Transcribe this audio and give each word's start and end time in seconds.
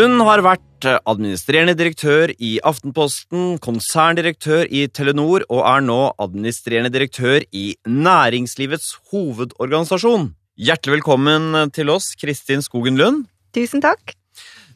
Hun 0.00 0.16
har 0.24 0.40
vært 0.40 0.86
administrerende 1.04 1.74
direktør 1.76 2.30
i 2.40 2.54
Aftenposten, 2.64 3.58
konserndirektør 3.60 4.62
i 4.72 4.86
Telenor 4.88 5.42
og 5.52 5.60
er 5.68 5.82
nå 5.84 5.98
administrerende 6.24 6.88
direktør 6.94 7.44
i 7.52 7.74
Næringslivets 7.84 8.94
hovedorganisasjon. 9.10 10.30
Hjertelig 10.56 10.94
velkommen 10.94 11.68
til 11.76 11.92
oss, 11.92 12.14
Kristin 12.16 12.64
Skogen 12.64 12.96
Lund. 12.96 13.26
Tusen 13.52 13.84
takk. 13.84 14.16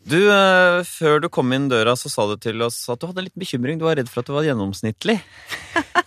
Du, 0.04 0.18
eh, 0.28 0.84
Før 0.84 1.24
du 1.24 1.30
kom 1.32 1.56
inn 1.56 1.70
døra, 1.72 1.96
så 1.96 2.12
sa 2.12 2.28
du 2.28 2.36
til 2.36 2.60
oss 2.60 2.84
at 2.92 3.00
du 3.00 3.08
hadde 3.08 3.24
litt 3.24 3.40
bekymring. 3.40 3.80
Du 3.80 3.88
var 3.88 3.96
redd 3.96 4.12
for 4.12 4.20
at 4.20 4.28
du 4.28 4.36
var 4.36 4.44
gjennomsnittlig. 4.44 5.22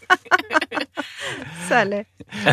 Særlig. 1.67 2.05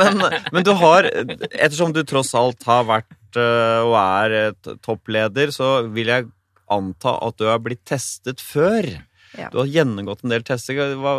Men, 0.00 0.22
men 0.52 0.66
du 0.66 0.70
har, 0.78 1.06
ettersom 1.06 1.94
du 1.94 2.02
tross 2.06 2.30
alt 2.38 2.62
har 2.68 2.84
vært 2.86 3.10
eh, 3.10 3.19
og 3.38 3.94
er 4.00 4.54
toppleder, 4.82 5.52
så 5.54 5.80
vil 5.92 6.10
jeg 6.12 6.28
anta 6.70 7.16
at 7.26 7.38
du 7.38 7.46
har 7.50 7.62
blitt 7.62 7.84
testet 7.88 8.42
før. 8.42 8.88
Ja. 9.38 9.46
Du 9.52 9.60
har 9.60 9.68
gjennomgått 9.70 10.24
en 10.24 10.32
del 10.32 10.42
tester. 10.46 10.78
Hva, 10.98 11.12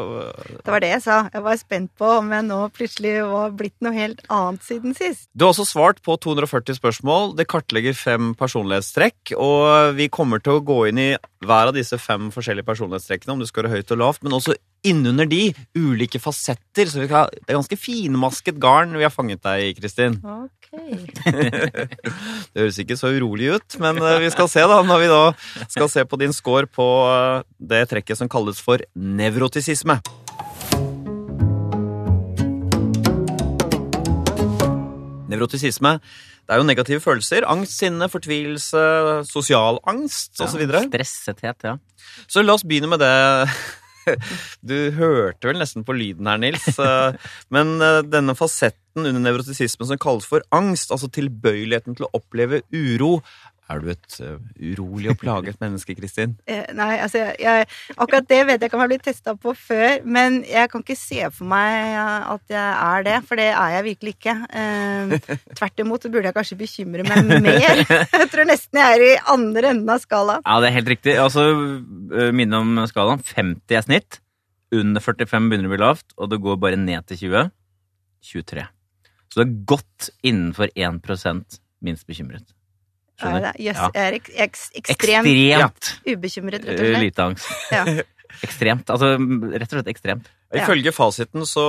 Det 0.66 0.74
var 0.74 0.84
det 0.84 0.90
jeg 0.92 1.04
sa. 1.06 1.18
Jeg 1.32 1.44
var 1.46 1.60
spent 1.60 1.92
på 2.00 2.10
om 2.18 2.32
jeg 2.36 2.44
nå 2.48 2.60
plutselig 2.76 3.14
var 3.30 3.54
blitt 3.56 3.78
noe 3.84 3.96
helt 3.96 4.20
annet 4.28 4.66
siden 4.68 4.96
sist. 4.98 5.30
Du 5.32 5.46
har 5.46 5.54
også 5.54 5.68
svart 5.70 6.02
på 6.04 6.18
240 6.20 6.80
spørsmål. 6.82 7.36
Det 7.40 7.48
kartlegger 7.52 7.96
fem 7.96 8.34
personlighetstrekk. 8.40 9.36
Og 9.40 9.96
vi 9.96 10.10
kommer 10.12 10.44
til 10.44 10.60
å 10.60 10.66
gå 10.66 10.82
inn 10.92 11.00
i 11.00 11.10
hver 11.46 11.72
av 11.72 11.78
disse 11.78 11.98
fem 12.02 12.30
forskjellige 12.36 12.68
personlighetstrekkene, 12.68 13.38
om 13.38 13.44
du 13.44 13.48
scorer 13.48 13.72
høyt 13.72 13.96
og 13.96 14.04
lavt, 14.04 14.24
men 14.28 14.36
også 14.38 14.58
innunder 14.88 15.28
de 15.30 15.52
ulike 15.78 16.20
fasetter. 16.22 16.90
Så 16.90 17.04
vi 17.04 17.10
kan, 17.12 17.30
det 17.32 17.50
er 17.50 17.60
ganske 17.60 17.78
finmasket 17.80 18.60
garn 18.62 18.96
vi 18.98 19.06
har 19.06 19.14
fanget 19.14 19.44
deg 19.46 19.68
i, 19.70 19.74
Kristin. 19.78 20.20
Ok. 20.22 20.58
Det 22.52 22.60
høres 22.64 22.80
ikke 22.80 22.96
så 23.00 23.12
urolig 23.12 23.50
ut, 23.58 23.76
men 23.84 23.98
eh, 24.00 24.18
vi 24.24 24.30
skal 24.32 24.48
se 24.52 24.64
da, 24.68 24.80
når 24.88 25.02
vi 25.02 25.10
da 25.12 25.22
skal 25.72 25.90
se 25.92 26.04
på 26.08 26.20
din 26.20 26.34
score 26.36 26.68
på 26.68 26.88
eh, 27.12 27.44
det 27.60 27.86
trekket 27.92 28.20
som 28.20 28.32
kalles 28.32 28.60
for 28.64 28.84
nevrotisisme. 28.96 30.00
Nevrotisisme 35.32 35.98
det 36.52 36.58
er 36.58 36.60
jo 36.60 36.68
negative 36.68 37.00
følelser. 37.00 37.46
Angst, 37.48 37.78
sinne, 37.80 38.10
fortvilelse, 38.12 38.82
sosial 39.30 39.80
angst 39.88 40.42
osv. 40.44 40.66
Så, 40.68 40.82
Stressethet, 40.90 41.64
ja. 41.64 41.78
så 42.28 42.44
la 42.44 42.58
oss 42.58 42.66
begynne 42.68 42.90
med 42.92 43.00
det. 43.00 43.14
Du 44.72 44.76
hørte 44.98 45.50
vel 45.50 45.60
nesten 45.62 45.86
på 45.88 45.96
lyden 45.98 46.30
her, 46.32 46.42
Nils. 46.42 46.68
Eh, 46.82 47.14
Men 47.54 47.76
eh, 47.84 48.02
denne 48.08 48.36
fasetten 48.38 49.06
under 49.06 49.22
nevrotisismen 49.24 49.88
som 49.90 50.00
kalles 50.02 50.26
for 50.28 50.44
angst, 50.56 50.92
altså 50.92 51.10
tilbøyeligheten 51.14 51.96
til 51.98 52.08
å 52.08 52.14
oppleve 52.18 52.64
uro 52.74 53.20
Er 53.72 53.80
du 53.80 53.90
et 53.94 54.16
eh, 54.20 54.38
urolig 54.74 55.12
og 55.14 55.20
plaget 55.22 55.60
menneske, 55.64 55.96
Kristin? 55.96 56.34
Eh, 56.50 56.66
Nei, 56.76 56.98
altså 57.04 57.22
jeg, 57.40 57.68
akkurat 57.96 58.28
det 58.28 58.40
vet 58.50 58.58
jeg 58.60 58.68
ikke 58.70 58.78
om 58.78 58.82
jeg 58.84 58.88
har 58.88 58.92
blitt 58.92 59.06
testa 59.08 59.36
på 59.40 59.54
før, 59.56 60.02
men 60.04 60.42
jeg 60.48 60.72
kan 60.72 60.84
ikke 60.84 60.98
se 61.00 61.30
for 61.32 61.48
meg 61.52 61.94
eh, 61.94 62.32
at 62.34 62.56
jeg 62.56 62.66
er 62.90 63.06
det, 63.08 63.18
for 63.30 63.40
det 63.40 63.48
er 63.52 63.76
jeg 63.78 63.88
virkelig 63.88 64.16
ikke. 64.18 64.36
Eh, 64.62 65.16
tvert 65.56 65.84
imot 65.86 66.04
så 66.04 66.12
burde 66.14 66.30
jeg 66.30 66.38
kanskje 66.38 66.60
bekymre 66.60 67.08
meg 67.08 67.32
mer. 67.48 67.84
Jeg 68.22 68.28
tror 68.32 68.48
nesten 68.48 68.78
jeg 68.80 68.96
er 68.96 69.04
i 69.04 69.14
andre 69.34 69.72
enden 69.74 69.90
av 69.92 70.02
skalaen. 70.04 70.44
Ja, 70.46 70.60
det 70.62 70.70
er 70.70 70.76
helt 70.76 70.92
riktig. 70.92 71.16
Altså, 71.20 71.44
minne 72.36 72.60
om 72.62 72.78
skalaen. 72.90 73.24
50 73.26 73.78
er 73.78 73.86
snitt. 73.86 74.20
Under 74.76 75.04
45 75.04 75.50
begynner 75.52 75.68
det 75.68 75.72
å 75.72 75.74
bli 75.74 75.82
lavt, 75.82 76.14
og 76.18 76.32
det 76.32 76.40
går 76.44 76.60
bare 76.62 76.80
ned 76.80 77.08
til 77.10 77.20
20. 77.26 77.52
23. 78.32 78.66
Så 79.32 79.42
det 79.42 79.46
er 79.48 79.60
godt 79.74 80.10
innenfor 80.28 80.72
1% 80.76 81.60
minst 81.86 82.08
bekymret. 82.08 82.52
Ja, 83.22 83.30
Skjønner? 83.30 83.60
Jøss, 83.68 83.78
Ja. 83.78 83.90
er 83.94 84.18
ek, 84.18 84.30
eks, 84.48 84.70
ekstremt 84.76 85.30
Ekstremt 85.30 85.94
ubekymret, 86.08 86.66
rett 86.66 86.80
og 86.80 86.86
øh, 86.86 86.92
slett. 86.96 87.06
lite 87.06 87.24
angst. 87.30 87.48
Ja. 87.72 87.86
Ekstremt. 88.42 88.88
Altså 88.90 89.10
rett 89.20 89.68
og 89.68 89.74
slett 89.76 89.90
ekstremt. 89.92 90.30
Ja. 90.52 90.64
Ifølge 90.64 90.92
fasiten 90.96 91.44
så 91.48 91.64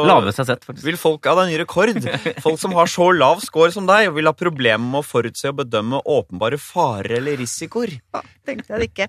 sett, 0.47 0.63
vil 0.83 0.97
folk 0.99 1.27
Ja, 1.27 1.35
det 1.35 1.43
er 1.43 1.47
en 1.47 1.53
ny 1.53 1.59
rekord. 1.61 1.91
Folk 2.47 2.59
som 2.59 2.73
har 2.79 2.87
så 2.91 3.09
lav 3.15 3.43
score 3.45 3.71
som 3.75 3.87
deg, 3.87 4.09
vil 4.15 4.27
ha 4.27 4.33
problemer 4.33 4.79
med 4.83 5.03
å 5.03 5.07
forutse 5.07 5.51
og 5.51 5.59
bedømme 5.61 6.01
åpenbare 6.07 6.59
farer 6.59 7.19
eller 7.19 7.37
risikoer. 7.39 7.93
Ja, 8.15 8.23
tenkte 8.47 8.75
jeg 8.75 8.81
det 8.81 8.89
ikke. 8.91 9.09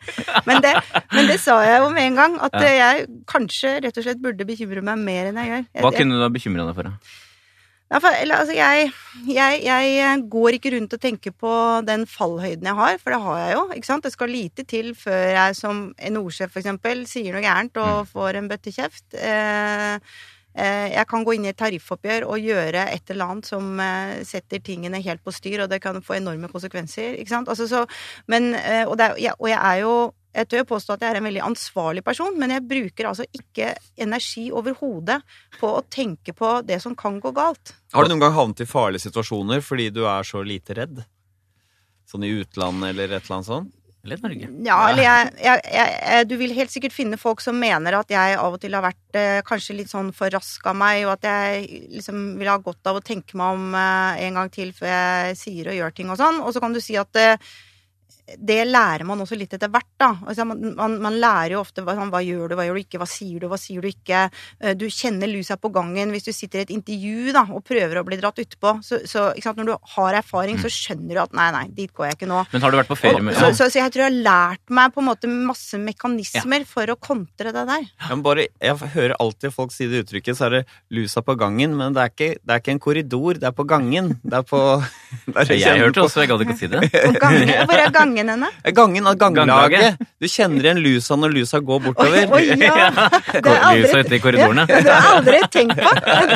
Men 0.49 0.61
det, 0.65 0.73
men 1.13 1.29
det 1.29 1.39
sa 1.41 1.59
jeg 1.65 1.79
jo 1.81 1.89
med 1.93 2.03
en 2.11 2.15
gang, 2.21 2.37
at 2.49 2.53
Ja. 2.59 2.73
jeg 2.93 3.07
kanskje 3.29 3.75
rett 3.85 3.97
og 3.97 4.03
slett 4.09 4.21
burde 4.21 4.45
bekymre 4.49 4.81
meg 4.85 4.97
mer 5.05 5.29
enn 5.31 5.37
jeg 5.41 5.49
gjør. 5.53 5.65
Jeg, 5.73 5.81
Hva 5.85 5.93
kunne 5.97 6.17
du 6.19 6.25
ha 6.25 6.29
bekymra 6.33 6.67
deg 6.69 6.75
for? 6.81 6.83
da? 6.83 6.97
Ja, 7.93 7.99
for, 8.01 8.09
eller, 8.17 8.41
altså, 8.41 8.55
jeg, 8.57 8.87
jeg, 9.29 9.57
jeg 9.61 10.21
går 10.33 10.55
ikke 10.57 10.71
rundt 10.73 10.95
og 10.95 11.01
tenker 11.01 11.33
på 11.37 11.53
den 11.85 12.07
fallhøyden 12.09 12.65
jeg 12.65 12.79
har, 12.79 12.95
for 12.97 13.13
det 13.13 13.19
har 13.21 13.41
jeg 13.43 13.51
jo. 13.53 13.65
ikke 13.75 13.89
sant? 13.89 14.07
Det 14.07 14.11
skal 14.15 14.33
lite 14.33 14.65
til 14.65 14.95
før 14.97 15.27
jeg 15.29 15.57
som 15.59 15.83
NHO-sjef 16.01 16.55
for 16.55 16.63
eksempel 16.63 17.03
sier 17.09 17.35
noe 17.35 17.43
gærent 17.45 17.77
og 17.83 18.09
får 18.09 18.39
en 18.39 18.47
bøtte 18.49 18.73
kjeft. 18.73 19.05
Eh, 19.13 19.93
eh, 20.57 20.87
jeg 20.95 21.05
kan 21.11 21.27
gå 21.27 21.37
inn 21.37 21.45
i 21.45 21.51
et 21.51 21.59
tariffoppgjør 21.61 22.25
og 22.33 22.49
gjøre 22.49 22.87
et 22.95 23.13
eller 23.13 23.35
annet 23.35 23.51
som 23.53 23.69
eh, 23.85 24.25
setter 24.25 24.65
tingene 24.65 25.03
helt 25.05 25.21
på 25.21 25.35
styr, 25.37 25.67
og 25.67 25.69
det 25.69 25.83
kan 25.85 26.01
få 26.01 26.17
enorme 26.17 26.49
konsekvenser. 26.49 27.19
ikke 27.21 27.35
sant? 27.35 27.53
Altså, 27.53 27.69
så, 27.69 27.85
men, 28.25 28.55
eh, 28.57 28.87
og, 28.87 28.97
det 28.97 29.13
og 29.37 29.51
jeg 29.53 29.59
er 29.61 29.83
jo 29.85 29.95
jeg 30.33 30.49
tør 30.49 30.65
påstå 30.73 30.95
at 30.95 31.05
jeg 31.05 31.13
er 31.13 31.19
en 31.19 31.27
veldig 31.27 31.43
ansvarlig 31.45 32.03
person, 32.05 32.33
men 32.39 32.55
jeg 32.55 32.65
bruker 32.65 33.09
altså 33.09 33.27
ikke 33.29 33.73
energi 34.01 34.47
overhodet 34.51 35.19
på 35.59 35.69
å 35.77 35.83
tenke 35.93 36.33
på 36.37 36.55
det 36.65 36.79
som 36.81 36.97
kan 36.97 37.19
gå 37.21 37.33
galt. 37.35 37.75
Har 37.93 38.05
du 38.05 38.13
noen 38.13 38.23
gang 38.25 38.35
havnet 38.37 38.65
i 38.65 38.69
farlige 38.69 39.05
situasjoner 39.07 39.61
fordi 39.65 39.91
du 39.93 40.03
er 40.09 40.25
så 40.27 40.41
lite 40.45 40.77
redd? 40.79 41.03
Sånn 42.09 42.25
i 42.25 42.33
utlandet 42.33 42.91
eller 42.91 43.13
et 43.13 43.23
eller 43.23 43.37
annet 43.37 43.51
sånt? 43.51 43.79
Eller 44.03 44.19
Norge? 44.19 44.47
Ja, 44.67 44.77
eller 44.89 45.05
jeg, 45.05 45.27
jeg, 45.39 45.59
jeg, 45.71 46.27
Du 46.27 46.33
vil 46.41 46.55
helt 46.57 46.71
sikkert 46.73 46.95
finne 46.95 47.19
folk 47.19 47.39
som 47.43 47.55
mener 47.59 47.95
at 47.95 48.09
jeg 48.11 48.35
av 48.35 48.57
og 48.57 48.59
til 48.59 48.75
har 48.75 48.83
vært 48.83 49.19
eh, 49.19 49.39
kanskje 49.47 49.77
litt 49.77 49.91
sånn 49.93 50.09
for 50.15 50.33
rask 50.33 50.65
av 50.67 50.75
meg, 50.75 51.05
og 51.07 51.13
at 51.15 51.27
jeg 51.29 51.85
liksom 51.93 52.25
vil 52.41 52.51
ha 52.51 52.57
godt 52.59 52.91
av 52.91 52.99
å 52.99 53.05
tenke 53.05 53.39
meg 53.39 53.55
om 53.55 53.77
eh, 53.79 54.25
en 54.25 54.41
gang 54.41 54.51
til 54.51 54.73
før 54.75 54.91
jeg 54.91 55.37
sier 55.39 55.71
og 55.71 55.77
gjør 55.77 55.95
ting 55.95 56.11
og 56.11 56.19
sånn. 56.19 56.41
Og 56.43 56.51
så 56.51 56.63
kan 56.63 56.75
du 56.75 56.81
si 56.83 56.97
at 56.99 57.21
eh, 57.21 57.53
det 58.23 58.61
lærer 58.69 59.03
man 59.03 59.19
også 59.19 59.35
litt 59.35 59.51
etter 59.57 59.67
hvert, 59.67 59.89
da. 59.99 60.13
Altså, 60.23 60.45
man, 60.47 60.61
man, 60.77 60.93
man 61.03 61.17
lærer 61.19 61.57
jo 61.57 61.59
ofte 61.59 61.83
hva, 61.83 61.95
sånn, 61.97 62.11
hva 62.13 62.21
gjør 62.23 62.53
du, 62.53 62.55
hva 62.55 62.63
gjør 62.67 62.77
du 62.79 62.83
ikke, 62.85 62.99
hva 63.01 63.07
sier 63.09 63.41
du, 63.43 63.49
hva 63.51 63.59
sier 63.59 63.83
du 63.83 63.89
ikke. 63.89 64.21
Eh, 64.63 64.77
Du 64.79 64.85
kjenner 64.87 65.27
lusa 65.27 65.57
på 65.59 65.71
gangen 65.75 66.13
hvis 66.13 66.23
du 66.27 66.31
sitter 66.31 66.61
i 66.61 66.63
et 66.63 66.71
intervju 66.71 67.33
da, 67.35 67.43
og 67.51 67.65
prøver 67.67 67.99
å 67.99 68.05
bli 68.07 68.19
dratt 68.21 68.39
utpå. 68.39 68.77
Så, 68.85 69.01
så 69.09 69.25
når 69.57 69.67
du 69.67 69.73
har 69.97 70.17
erfaring, 70.21 70.55
så 70.61 70.71
skjønner 70.71 71.17
du 71.17 71.21
at 71.25 71.35
nei, 71.35 71.49
nei, 71.55 71.65
dit 71.75 71.91
går 71.91 72.09
jeg 72.09 72.19
ikke 72.21 72.29
nå. 72.31 72.45
Men 72.53 72.63
har 72.63 72.71
du 72.73 72.79
vært 72.79 72.91
på 72.93 72.99
ferie 73.01 73.19
med 73.19 73.35
Så, 73.35 73.49
ja. 73.51 73.57
så, 73.59 73.67
så 73.73 73.81
jeg 73.81 73.93
tror 73.93 74.05
jeg 74.05 74.13
har 74.13 74.23
lært 74.29 74.73
meg 74.79 74.95
på 74.95 75.03
en 75.03 75.09
måte 75.09 75.31
masse 75.33 75.81
mekanismer 75.83 76.67
for 76.69 76.95
å 76.95 76.97
kontre 76.99 77.51
det 77.51 77.65
der. 77.69 77.85
Ja, 77.91 78.13
men 78.13 78.23
bare, 78.25 78.47
jeg 78.63 78.91
hører 78.95 79.17
alltid 79.19 79.51
folk 79.55 79.75
si 79.75 79.89
det 79.91 80.05
uttrykket, 80.05 80.39
så 80.39 80.47
er 80.47 80.57
det 80.59 80.63
lusa 80.95 81.25
på 81.25 81.35
gangen, 81.39 81.75
men 81.75 81.95
det 81.95 82.05
er 82.07 82.15
ikke, 82.15 82.31
det 82.39 82.55
er 82.55 82.63
ikke 82.63 82.77
en 82.77 82.83
korridor, 82.87 83.41
det 83.43 83.51
er 83.51 83.55
på 83.57 83.67
gangen. 83.67 84.13
Det 84.23 84.39
er 84.39 84.47
på 84.47 84.63
det 85.27 85.43
er, 85.43 85.55
Jeg 85.59 85.83
hørte 85.83 86.07
også, 86.07 86.23
jeg 86.23 86.31
gadd 86.31 86.47
ikke 86.47 86.55
å 86.55 86.61
si 86.63 86.71
det. 86.71 86.83
På 86.93 87.13
gangen, 87.27 87.53
hvor 87.67 87.83
er 87.83 87.93
gangen 87.93 88.12
henne? 88.21 88.49
Gangen 88.77 89.07
av 89.09 89.15
ganglaget. 89.17 89.97
Du 90.21 90.27
kjenner 90.29 90.63
igjen 90.67 90.79
lusa 90.83 91.15
når 91.17 91.33
lusa 91.33 91.59
går 91.59 91.79
Oi, 91.79 91.85
bortover. 91.87 92.33
oi, 92.37 92.43
ja. 92.61 93.09
Det 93.33 93.49
har 93.49 93.73
jeg 93.73 93.85
aldri, 93.87 94.03
ute 94.03 94.15
i 94.15 94.19
korridorene. 94.23 94.65
ja, 94.69 94.81
det 94.85 94.93
har 94.93 95.07
jeg 95.07 95.17
aldri 95.17 95.39
tenkt 95.51 95.81
på. 95.81 95.93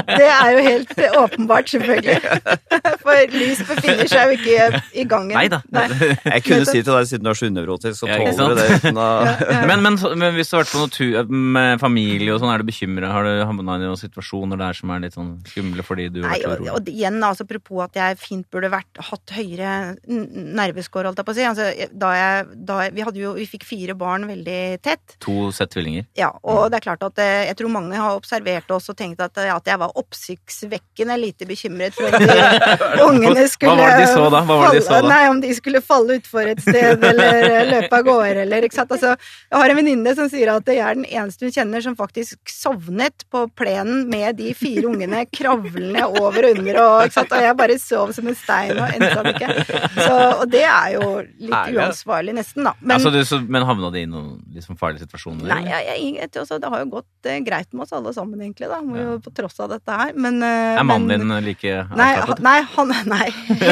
Det 0.10 0.30
er 0.34 0.52
jo 0.56 0.64
helt 0.68 0.94
åpenbart, 1.22 1.70
selvfølgelig. 1.70 2.18
For 3.04 3.36
lys 3.38 3.62
befinner 3.70 4.10
seg 4.12 4.32
jo 4.34 4.38
ikke 4.40 4.82
i 4.98 5.06
gangen. 5.08 5.38
Neida. 5.38 5.62
Jeg 5.70 6.44
kunne 6.48 6.66
si 6.68 6.82
til 6.82 6.92
deg, 6.92 7.08
siden 7.12 7.24
du 7.28 7.32
er 7.32 7.40
så 7.40 7.50
undervrotisk, 7.52 8.00
så 8.02 8.10
tåler 8.10 8.56
du 8.56 8.62
det 8.62 8.68
uten 8.80 9.02
å 9.02 9.08
Men, 9.70 9.82
men, 9.84 9.96
men 10.18 10.36
hvis 10.36 10.50
du 10.50 10.58
har 10.58 10.64
vært 10.66 10.74
på 10.74 10.82
noe 10.82 10.92
tur 10.94 11.32
med 11.32 11.80
familie 11.82 12.34
og 12.34 12.42
sånn, 12.42 12.52
er 12.54 12.64
du 12.64 12.68
bekymra? 12.68 13.12
Har 13.14 13.28
du 13.28 13.34
havna 13.48 13.78
i 13.78 13.84
noen 13.86 14.00
situasjoner 14.00 14.60
der 14.60 14.78
som 14.78 14.92
er 14.96 15.04
litt 15.06 15.16
sånn 15.18 15.34
skumle 15.48 15.84
fordi 15.86 16.08
du 16.14 16.22
har 16.24 16.32
Nei, 16.34 16.40
vært 16.42 16.48
og, 16.48 16.66
urolig? 16.68 16.74
og 16.78 16.92
igjen, 16.94 17.20
altså, 17.24 17.46
apropos 17.48 17.84
at 17.88 18.00
jeg 18.00 18.18
fint 18.22 18.48
burde 18.54 18.72
vært, 18.74 19.02
hatt 19.10 19.34
høyere 19.36 19.72
nerveskår, 20.08 21.10
holdt 21.10 21.22
jeg 21.22 21.28
på 21.28 21.34
å 21.36 21.38
si. 21.38 21.46
Altså, 21.48 21.67
da 21.92 22.12
jeg, 22.16 22.46
da 22.68 22.78
jeg, 22.86 22.94
vi, 22.96 23.06
jo, 23.22 23.34
vi 23.38 23.46
fikk 23.50 23.66
fire 23.68 23.96
barn 23.98 24.28
veldig 24.30 24.62
tett. 24.84 25.18
To 25.24 25.50
sett 25.56 25.72
tvillinger? 25.74 26.08
Ja, 26.18 26.32
og 26.44 26.72
det 26.72 26.80
er 26.80 26.86
klart 26.88 27.06
at 27.08 27.22
eh, 27.24 27.48
jeg 27.50 27.58
tror 27.60 27.72
mange 27.74 27.98
har 28.00 28.18
observert 28.18 28.72
oss 28.74 28.90
og 28.92 28.98
tenkt 29.00 29.22
at, 29.24 29.38
eh, 29.42 29.52
at 29.54 29.68
jeg 29.70 29.80
var 29.82 29.96
oppsiktsvekkende 30.00 31.18
lite 31.22 31.48
bekymret 31.50 31.96
for 31.98 32.14
om 32.14 32.24
de 32.24 33.06
ungene 33.10 33.46
skulle 33.52 33.76
Hva 33.78 33.88
var 33.88 33.98
det 33.98 34.06
de 34.06 34.14
så 34.14 34.28
da? 34.34 34.42
Hva 34.48 34.60
var 34.62 34.74
det 34.74 34.82
de 34.82 34.86
så 34.88 35.00
da? 35.02 35.12
Nei, 35.12 35.22
om 35.32 35.42
de 35.44 35.54
skulle 35.58 35.84
falle 35.86 36.20
utfor 36.22 36.52
et 36.54 36.64
sted 36.64 37.08
eller 37.12 37.50
eh, 37.52 37.70
løpe 37.74 38.02
av 38.02 38.08
gårde 38.08 38.44
eller 38.46 38.68
ikke 38.68 38.80
sant. 38.80 38.94
Altså, 38.98 39.16
jeg 39.52 39.62
har 39.62 39.74
en 39.74 39.80
venninne 39.82 40.16
som 40.18 40.32
sier 40.32 40.54
at 40.54 40.72
jeg 40.72 40.84
er 40.84 41.00
den 41.00 41.08
eneste 41.08 41.48
hun 41.48 41.56
kjenner 41.56 41.86
som 41.86 41.98
faktisk 42.00 42.52
sovnet 42.52 43.28
på 43.34 43.46
plenen 43.58 44.06
med 44.12 44.40
de 44.40 44.54
fire 44.58 44.88
ungene 44.90 45.26
kravlende 45.34 46.06
over 46.08 46.50
og 46.50 46.62
under 46.62 46.82
og 46.84 47.08
ikke 47.08 47.18
sant. 47.20 47.36
Og 47.38 47.48
jeg 47.48 47.60
bare 47.64 47.80
sov 47.82 48.14
som 48.16 48.30
en 48.30 48.38
stein 48.38 48.76
og 48.78 48.88
endte 48.92 49.14
opp 49.22 49.32
ikke. 49.34 49.54
Så, 49.98 50.16
og 50.42 50.46
det 50.52 50.64
er 50.66 50.94
jo 50.96 51.06
litt 51.22 51.57
Herlig. 51.66 51.80
uansvarlig, 51.82 52.36
nesten, 52.38 52.64
da. 52.68 52.74
Men, 52.82 52.96
altså, 52.98 53.12
du, 53.14 53.20
så, 53.28 53.40
men 53.42 53.66
havna 53.68 53.90
de 53.94 54.04
i 54.06 54.10
noen 54.10 54.38
liksom, 54.56 54.78
farlige 54.80 55.06
situasjoner? 55.06 55.48
Nei, 55.50 55.62
jeg, 55.68 55.86
jeg, 55.88 56.14
jeg, 56.22 56.32
altså, 56.42 56.60
det 56.62 56.72
har 56.74 56.84
jo 56.84 56.90
gått 56.98 57.30
eh, 57.32 57.40
greit 57.46 57.70
med 57.74 57.86
oss 57.88 57.96
alle 57.98 58.14
sammen, 58.16 58.42
egentlig, 58.44 58.70
da. 58.72 58.80
Må 58.86 58.98
jo, 59.00 59.16
på 59.24 59.34
tross 59.38 59.60
av 59.64 59.72
dette 59.74 59.98
her. 60.02 60.14
Men 60.18 60.42
eh, 60.46 60.78
er 60.78 60.88
mannen 60.88 61.08
men- 61.14 61.26
din 61.26 61.48
like 61.48 61.76
Nei, 61.98 62.10
han, 62.22 62.34
nei, 62.46 62.58
han, 62.76 62.94
nei, 63.16 63.28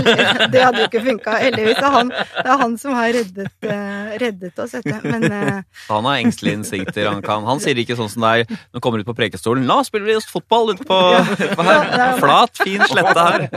det 0.54 0.64
hadde 0.64 0.84
jo 0.84 0.90
ikke 0.90 1.04
funka. 1.06 1.38
Heldigvis 1.44 1.82
er 1.84 1.96
han, 2.00 2.14
det 2.16 2.46
er 2.46 2.62
han 2.64 2.78
som 2.82 2.96
har 2.98 3.12
reddet, 3.16 3.70
eh, 3.70 4.16
reddet 4.24 4.64
oss, 4.64 4.76
vet 4.80 4.88
du. 4.88 5.10
Men 5.10 5.28
eh, 5.30 5.62
Han 5.90 6.08
har 6.10 6.22
engstelige 6.24 6.62
instinkter. 6.62 7.10
Han, 7.12 7.22
kan. 7.26 7.46
han 7.48 7.62
sier 7.64 7.78
ikke 7.82 7.98
sånn 8.00 8.12
som 8.12 8.26
deg 8.26 8.48
når 8.50 8.78
han 8.80 8.84
kommer 8.86 9.04
ut 9.04 9.10
på 9.10 9.18
prekestolen. 9.18 9.66
Nå 9.68 9.80
spiller 9.88 10.10
vi 10.10 10.18
oss 10.20 10.30
fotball 10.32 10.74
ute 10.74 10.88
på, 10.88 11.00
på 11.60 11.68
her. 11.68 12.18
Flat, 12.22 12.56
fin 12.64 12.84
slette 12.90 13.28
her. 13.28 13.48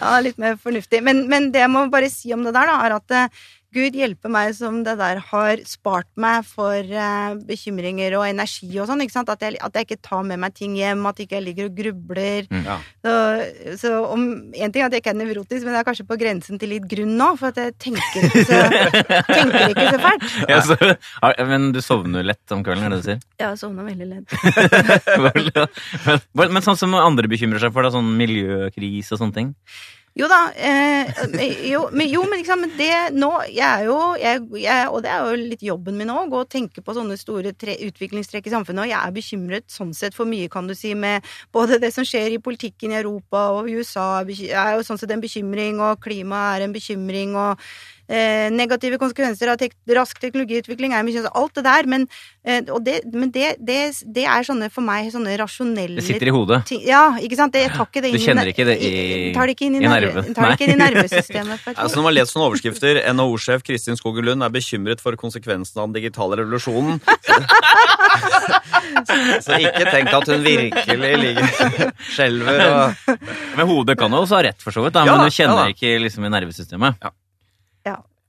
ja, 0.00 0.14
litt 0.24 0.38
mer 0.40 0.56
fornuftig. 0.60 1.02
Men, 1.04 1.24
men 1.30 1.50
det 1.54 1.64
jeg 1.64 1.72
må 1.72 1.86
bare 1.92 2.10
si 2.12 2.32
om 2.34 2.44
det 2.46 2.54
der, 2.56 2.70
da, 2.70 2.78
er 2.86 2.96
at 2.98 3.14
eh, 3.16 3.33
Gud 3.74 3.96
hjelpe 3.98 4.30
meg 4.30 4.52
som 4.54 4.82
det 4.86 4.94
der 5.00 5.18
har 5.32 5.62
spart 5.66 6.06
meg 6.20 6.44
for 6.46 6.78
uh, 6.94 7.34
bekymringer 7.48 8.14
og 8.18 8.26
energi 8.28 8.70
og 8.78 8.86
sånn. 8.88 9.02
ikke 9.02 9.16
sant? 9.16 9.32
At 9.32 9.42
jeg, 9.42 9.58
at 9.58 9.74
jeg 9.74 9.88
ikke 9.88 9.98
tar 10.04 10.22
med 10.26 10.38
meg 10.42 10.54
ting 10.54 10.76
hjem, 10.78 11.02
at 11.10 11.22
ikke 11.24 11.38
jeg 11.40 11.46
ligger 11.48 11.70
og 11.70 11.78
grubler. 11.80 12.46
Ja. 12.54 12.76
Så, 13.04 13.14
så 13.80 13.92
om, 14.06 14.26
En 14.54 14.74
ting 14.74 14.84
er 14.84 14.88
at 14.88 14.94
jeg 14.94 15.02
ikke 15.02 15.14
er 15.14 15.18
nevrotisk, 15.18 15.66
men 15.66 15.74
det 15.74 15.80
er 15.80 15.88
kanskje 15.88 16.06
på 16.08 16.18
grensen 16.20 16.60
til 16.62 16.70
litt 16.74 16.86
grunn 16.90 17.16
nå. 17.18 17.30
For 17.40 17.50
at 17.50 17.58
jeg 17.60 17.74
tenker 17.82 18.28
ikke 18.28 18.44
så, 18.46 18.60
tenker 19.32 19.74
ikke 19.74 19.88
så 19.90 20.02
fælt. 20.06 20.28
Ja, 20.54 20.60
så, 20.64 20.76
men 21.48 21.70
du 21.74 21.80
sovner 21.82 22.24
lett 22.26 22.54
om 22.54 22.62
kvelden, 22.66 22.86
er 22.86 22.94
det 22.94 23.00
du 23.02 23.08
sier? 23.08 23.20
Ja, 23.40 23.50
Jeg 23.54 23.60
sovner 23.62 23.86
veldig 23.88 24.06
lett. 24.12 24.34
men, 26.38 26.54
men 26.54 26.64
sånn 26.64 26.78
som 26.78 26.94
andre 26.98 27.30
bekymrer 27.30 27.62
seg 27.62 27.74
for, 27.74 27.86
da, 27.86 27.92
sånn 27.94 28.14
miljøkrise 28.18 29.16
og 29.16 29.22
sånne 29.22 29.38
ting? 29.38 29.52
Jo 30.14 30.28
da. 30.30 30.52
Eh, 30.54 31.08
jo, 31.66 31.88
men, 31.92 32.06
jo, 32.06 32.20
men 32.30 32.38
liksom 32.38 32.60
det 32.78 33.16
nå 33.18 33.30
Jeg 33.50 33.66
er 33.66 33.86
jo 33.88 33.96
jeg, 34.14 34.42
jeg, 34.62 34.90
Og 34.92 35.00
det 35.02 35.10
er 35.10 35.24
jo 35.26 35.48
litt 35.50 35.64
jobben 35.66 35.98
min 35.98 36.12
òg, 36.14 36.36
å 36.38 36.44
tenke 36.46 36.84
på 36.86 36.94
sånne 36.94 37.16
store 37.18 37.50
tre, 37.58 37.74
utviklingstrekk 37.88 38.46
i 38.46 38.52
samfunnet. 38.54 38.84
Og 38.84 38.92
jeg 38.92 39.00
er 39.00 39.16
bekymret 39.16 39.66
sånn 39.74 39.90
sett 39.96 40.14
for 40.14 40.30
mye, 40.30 40.46
kan 40.52 40.70
du 40.70 40.76
si, 40.78 40.92
med 40.94 41.26
både 41.54 41.80
det 41.82 41.90
som 41.96 42.06
skjer 42.06 42.36
i 42.36 42.42
politikken 42.42 42.94
i 42.94 43.00
Europa 43.00 43.48
og 43.56 43.66
USA, 43.74 44.22
jeg 44.28 44.54
er 44.54 44.76
jo 44.76 44.86
sånn 44.86 45.00
sett 45.02 45.10
en 45.10 45.22
bekymring, 45.24 45.82
og 45.82 45.98
klima 46.04 46.44
er 46.54 46.68
en 46.68 46.74
bekymring, 46.74 47.34
og 47.34 47.58
eh, 48.08 48.50
negative 48.52 48.98
konsekvenser 48.98 49.48
av 49.52 49.58
tek 49.60 49.72
rask 49.96 50.18
teknologiutvikling 50.20 50.92
er 50.94 51.02
mye 51.06 51.22
sånn 51.24 51.30
Alt 51.34 51.54
det 51.58 51.64
der. 51.64 51.86
Men, 51.90 52.06
eh, 52.44 52.60
og 52.70 52.82
det, 52.84 53.00
men 53.12 53.30
det, 53.34 53.56
det, 53.60 53.78
det 54.06 54.24
er 54.26 54.42
sånne 54.46 54.70
for 54.72 54.82
meg 54.84 55.10
sånne 55.12 55.36
rasjonelle 55.40 55.96
Det 56.00 56.04
sitter 56.08 56.28
i 56.28 56.34
hodet. 56.34 56.60
ting. 56.68 56.82
Ja, 56.86 57.16
ikke 57.20 57.36
sant? 57.36 57.52
Det, 57.54 57.62
jeg 57.66 57.72
tar 57.76 57.86
ikke 57.88 58.02
det 58.04 58.10
Du 58.12 58.16
inn 58.16 58.20
du 58.20 58.26
kjenner 58.26 58.50
ikke 58.52 58.66
det 58.68 58.76
i- 58.82 59.32
tar 59.34 59.46
det 59.46 59.56
ikke 59.56 59.66
inn 59.70 59.74
i, 59.78 59.84
i 59.84 59.88
nerve- 59.88 60.14
nerven. 60.14 60.34
Tar 60.34 60.50
det 60.50 60.58
ikke 60.58 60.68
inn 60.68 60.74
i 60.74 60.82
nervesystemet. 60.86 61.68
Altså 61.74 61.96
når 62.00 62.02
man 62.10 62.14
leser 62.18 62.32
sånne 62.36 62.48
overskrifter 62.50 63.02
NHO-sjef 63.14 63.62
Kristin 63.66 63.96
Skogen 64.00 64.24
Lund 64.28 64.42
er 64.46 64.52
bekymret 64.54 65.00
for 65.04 65.16
konsekvensene 65.20 65.82
av 65.82 65.88
den 65.92 66.00
digitale 66.02 66.36
revolusjonen. 66.42 67.00
Så 69.44 69.56
ikke 69.60 69.84
tenk 69.90 70.12
at 70.14 70.28
hun 70.30 70.42
virkelig 70.44 71.12
ligger 71.20 71.90
skjelver 72.14 72.62
og 72.64 73.18
Men 73.58 73.68
hodet 73.68 73.96
kan 73.98 74.12
jo 74.14 74.22
også 74.24 74.38
ha 74.38 74.42
rett, 74.48 74.60
for 74.62 74.74
så 74.74 74.84
vidt, 74.84 74.94
da, 74.96 75.04
Ja 75.06 75.14
men 75.16 75.24
hun 75.24 75.30
du 75.30 75.34
kjenner 75.34 75.68
ja 75.68 75.74
ikke 75.74 75.92
liksom 76.02 76.26
i 76.26 76.30
nervesystemet. 76.34 76.98
Ja. 77.02 77.10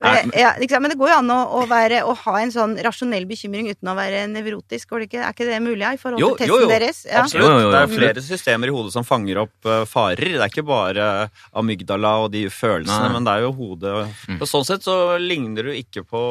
Eh, 0.06 0.42
ja, 0.42 0.54
liksom. 0.62 0.84
Men 0.86 0.94
det 0.94 0.98
går 1.00 1.12
jo 1.12 1.18
an 1.18 1.32
å, 1.34 1.40
å, 1.60 1.64
være, 1.70 2.02
å 2.06 2.14
ha 2.22 2.36
en 2.42 2.54
sånn 2.54 2.76
rasjonell 2.86 3.28
bekymring 3.30 3.70
uten 3.72 3.92
å 3.92 3.96
være 3.98 4.26
nevrotisk. 4.32 4.90
Går 4.92 5.04
det 5.04 5.10
ikke? 5.10 5.22
Er 5.24 5.36
ikke 5.36 5.50
det 5.50 5.62
mulig 5.66 5.86
ja, 5.86 5.94
i 5.96 6.02
forhold 6.02 6.24
Jo, 6.24 6.32
til 6.36 6.46
testen 6.46 6.66
jo. 6.66 6.72
deres? 6.72 7.02
Ja. 7.08 7.24
Absolutt. 7.24 7.46
Jo, 7.46 7.54
jo, 7.54 7.64
jo, 7.66 7.72
Det 7.74 7.82
er 7.82 7.94
flere 7.96 8.26
systemer 8.26 8.72
i 8.72 8.76
hodet 8.76 8.96
som 8.96 9.08
fanger 9.08 9.42
opp 9.46 9.72
eh, 9.72 9.86
farer. 9.90 10.36
Det 10.36 10.44
er 10.44 10.54
ikke 10.54 10.68
bare 10.68 11.10
amygdala 11.56 12.16
og 12.26 12.32
de 12.36 12.46
følelsene, 12.54 13.10
Nei. 13.10 13.16
men 13.18 13.28
det 13.28 13.36
er 13.38 13.48
jo 13.48 13.56
hodet. 13.60 13.96
Mm. 14.30 14.40
På 14.42 14.50
sånn 14.50 14.68
sett 14.68 14.86
så 14.86 15.00
ligner 15.22 15.72
du 15.72 15.74
ikke 15.76 16.06
på 16.08 16.24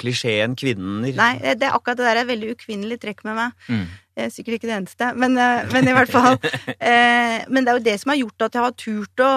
klisjeen 0.00 0.56
kvinner. 0.58 1.12
Nei, 1.16 1.32
det, 1.42 1.66
er 1.66 1.76
akkurat 1.76 2.00
det 2.00 2.08
der 2.08 2.20
er 2.22 2.28
veldig 2.28 2.52
ukvinnelig 2.56 2.98
trekk 3.02 3.24
med 3.28 3.38
meg. 3.38 3.56
Mm. 3.68 3.86
Er 4.16 4.30
sikkert 4.32 4.56
ikke 4.56 4.70
det 4.70 4.76
eneste, 4.78 5.10
men, 5.20 5.36
eh, 5.40 5.66
men 5.74 5.90
i 5.90 5.96
hvert 5.96 6.12
fall. 6.12 6.38
Eh, 6.86 7.42
men 7.50 7.64
det 7.64 7.72
er 7.72 7.78
jo 7.78 7.84
det 7.86 7.94
som 7.98 8.10
har 8.12 8.18
gjort 8.20 8.44
at 8.46 8.56
jeg 8.56 8.62
har 8.62 8.74
turt 8.78 9.22
å, 9.24 9.30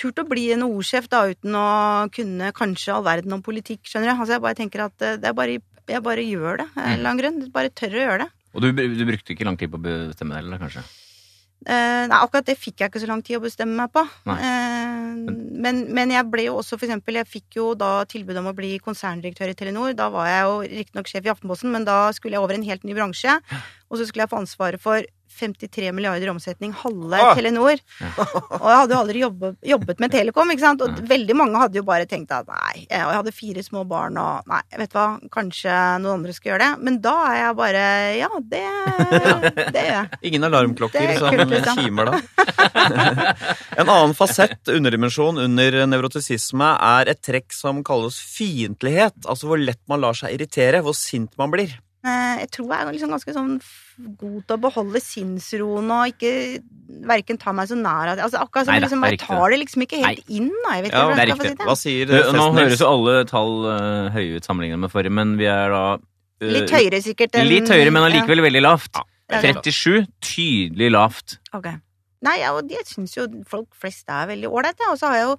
turt 0.00 0.18
å 0.18 0.24
bli 0.26 0.46
en 0.54 0.64
ordsjef, 0.66 1.06
da, 1.12 1.22
uten 1.30 1.54
å 1.58 1.66
kunne 2.14 2.50
kanskje 2.56 2.94
all 2.96 3.04
verden 3.06 3.36
om 3.36 3.44
politikk, 3.44 3.84
skjønner 3.86 4.10
du. 4.10 4.14
Altså, 4.16 4.34
jeg 4.34 4.44
bare 4.44 4.58
tenker 4.58 4.84
at 4.88 5.06
eh, 5.06 5.18
det 5.22 5.30
er 5.30 5.36
bare, 5.36 5.58
jeg 5.92 6.02
bare 6.04 6.24
gjør 6.26 6.62
det, 6.62 6.68
av 6.74 6.82
en 6.82 6.94
eller 6.96 7.10
annen 7.12 7.22
grunn. 7.22 7.50
Bare 7.54 7.72
tør 7.72 7.94
å 7.94 8.04
gjøre 8.04 8.20
det. 8.24 8.30
Og 8.56 8.64
du, 8.64 8.70
du 8.72 9.04
brukte 9.06 9.36
ikke 9.36 9.46
lang 9.46 9.58
tid 9.60 9.72
på 9.72 9.78
å 9.78 9.84
bestemme 9.84 10.34
deg, 10.34 10.46
heller, 10.46 10.64
kanskje? 10.64 10.86
Eh, 11.66 12.04
nei, 12.06 12.18
akkurat 12.20 12.46
det 12.46 12.54
fikk 12.60 12.82
jeg 12.82 12.92
ikke 12.92 13.00
så 13.02 13.08
lang 13.10 13.22
tid 13.26 13.38
å 13.38 13.42
bestemme 13.42 13.74
meg 13.78 13.90
på. 13.94 14.02
Nei. 14.28 14.36
Eh, 14.38 14.75
men, 15.06 15.82
men 15.94 16.12
jeg 16.12 16.28
ble 16.32 16.46
jo 16.48 16.58
også, 16.60 16.76
for 16.76 16.86
eksempel, 16.88 17.18
jeg 17.20 17.28
fikk 17.30 17.58
jo 17.58 17.70
da 17.78 18.04
tilbud 18.08 18.38
om 18.40 18.50
å 18.50 18.54
bli 18.56 18.76
konserndirektør 18.82 19.52
i 19.52 19.56
Telenor. 19.58 19.94
Da 19.98 20.08
var 20.12 20.28
jeg 20.30 20.46
jo 20.46 20.56
riktignok 20.80 21.10
sjef 21.10 21.28
i 21.28 21.32
Aftenposten, 21.32 21.72
men 21.74 21.86
da 21.88 21.98
skulle 22.16 22.38
jeg 22.38 22.44
over 22.44 22.56
i 22.56 22.60
en 22.60 22.68
helt 22.68 22.86
ny 22.86 22.96
bransje. 22.96 23.38
Og 23.90 24.00
så 24.00 24.08
skulle 24.08 24.26
jeg 24.26 24.32
få 24.32 24.42
ansvaret 24.42 24.82
for 24.82 25.06
53 25.36 25.92
milliarder 25.96 26.28
i 26.28 26.32
omsetning, 26.32 26.74
halve 26.84 27.20
Ah! 27.20 27.34
Telenor. 27.36 27.80
Og 28.00 28.66
jeg 28.66 28.78
hadde 28.80 28.94
jo 28.94 29.00
aldri 29.00 29.22
jobbet, 29.22 29.58
jobbet 29.66 30.02
med 30.02 30.12
Telekom, 30.14 30.52
ikke 30.52 30.64
sant. 30.64 30.84
Og 30.84 31.00
veldig 31.08 31.36
mange 31.38 31.60
hadde 31.60 31.80
jo 31.80 31.86
bare 31.86 32.08
tenkt 32.08 32.32
at 32.34 32.48
nei, 32.50 32.86
og 32.86 33.10
jeg 33.12 33.20
hadde 33.20 33.34
fire 33.36 33.64
små 33.66 33.84
barn 33.88 34.18
og 34.20 34.48
nei, 34.50 34.62
vet 34.76 34.92
du 34.92 34.98
hva, 34.98 35.06
kanskje 35.32 35.76
noen 36.02 36.20
andre 36.20 36.36
skal 36.36 36.52
gjøre 36.52 36.64
det. 36.64 36.84
Men 36.88 37.00
da 37.04 37.14
er 37.30 37.38
jeg 37.40 37.58
bare 37.60 37.84
ja, 38.16 38.30
det, 38.54 38.64
det 39.76 39.86
gjør 39.86 39.94
jeg. 39.96 40.20
Ingen 40.30 40.48
alarmklokker 40.50 41.14
er 41.14 41.22
som 41.22 41.40
liksom. 41.40 41.82
kimer 41.82 42.12
da. 42.12 42.20
en 43.80 43.88
annen 43.88 44.14
fasett, 44.16 44.68
underdimensjon, 44.68 45.38
under 45.38 45.78
nevrotisisme 45.88 46.70
er 46.74 47.12
et 47.12 47.22
trekk 47.24 47.54
som 47.56 47.82
kalles 47.86 48.18
fiendtlighet. 48.36 49.18
Altså 49.26 49.50
hvor 49.50 49.60
lett 49.60 49.82
man 49.90 50.02
lar 50.04 50.16
seg 50.18 50.36
irritere, 50.36 50.82
hvor 50.84 50.96
sint 50.96 51.34
man 51.40 51.52
blir. 51.54 51.76
Eh, 52.06 52.38
Jeg 52.44 52.50
tror 52.54 52.70
jeg 52.70 52.86
er 52.86 52.94
liksom 52.94 53.12
ganske 53.14 53.34
sånn 53.34 53.52
god 54.20 54.40
til 54.46 54.54
å 54.54 54.60
beholde 54.60 55.00
sinnsroen 55.02 55.88
og 55.94 56.12
ikke 56.12 56.32
verken 57.08 57.38
ta 57.40 57.54
meg 57.56 57.70
så 57.70 57.78
nær 57.78 58.12
av. 58.12 58.20
Altså, 58.26 58.42
akkurat 58.44 58.68
som 58.68 58.74
Neida, 58.76 58.86
liksom, 58.86 59.06
jeg 59.08 59.20
tar 59.22 59.54
det 59.54 59.58
liksom 59.62 59.86
ikke 59.86 60.02
helt 60.04 60.28
inn. 60.28 60.50
Da. 60.66 60.74
Jeg 60.76 60.84
vet 60.84 60.92
ikke 60.92 61.00
Ja, 61.00 61.06
hvordan 61.06 61.16
det 61.16 61.24
er 61.24 61.32
riktig. 61.32 61.48
si 61.48 61.56
det. 61.56 61.66
Hva 61.70 61.76
sier 61.80 62.12
Du, 62.12 62.16
nå 62.36 62.46
høres 62.58 62.84
jo 62.84 62.90
alle 62.90 63.16
tall 63.30 63.54
uh, 63.66 64.10
høye 64.14 64.36
ut 64.36 64.46
sammenlignet 64.46 64.84
med 64.84 64.92
forrige, 64.92 65.16
men 65.18 65.34
vi 65.40 65.48
er 65.50 65.74
da 65.74 65.82
uh, 65.96 66.52
Litt 66.56 66.70
høyere 66.76 67.02
sikkert 67.02 67.40
En, 67.40 67.48
Litt 67.50 67.72
høyere, 67.72 67.90
men 67.94 68.06
allikevel 68.10 68.44
veldig 68.44 68.62
lavt. 68.62 69.00
Ja, 69.00 69.40
er 69.40 69.58
37, 69.64 70.06
tydelig 70.22 70.92
lavt. 70.94 71.40
Okay. 71.50 71.74
ok. 71.74 71.82
Nei, 72.24 72.38
ja, 72.40 72.52
og 72.56 72.68
det 72.68 72.84
syns 72.88 73.16
jo 73.16 73.26
folk 73.48 73.74
flest 73.76 74.08
er 74.12 74.30
veldig 74.30 74.48
ålreite. 74.48 74.88
Og 74.92 75.00
så 75.00 75.10
har 75.10 75.18
jeg 75.18 75.26
jo 75.28 75.34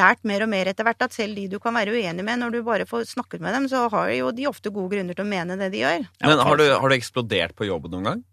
lært 0.00 0.24
mer 0.28 0.44
og 0.44 0.50
mer 0.52 0.70
etter 0.70 0.86
hvert 0.86 1.06
at 1.06 1.16
selv 1.16 1.38
de 1.38 1.46
du 1.50 1.58
kan 1.62 1.74
være 1.76 1.94
uenig 1.96 2.26
med, 2.26 2.42
når 2.42 2.54
du 2.54 2.60
bare 2.66 2.88
får 2.88 3.08
snakket 3.14 3.44
med 3.44 3.56
dem, 3.56 3.68
så 3.72 3.86
har 3.92 4.12
jo 4.14 4.32
de 4.36 4.48
ofte 4.50 4.72
gode 4.74 4.92
grunner 4.94 5.16
til 5.16 5.26
å 5.26 5.30
mene 5.30 5.58
det 5.60 5.70
de 5.74 5.84
gjør. 5.84 6.06
Men 6.26 6.44
har 6.44 6.60
du, 6.60 6.66
har 6.74 6.92
du 6.92 6.96
eksplodert 6.98 7.56
på 7.56 7.68
jobben 7.70 7.96
noen 7.96 8.10
gang? 8.10 8.24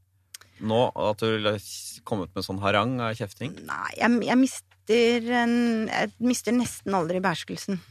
Nå 0.67 0.88
at 0.89 1.21
du 1.21 1.45
har 1.45 1.62
kommet 2.07 2.33
med 2.33 2.45
sånn 2.45 2.62
harang 2.63 2.97
av 3.03 3.13
kjefting? 3.17 3.53
Nei, 3.67 3.91
jeg, 4.00 4.23
jeg 4.25 4.41
mister 4.41 4.73
en 4.88 5.55
Jeg 5.91 6.13
mister 6.23 6.55
nesten 6.55 6.95
aldri 6.95 7.19
beherskelsen. 7.19 7.81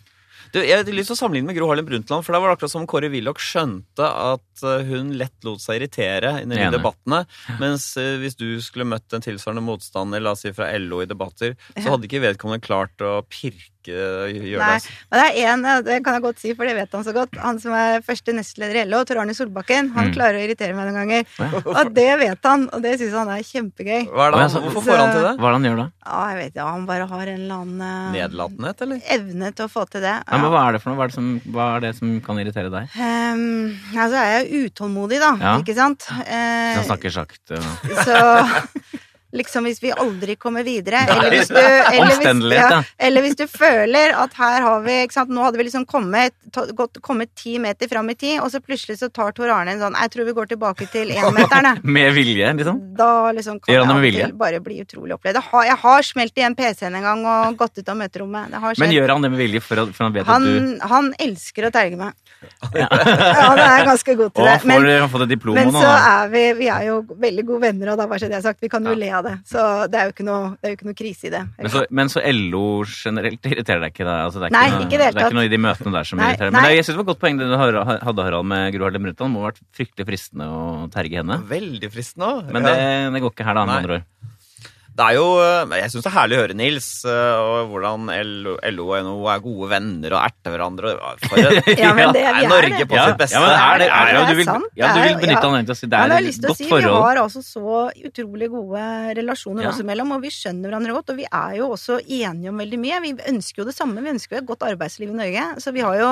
Du, 0.55 0.61
jeg 0.63 0.79
har 0.79 0.89
lyst 0.93 1.11
til 1.11 1.17
å 1.17 1.19
sammenligne 1.19 1.51
med 1.51 1.59
Gro 1.59 1.69
Harlem 1.71 1.87
Brundtland, 1.89 2.25
for 2.27 2.35
da 2.35 2.41
var 2.43 2.51
det 2.53 2.59
akkurat 2.59 2.73
som 2.73 2.87
Kåre 2.91 3.11
Willoch 3.13 3.41
skjønte 3.43 4.07
at 4.07 4.65
eh, 4.65 4.89
hun 4.89 5.15
lett 5.19 5.47
lot 5.47 5.63
seg 5.63 5.81
irritere 5.81 6.37
i 6.43 6.49
de 6.49 6.69
debattene. 6.75 7.25
Mens 7.63 7.89
eh, 8.01 8.17
hvis 8.23 8.39
du 8.39 8.49
skulle 8.65 8.89
møtt 8.89 9.17
en 9.17 9.25
tilsvarende 9.25 9.65
motstander, 9.67 10.23
la 10.23 10.35
oss 10.37 10.45
si 10.47 10.53
fra 10.57 10.71
LO 10.81 11.03
i 11.05 11.09
debatter, 11.11 11.57
så 11.77 11.95
hadde 11.95 12.09
ikke 12.09 12.25
vedkommende 12.25 12.65
klart 12.65 13.05
å 13.05 13.19
pirke 13.29 13.76
gjøre 13.93 14.59
Nei, 14.59 14.79
det. 14.79 14.91
men 15.11 15.21
det 15.21 15.27
er 15.43 15.53
en, 15.53 15.63
det 15.87 15.99
kan 16.05 16.15
jeg 16.19 16.23
godt 16.27 16.39
si, 16.43 16.55
for 16.55 16.65
det 16.67 16.75
vet 16.77 16.93
han 16.97 17.05
så 17.07 17.13
godt. 17.15 17.37
Han 17.43 17.59
som 17.63 17.73
er 17.77 18.01
første 18.07 18.33
nestleder 18.37 18.81
i 18.83 18.85
LO, 18.89 19.05
Tor 19.05 19.21
Arne 19.23 19.35
Solbakken, 19.37 19.93
han 19.95 20.07
Mm. 20.11 20.15
klarer 20.15 20.39
å 20.41 20.45
irritere 20.47 20.75
meg 20.75 20.87
noen 20.91 21.01
ganger. 21.03 21.25
Ja. 21.39 21.63
Og 21.67 21.93
det 21.95 22.09
vet 22.21 22.39
han, 22.45 22.69
og 22.73 22.83
det 22.83 22.99
syns 23.01 23.13
han 23.17 23.29
er 23.29 23.43
kjempegøy. 23.43 24.09
Hva 24.11 24.27
er 24.29 24.31
det, 24.37 24.41
han- 24.53 24.63
hvorfor 24.67 24.83
får 24.87 24.97
han 25.03 25.13
til 25.15 25.23
det? 25.27 25.35
Hva 25.39 25.47
er 25.47 25.53
det 25.53 25.59
han 25.61 25.69
gjør 25.71 25.77
da? 25.83 25.87
Ja, 26.07 26.21
jeg 26.31 26.37
vet 26.45 26.55
ja, 26.61 26.67
han 26.71 26.87
bare 26.87 27.07
har 27.09 27.27
en 27.27 27.41
eller 27.41 27.55
annen 27.55 27.81
eh, 27.81 28.13
Nedlatenhet, 28.21 28.83
eller? 28.83 29.01
evne 29.17 29.55
til 29.55 29.65
å 29.67 29.71
få 29.71 29.87
til 29.91 30.01
det. 30.01 30.15
Ja, 30.27 30.37
men 30.39 30.51
hva 30.51 30.69
er 30.69 30.73
det 30.73 30.83
for 30.83 30.91
noe? 30.91 30.97
Hva 30.97 31.05
er 31.05 31.09
det 31.09 31.15
som, 31.17 31.41
hva 31.51 31.77
er 31.77 31.81
det 31.81 31.95
som 31.97 32.21
kan 32.21 32.37
irritere 32.39 32.71
deg? 32.71 32.89
Um, 32.97 33.77
altså 33.97 34.17
er 34.23 34.47
utålmodig, 34.65 35.19
da. 35.21 35.33
Ja. 35.41 35.57
Ikke 35.61 35.75
sant? 35.75 36.05
Han 36.09 36.25
Eh, 36.27 36.83
snakker 36.87 37.11
sakte. 37.11 37.59
så 38.05 38.17
liksom 39.39 39.67
hvis 39.69 39.81
vi 39.83 39.93
aldri 39.93 40.37
kommer 40.41 40.65
videre, 40.67 41.05
eller 41.13 41.33
hvis 41.35 41.51
du 41.53 41.59
eller 41.61 42.21
hvis, 42.21 42.57
ja. 42.57 42.83
eller 43.09 43.27
hvis 43.27 43.39
du 43.39 43.45
føler 43.51 44.15
at 44.17 44.37
her 44.39 44.67
har 44.67 44.85
vi 44.87 44.99
ikke 45.05 45.17
sant, 45.19 45.33
Nå 45.37 45.43
hadde 45.45 45.59
vi 45.61 45.67
liksom 45.67 45.85
kommet, 45.89 46.35
gått, 46.79 47.01
kommet 47.05 47.33
ti 47.37 47.57
meter 47.63 47.91
fram 47.91 48.09
i 48.13 48.17
tid, 48.19 48.39
og 48.41 48.51
så 48.53 48.61
plutselig 48.65 48.99
så 49.01 49.11
tar 49.13 49.35
Tor 49.37 49.51
Arne 49.53 49.75
en 49.75 49.83
sånn 49.83 49.97
Jeg 49.99 50.13
tror 50.15 50.29
vi 50.29 50.37
går 50.37 50.51
tilbake 50.55 50.89
til 50.93 51.13
énmeteren, 51.17 51.71
jeg. 51.73 51.85
Med 51.97 52.15
vilje, 52.17 52.53
liksom? 52.61 52.81
Da 52.97 53.11
liksom 53.37 53.61
kan 53.61 53.75
Gjør 53.75 53.89
han 53.91 54.03
det 54.07 54.31
bare 54.39 54.61
bli 54.65 54.81
utrolig 54.85 55.17
opplevd. 55.17 55.41
Jeg 55.41 55.51
har, 55.51 55.65
jeg 55.71 55.79
har 55.83 56.07
smelt 56.07 56.39
igjen 56.39 56.57
PC-en 56.59 56.97
en 56.99 57.07
gang 57.07 57.25
og 57.27 57.59
gått 57.61 57.81
ut 57.81 57.89
av 57.93 57.99
møterommet. 57.99 58.53
Det 58.53 58.63
har 58.63 58.81
Men 58.83 58.95
gjør 58.95 59.15
han 59.15 59.27
det 59.27 59.33
med 59.35 59.43
vilje 59.43 59.63
for, 59.65 59.83
for 59.93 60.07
han 60.07 60.15
vet 60.17 60.31
Han, 60.31 60.47
at 60.47 60.81
du 60.81 60.87
han 60.95 61.11
elsker 61.27 61.69
å 61.69 61.73
terge 61.75 61.99
meg. 62.01 62.15
Ja, 62.77 62.87
han 63.51 63.61
er 63.61 63.87
ganske 63.89 64.15
god 64.19 64.35
til 64.37 64.47
det. 64.47 64.57
får 64.63 64.71
Men, 64.71 64.87
han 65.01 65.13
fått 65.13 65.25
et 65.27 65.33
diplom 65.35 65.57
men 65.57 65.73
nå, 65.75 65.83
så 65.83 65.93
er 65.97 66.31
vi, 66.33 66.45
vi 66.61 66.69
er 66.73 66.89
jo 66.91 66.99
veldig 67.27 67.45
gode 67.49 67.65
venner, 67.67 67.93
og 67.93 68.01
da 68.01 68.07
bare 68.11 68.23
så 68.23 68.31
det 68.31 68.39
jeg 68.39 68.47
sagt, 68.47 68.63
vi 68.65 68.71
kan 68.73 68.85
jo 68.87 68.95
Ja. 68.95 69.01
le 69.01 69.11
av 69.19 69.26
det. 69.26 69.26
Så 69.49 69.63
det 69.93 70.01
er 70.01 70.09
jo 70.09 70.15
ikke 70.15 70.27
noe, 70.27 70.53
det 70.61 70.69
er 70.69 70.73
jo 70.73 70.79
ikke 70.79 70.89
noe 70.89 70.99
krise 70.99 71.29
i 71.29 71.33
det. 71.35 71.43
Men 71.59 71.73
så, 71.73 71.83
men 72.01 72.13
så 72.13 72.23
LO 72.37 72.65
generelt 72.91 73.49
irriterer 73.51 73.85
deg 73.87 73.95
ikke? 73.95 74.07
Da? 74.09 74.17
Altså, 74.27 74.43
det 74.43 74.49
er 74.49 74.57
Nei, 74.57 74.65
noe, 74.73 74.85
ikke 74.87 75.01
det 75.01 75.11
det 75.13 75.23
er 75.23 75.31
ikke 75.31 75.39
noe 75.39 75.49
i 75.49 75.53
de 75.53 75.61
møtene 75.67 75.95
der 75.97 76.09
som 76.11 76.21
Nei, 76.21 76.31
irriterer. 76.33 76.55
Men 76.57 76.67
nei. 76.67 76.73
jeg 76.77 76.87
synes 76.87 76.95
det 76.95 77.01
var 77.01 77.07
et 77.07 77.13
godt 77.13 77.23
poeng 77.25 77.41
det 77.41 77.51
du 77.51 77.57
hadde, 77.61 78.27
Harald, 78.27 78.51
med 78.53 78.77
Gro 78.77 78.89
Harlem 78.89 79.09
Brundtland. 79.09 79.27
Det 79.27 79.35
må 79.37 79.45
ha 79.45 79.51
vært 79.51 79.63
fryktelig 79.77 80.09
fristende 80.13 80.49
å 80.51 80.63
terge 80.95 81.23
henne. 81.23 81.41
Veldig 81.51 81.93
fristende 81.93 82.33
òg. 82.33 82.53
Men 82.55 82.69
det, 82.69 82.77
det 83.17 83.25
går 83.25 83.35
ikke 83.37 83.49
her, 83.49 83.59
da, 83.59 83.67
med 83.69 83.81
andre 83.81 84.01
ord. 84.01 84.09
Det 84.97 85.05
er 85.05 85.17
jo, 85.19 85.25
eh, 85.45 85.73
Jeg 85.83 85.93
syns 85.93 86.07
det 86.07 86.09
er 86.09 86.15
herlig 86.15 86.37
å 86.37 86.41
høre, 86.41 86.55
Nils, 86.57 86.87
eh, 87.05 87.41
og 87.45 87.73
hvordan 87.73 88.07
LO, 88.09 88.55
LO 88.73 88.87
og 88.87 89.03
NHO 89.05 89.27
er 89.29 89.43
gode 89.45 89.69
venner 89.75 90.15
og 90.17 90.23
erter 90.23 90.55
hverandre. 90.55 90.95
For 91.27 91.37
det, 91.37 91.65
Ja, 91.83 91.91
men 91.97 92.15
det, 92.17 92.23
er 92.25 92.39
er 92.41 92.49
Norge 92.49 92.87
på 92.89 92.97
sitt 92.97 93.21
beste. 93.21 93.37
Ja, 93.37 93.43
men 93.45 93.53
er 93.57 93.83
det, 93.83 93.89
er 93.91 94.13
er 94.15 94.31
du 94.31 94.41
vil, 94.41 94.49
ja, 94.81 94.95
du 94.97 95.01
vil 95.03 95.19
benytte 95.21 95.35
ja. 95.35 95.43
anledningen 95.43 95.69
til 95.69 95.77
å 95.77 95.79
si 95.83 95.91
det 95.93 96.01
er 96.01 96.15
har 96.15 96.31
et 96.31 96.49
godt 96.49 96.63
si, 96.63 96.71
forhold. 96.71 96.97
Vi 96.97 97.05
har 97.05 97.21
altså 97.27 97.45
så 97.45 97.83
utrolig 98.09 98.51
gode 98.55 98.87
relasjoner 99.21 99.67
Ja. 99.67 99.75
oss 99.75 99.85
imellom, 99.85 100.17
og 100.17 100.25
vi 100.25 100.33
skjønner 100.33 100.71
hverandre 100.73 100.97
godt. 100.97 101.13
Og 101.13 101.21
vi 101.21 101.29
er 101.29 101.61
jo 101.61 101.69
også 101.77 102.01
enige 102.01 102.55
om 102.55 102.65
veldig 102.65 102.81
mye. 102.87 103.03
Vi 103.05 103.15
ønsker 103.35 103.65
jo 103.65 103.69
det 103.69 103.77
samme. 103.77 104.01
Vi 104.01 104.15
ønsker 104.17 104.39
jo 104.39 104.43
et 104.47 104.49
godt 104.49 104.65
arbeidsliv 104.71 105.13
i 105.13 105.21
Norge. 105.21 105.47
Så 105.61 105.77
vi 105.77 105.85
har 105.85 106.01
jo 106.01 106.11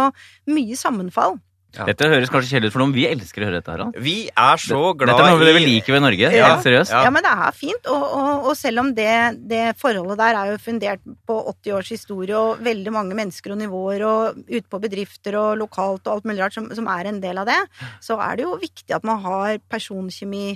mye 0.52 0.76
sammenfall. 0.76 1.38
Ja. 1.74 1.84
Dette 1.88 2.08
høres 2.10 2.30
kanskje 2.32 2.54
kjedelig 2.54 2.70
ut 2.70 2.74
for 2.76 2.82
noen, 2.84 2.92
vi 2.94 3.06
elsker 3.08 3.42
å 3.42 3.48
høre 3.48 3.58
dette, 3.60 3.72
Harald. 3.74 3.96
Vi 4.04 4.14
er 4.30 4.60
så 4.62 4.80
glad 4.94 5.10
Dette 5.12 5.26
er 5.26 5.34
noe 5.34 5.54
vi 5.58 5.64
liker 5.66 5.96
ved 5.96 6.04
Norge. 6.06 6.30
Ja. 6.34 6.50
Helt 6.54 6.66
seriøst. 6.66 6.92
Ja. 6.94 7.02
Ja, 7.06 7.10
men 7.14 7.26
det 7.26 7.32
er 7.34 7.56
fint. 7.58 7.90
Og, 7.90 8.04
og, 8.20 8.48
og 8.50 8.56
selv 8.60 8.84
om 8.84 8.92
det, 8.94 9.10
det 9.50 9.62
forholdet 9.80 10.20
der 10.22 10.38
er 10.40 10.52
jo 10.54 10.60
fundert 10.62 11.02
på 11.26 11.38
80 11.54 11.76
års 11.78 11.92
historie 11.96 12.36
og 12.38 12.62
veldig 12.64 12.92
mange 12.94 13.18
mennesker 13.18 13.54
og 13.56 13.60
nivåer 13.64 14.06
og 14.08 14.42
ute 14.48 14.66
på 14.70 14.82
bedrifter 14.86 15.38
og 15.40 15.56
lokalt 15.62 16.06
og 16.06 16.14
alt 16.18 16.28
mulig 16.30 16.44
rart 16.44 16.54
som, 16.56 16.70
som 16.74 16.86
er 16.94 17.10
en 17.10 17.20
del 17.24 17.42
av 17.42 17.50
det, 17.50 17.60
så 18.04 18.18
er 18.22 18.36
det 18.38 18.46
jo 18.46 18.54
viktig 18.62 18.94
at 18.94 19.04
man 19.06 19.20
har 19.24 19.58
personkjemi 19.72 20.46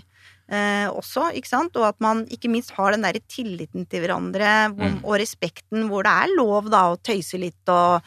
eh, 0.48 0.86
også, 0.88 1.28
ikke 1.38 1.50
sant? 1.50 1.76
Og 1.76 1.86
at 1.90 1.98
man 2.04 2.24
ikke 2.32 2.50
minst 2.52 2.72
har 2.76 2.94
den 2.94 3.04
derre 3.04 3.20
tilliten 3.30 3.86
til 3.90 4.04
hverandre 4.04 4.52
hvor, 4.72 4.88
Mm. 4.88 5.00
og 5.04 5.18
respekten 5.20 5.88
hvor 5.90 6.06
det 6.06 6.12
er 6.24 6.32
lov 6.38 6.68
da 6.72 6.86
å 6.92 6.96
tøyse 7.04 7.38
litt 7.40 7.68
og 7.72 8.00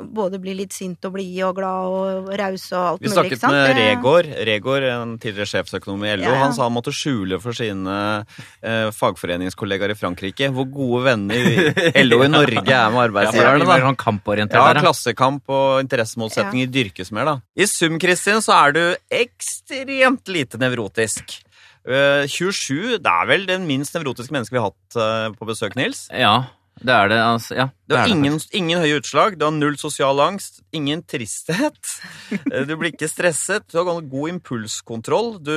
både 0.00 0.38
bli 0.42 0.54
litt 0.58 0.72
sint 0.74 1.04
og 1.06 1.14
blid 1.14 1.36
og 1.46 1.56
glad 1.58 1.94
og 1.94 2.28
raus 2.40 2.66
og 2.72 2.80
alt 2.80 3.00
mulig. 3.00 3.08
Vi 3.08 3.12
snakket 3.14 3.44
mulig, 3.44 3.54
med 3.54 3.78
Regår, 3.78 4.28
Regård, 4.28 4.48
Regård, 4.48 4.86
en 4.90 5.14
tidligere 5.22 5.50
sjefsøkonom 5.50 6.04
i 6.04 6.14
LO. 6.16 6.24
Ja, 6.26 6.32
ja. 6.34 6.40
Han 6.44 6.54
sa 6.56 6.66
han 6.66 6.74
måtte 6.74 6.94
skjule 6.94 7.38
for 7.42 7.56
sine 7.56 7.96
eh, 8.64 8.88
fagforeningskollegaer 8.94 9.94
i 9.94 9.98
Frankrike 9.98 10.50
hvor 10.54 10.66
gode 10.72 11.04
venner 11.06 11.48
LO 12.04 12.20
i 12.26 12.30
Norge 12.32 12.58
er 12.58 12.64
med 12.64 12.72
Ja, 12.72 12.82
er 12.88 13.08
arbeidsgiverne. 13.08 13.64
sånn 13.84 14.40
Ja, 14.40 14.46
der, 14.48 14.80
ja. 14.80 14.84
klassekamp 14.84 15.54
og 15.54 15.80
interessemotsetninger 15.84 16.72
dyrkes 16.74 17.12
mer, 17.14 17.24
da. 17.24 17.36
I 17.56 17.68
sum, 17.70 17.98
Kristin, 18.02 18.42
så 18.44 18.56
er 18.56 18.74
du 18.76 18.82
ekstremt 19.14 20.28
lite 20.32 20.60
nevrotisk. 20.60 21.38
Eh, 21.84 22.24
27, 22.30 22.98
det 23.04 23.12
er 23.12 23.26
vel 23.28 23.46
den 23.46 23.66
minst 23.68 23.94
nevrotiske 23.96 24.32
mennesket 24.32 24.56
vi 24.56 24.62
har 24.62 24.70
hatt 24.72 24.96
eh, 24.96 25.32
på 25.36 25.48
besøk, 25.48 25.76
Nils? 25.76 26.06
Ja, 26.16 26.46
det 26.84 26.92
er 26.92 27.08
det. 27.08 27.18
Altså, 27.24 27.54
ja, 27.56 27.64
Du 27.88 27.94
det 27.94 27.96
var 27.96 28.10
ingen, 28.12 28.34
ingen 28.52 28.80
høye 28.82 28.98
utslag, 29.00 29.38
du 29.40 29.44
har 29.46 29.54
null 29.56 29.76
sosial 29.80 30.20
angst, 30.20 30.60
ingen 30.76 31.02
tristhet. 31.08 31.78
Eh, 32.52 32.64
Du 32.68 32.74
blir 32.76 32.90
ikke 32.92 33.08
stresset, 33.08 33.64
du 33.72 33.78
har 33.78 33.86
god 34.02 34.28
impulskontroll. 34.34 35.38
Du, 35.44 35.54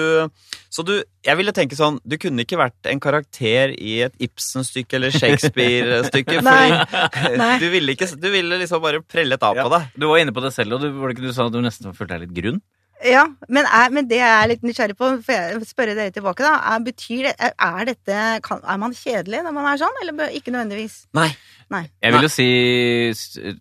så 0.71 0.85
du, 0.87 0.93
jeg 1.25 1.39
ville 1.39 1.53
tenke 1.55 1.75
sånn, 1.79 1.97
du 2.07 2.15
kunne 2.21 2.45
ikke 2.45 2.59
vært 2.59 2.89
en 2.91 3.01
karakter 3.03 3.73
i 3.75 3.97
et 4.07 4.15
Ibsen-stykke 4.23 4.99
eller 4.99 5.11
Shakespeare-stykke, 5.15 6.39
fordi 6.47 7.35
Nei. 7.41 7.51
du 7.63 7.67
ville, 7.73 7.95
ikke, 7.97 8.09
du 8.15 8.29
ville 8.33 8.59
liksom 8.63 8.83
bare 8.83 9.03
prelle 9.03 9.35
et 9.39 9.43
av 9.43 9.57
på 9.57 9.69
deg. 9.73 9.91
Du 9.99 10.07
var 10.11 10.23
inne 10.23 10.35
på 10.35 10.43
det 10.45 10.53
selv, 10.55 10.77
og 10.77 10.85
du, 10.85 10.91
var 10.95 11.11
det 11.11 11.17
ikke 11.17 11.27
du 11.27 11.35
sa 11.35 11.47
at 11.49 11.55
du 11.55 11.61
nesten 11.65 11.95
følte 11.97 12.15
deg 12.15 12.27
litt 12.27 12.35
grunn? 12.39 12.63
Ja, 13.05 13.23
men, 13.47 13.67
er, 13.69 13.91
men 13.93 14.07
det 14.09 14.17
jeg 14.17 14.29
er 14.33 14.49
litt 14.49 14.63
nysgjerrig 14.65 14.97
på, 14.97 15.09
får 15.25 15.35
jeg 15.35 15.65
spørre 15.69 15.93
dere 15.97 16.13
tilbake, 16.15 16.45
da. 16.45 16.55
Er, 16.73 16.85
betyr 16.85 17.27
det, 17.29 17.33
er, 17.53 17.81
dette 17.91 18.21
kan, 18.45 18.63
Er 18.65 18.79
man 18.81 18.95
kjedelig 18.97 19.43
når 19.45 19.53
man 19.53 19.67
er 19.69 19.81
sånn, 19.81 19.99
eller 20.01 20.33
ikke 20.37 20.53
nødvendigvis? 20.55 21.03
Nei. 21.17 21.29
Nei. 21.73 21.83
Jeg 22.01 22.15
vil 22.15 22.25
jo 22.25 22.31
si 22.31 22.47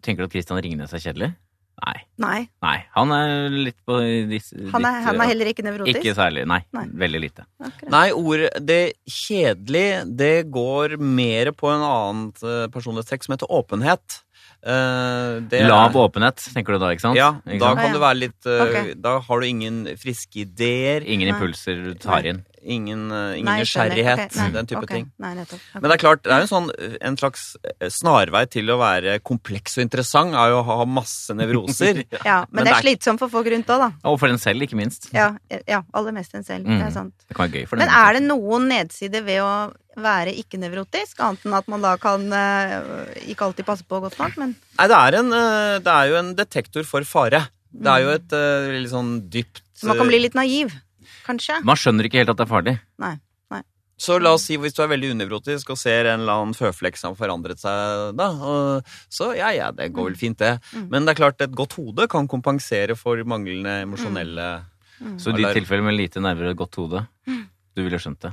Tenker 0.04 0.22
du 0.22 0.28
at 0.30 0.36
Christian 0.36 0.62
Ringnes 0.62 0.94
er 0.94 1.02
kjedelig? 1.02 1.32
Nei. 1.76 1.96
Nei. 2.22 2.38
Nei, 2.64 2.76
han 2.94 3.10
er 3.12 3.52
litt 3.52 3.76
på 3.84 3.98
litt, 4.00 4.46
Han 4.72 4.86
er, 4.88 5.02
han 5.04 5.18
er 5.20 5.28
heller 5.28 5.50
ikke 5.50 5.64
nevrotisk? 5.66 6.00
Ikke 6.00 6.14
særlig. 6.16 6.46
Nei, 6.48 6.62
Nei. 6.72 6.86
veldig 7.04 7.20
lite. 7.20 7.44
Akkurat. 7.60 7.90
Nei, 7.92 8.06
ordet 8.16 8.48
Det 8.64 8.80
kjedelig, 9.04 9.88
det 10.16 10.46
går 10.54 10.96
mer 10.96 11.52
på 11.52 11.68
en 11.74 11.84
annen 11.84 12.30
eh, 12.40 12.64
personlighetstrekk 12.72 13.26
som 13.26 13.36
heter 13.36 13.52
åpenhet. 13.52 14.22
Eh, 14.66 15.40
det 15.46 15.60
er- 15.60 15.68
Lav 15.70 15.94
åpenhet, 15.94 16.42
tenker 16.52 16.74
du 16.74 16.78
da, 16.82 16.88
ikke 16.90 17.04
sant? 17.04 17.16
Ja, 17.16 17.28
Ikke 17.46 17.60
da 17.62 17.68
sant? 17.70 17.80
kan 17.84 17.92
det 17.94 18.00
være 18.02 18.18
litt 18.18 18.46
uh, 18.50 18.62
okay. 18.66 18.94
Da 18.98 19.20
har 19.20 19.40
du 19.40 19.46
ingen 19.46 19.84
friske 19.96 20.42
ideer, 20.42 21.06
Ingen 21.06 21.30
impulser 21.34 21.84
du 21.84 21.94
tar 21.94 22.26
inn. 22.26 22.44
Ingen, 22.66 23.06
eh, 23.12 23.38
ingen 23.38 23.48
Nei, 23.48 23.60
nysgjerrighet, 23.62 24.22
Okay. 24.26 24.38
nei, 24.40 24.50
den 24.54 24.68
type 24.70 24.82
okay. 24.82 24.96
ting. 24.96 25.06
Nei, 25.22 25.32
nettopp. 25.38 25.60
Ok. 25.62 25.80
Men 25.80 25.86
det 25.86 25.94
er 25.96 26.02
klart, 26.02 26.22
det 26.24 26.32
er 26.34 26.42
jo 26.42 26.46
en 26.46 26.50
sånn 26.52 26.98
en 27.08 27.16
slags 27.20 27.44
eh, 27.62 27.88
snarvei 27.92 28.42
til 28.50 28.72
å 28.72 28.78
være 28.80 29.18
kompleks 29.26 29.78
og 29.78 29.86
interessant, 29.86 30.34
er 30.34 30.52
jo 30.52 30.60
å 30.60 30.66
ha 30.68 30.86
masse 30.88 31.34
nevroser. 31.36 32.02
ja, 32.30 32.42
men, 32.50 32.60
men 32.60 32.68
det 32.68 32.74
er 32.74 32.76
er- 32.76 32.84
slitsomt 32.86 33.22
for 33.22 33.32
folk 33.32 33.50
rundt 33.54 33.72
òg, 33.72 33.86
da. 33.86 33.90
Og 34.10 34.18
for 34.22 34.32
en 34.32 34.40
selv, 34.42 34.66
ikke 34.66 34.78
minst. 34.78 35.10
Ja, 35.14 35.32
ja, 35.68 35.82
aller 35.96 36.16
mest 36.16 36.34
en 36.34 36.46
selv. 36.46 36.66
Mm. 36.66 36.78
Det 36.78 36.86
er 36.90 36.94
sant. 36.94 37.14
Det 37.26 37.36
kan 37.38 37.46
være 37.48 37.62
gøy 37.62 37.68
for 37.70 37.82
Men 37.82 37.92
er 38.02 38.18
det 38.18 38.22
noen 38.26 38.70
nedsider 38.72 39.26
ved 39.26 39.42
å 39.44 39.52
være 39.96 40.34
ikke-nevrotisk, 40.36 41.20
annet 41.24 41.46
enn 41.48 41.56
at 41.56 41.68
man 41.72 41.84
da 41.84 41.94
kan 42.00 42.26
eh, 42.36 43.20
ikke 43.32 43.46
alltid 43.48 43.64
passe 43.68 43.86
på 43.88 44.00
godt 44.04 44.18
nok, 44.20 44.36
men 44.42 44.56
Nei, 44.76 44.88
det 44.92 44.96
er, 44.96 45.20
en, 45.22 45.30
det 45.80 45.92
er 45.92 46.10
jo 46.10 46.18
en 46.20 46.34
detektor 46.36 46.84
for 46.84 47.06
fare. 47.08 47.46
Det 47.76 47.92
er 47.92 48.04
jo 48.04 48.12
et 48.14 48.34
eh, 48.36 48.74
litt 48.80 48.92
sånn 48.92 49.14
dypt 49.32 49.62
Så 49.76 49.88
man 49.90 49.98
kan 50.00 50.08
bli 50.08 50.20
litt 50.22 50.36
naiv, 50.36 50.72
kanskje? 51.26 51.60
Man 51.66 51.78
skjønner 51.80 52.08
ikke 52.08 52.22
helt 52.22 52.32
at 52.32 52.38
det 52.38 52.46
er 52.46 52.52
farlig. 52.52 52.76
Nei. 53.02 53.16
Nei. 53.52 53.62
Så 54.00 54.20
la 54.22 54.34
oss 54.36 54.46
si 54.48 54.58
hvis 54.60 54.76
du 54.76 54.84
er 54.84 54.92
veldig 54.92 55.14
unevrotisk 55.16 55.74
og 55.74 55.80
ser 55.80 56.10
en 56.12 56.22
eller 56.22 56.38
annen 56.38 56.56
føflekk 56.56 57.00
som 57.00 57.14
har 57.14 57.20
forandret 57.20 57.62
seg, 57.62 58.14
da, 58.18 58.30
så 59.12 59.32
ja, 59.38 59.50
ja, 59.56 59.72
det 59.74 59.90
går 59.96 60.10
vel 60.12 60.20
fint, 60.20 60.38
det. 60.40 60.56
Mm. 60.72 60.88
Men 60.94 61.06
det 61.08 61.16
er 61.16 61.22
klart, 61.24 61.44
et 61.44 61.56
godt 61.56 61.78
hode 61.80 62.08
kan 62.12 62.30
kompensere 62.30 62.96
for 62.98 63.20
manglende 63.28 63.82
emosjonelle 63.84 64.48
Mm. 65.00 65.18
Så 65.20 65.32
i 65.32 65.36
ditt 65.36 65.52
tilfelle 65.60 65.84
med 65.84 65.96
lite 65.96 66.22
nerver 66.24 66.48
og 66.48 66.54
et 66.54 66.60
godt 66.62 66.80
hode, 66.80 67.06
du 67.26 67.84
ville 67.84 67.98
skjønt 68.00 68.22
det. 68.24 68.32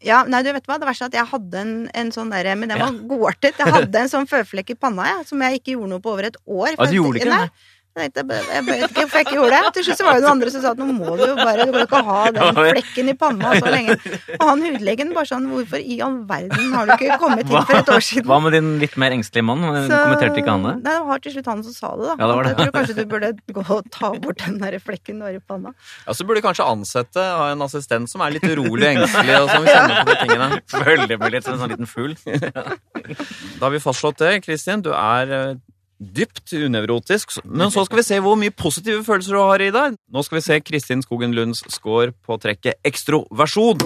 Ja, 0.00 0.22
nei, 0.24 0.40
du 0.40 0.48
vet 0.56 0.64
hva, 0.64 0.78
det 0.80 0.86
verste 0.88 1.04
er 1.04 1.10
at 1.10 1.16
jeg 1.18 1.28
hadde 1.28 1.60
en, 1.60 1.72
en 1.92 2.10
sånn 2.14 2.30
derre 2.32 2.54
Men 2.56 2.70
den 2.72 2.80
var 2.80 2.94
godartet. 3.04 3.58
Jeg 3.60 3.68
hadde 3.74 4.00
en 4.06 4.08
sånn 4.08 4.28
føflekk 4.30 4.72
i 4.72 4.76
panna, 4.80 5.04
jeg, 5.10 5.26
som 5.28 5.42
jeg 5.44 5.60
ikke 5.60 5.74
gjorde 5.74 5.90
noe 5.92 6.00
på 6.00 6.14
over 6.14 6.30
et 6.30 6.38
år. 6.46 6.70
Ja, 6.72 6.86
du 6.88 6.96
gjorde 6.96 7.20
ikke 7.20 7.34
det? 7.34 7.66
Jeg, 7.98 8.12
tenkte, 8.14 8.36
jeg, 8.38 8.44
jeg 8.54 8.64
vet 8.66 8.82
ikke 8.86 9.00
hvorfor 9.02 9.18
jeg 9.18 9.26
ikke 9.26 9.34
gjorde 9.34 9.56
det. 9.64 9.70
Til 9.74 9.84
slutt 9.86 9.98
så 9.98 10.04
var 10.06 10.14
det 10.14 10.22
noen 10.22 10.30
andre 10.36 10.50
som 10.54 10.62
sa 10.62 10.70
at 10.70 10.78
nå 10.78 10.84
må 10.94 11.14
du 11.18 11.22
jo 11.26 11.34
bare 11.40 11.64
Du 11.66 11.72
kan 11.74 11.82
ikke 11.82 12.00
ha 12.06 12.18
den 12.36 12.58
flekken 12.60 13.08
i 13.10 13.14
panna 13.18 13.50
så 13.58 13.72
lenge. 13.74 13.96
Og 14.38 14.44
han 14.46 14.62
hudlegen 14.62 15.10
bare 15.16 15.26
sånn 15.30 15.48
Hvorfor 15.50 15.82
i 15.82 15.96
all 16.06 16.20
verden 16.28 16.70
har 16.76 16.86
du 16.86 16.92
ikke 16.94 17.16
kommet 17.20 17.42
hit 17.50 17.66
for 17.66 17.80
et 17.80 17.90
år 17.96 18.04
siden? 18.06 18.28
Hva 18.30 18.38
med 18.44 18.54
din 18.54 18.68
litt 18.82 18.94
mer 19.02 19.16
engstelige 19.16 19.46
mann? 19.48 19.64
Så- 19.88 19.98
Kommenterte 20.04 20.38
ikke 20.44 20.54
han 20.54 20.68
det? 20.68 20.74
Nei, 20.84 20.94
det 20.94 21.08
var 21.10 21.24
til 21.26 21.34
slutt 21.34 21.50
han 21.50 21.64
som 21.66 21.74
sa 21.80 21.90
det, 21.98 22.06
da. 22.06 22.14
Ja, 22.14 22.28
det 22.30 22.36
var 22.38 22.46
det. 22.46 22.52
Jeg 22.54 22.60
tror 22.60 22.74
kanskje 22.78 22.96
du 23.00 23.02
burde 23.10 23.32
gå 23.58 23.66
og 23.80 23.90
ta 23.98 24.12
bort 24.22 24.44
den 24.46 24.58
der 24.62 24.78
flekken 24.86 25.18
du 25.20 25.26
har 25.26 25.34
i 25.34 25.42
panna. 25.50 25.74
Ja, 26.06 26.14
så 26.16 26.24
burde 26.28 26.40
du 26.40 26.46
kanskje 26.46 26.68
ansette 26.70 27.26
ha 27.26 27.50
en 27.56 27.66
assistent 27.66 28.08
som 28.14 28.22
er 28.24 28.36
litt 28.38 28.46
urolig 28.46 28.86
og 28.86 29.02
engstelig, 29.02 29.36
og 29.42 29.50
som 29.50 29.66
kjenner 29.66 30.04
på 30.06 30.14
de 30.14 30.18
tingene. 30.22 30.62
Følger 30.78 31.18
med 31.20 31.34
litt 31.34 31.44
som 31.50 31.58
en 31.58 31.64
sånn 31.66 31.74
liten 31.74 31.90
fugl. 31.90 32.14
Da 33.60 33.66
har 33.66 33.72
vi 33.74 33.80
fastslått 33.82 34.20
det, 34.22 34.30
Kristin. 34.44 34.82
Du 34.84 34.92
er 34.94 35.30
eh, 35.34 35.54
dypt 36.00 36.52
unevrotisk. 36.56 37.36
Men 37.44 37.70
så 37.70 37.84
skal 37.84 38.00
vi 38.00 38.06
se 38.08 38.18
hvor 38.24 38.38
mye 38.40 38.54
positive 38.56 39.04
følelser 39.04 39.36
du 39.36 39.40
har 39.42 39.62
i 39.62 39.70
deg. 39.74 39.98
Nå 40.10 40.24
skal 40.24 40.40
vi 40.40 40.46
se 40.46 40.58
Kristin 40.64 41.04
Skogen 41.04 41.36
Lunds 41.36 41.62
score 41.68 42.14
på 42.24 42.40
trekket 42.40 42.80
ekstroversjon. 42.88 43.84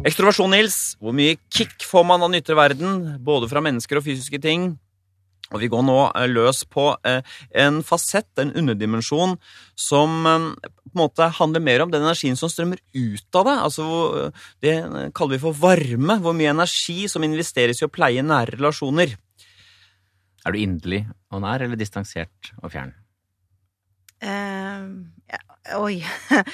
Ekstroversjon, 0.00 0.50
Nils. 0.50 0.78
Hvor 0.98 1.14
mye 1.14 1.38
kick 1.52 1.84
får 1.86 2.06
man 2.08 2.24
av 2.24 2.32
den 2.32 2.40
ytre 2.40 2.56
verden, 2.58 3.02
både 3.22 3.50
fra 3.50 3.62
mennesker 3.62 4.00
og 4.00 4.06
fysiske 4.06 4.40
ting? 4.42 4.72
Og 5.50 5.62
vi 5.62 5.70
går 5.70 5.82
nå 5.82 5.96
eh, 6.08 6.28
løs 6.30 6.62
på 6.70 6.92
eh, 7.06 7.26
en 7.62 7.80
fasett, 7.86 8.30
en 8.38 8.52
underdimensjon, 8.56 9.36
som 9.78 10.28
eh, 10.30 10.46
på 10.90 10.92
en 10.94 11.02
måte 11.02 11.30
handler 11.40 11.64
mer 11.64 11.84
om 11.84 11.92
den 11.92 12.04
energien 12.06 12.38
som 12.38 12.50
strømmer 12.52 12.80
ut 12.94 13.38
av 13.40 13.48
det. 13.48 13.56
Altså, 13.66 13.84
det 14.62 14.74
kaller 15.16 15.36
vi 15.36 15.42
for 15.42 15.58
varme. 15.58 16.18
Hvor 16.22 16.36
mye 16.36 16.54
energi 16.54 17.04
som 17.10 17.26
investeres 17.26 17.82
i 17.82 17.86
å 17.86 17.92
pleie 17.92 18.24
nære 18.26 18.58
relasjoner. 18.58 19.14
Er 20.46 20.54
du 20.54 20.58
inderlig 20.58 21.04
og 21.30 21.42
nær, 21.44 21.62
eller 21.62 21.78
distansert 21.78 22.52
og 22.62 22.72
fjern? 22.72 22.94
Uh, 24.20 24.86
ja, 25.30 25.42
oi. 25.78 25.96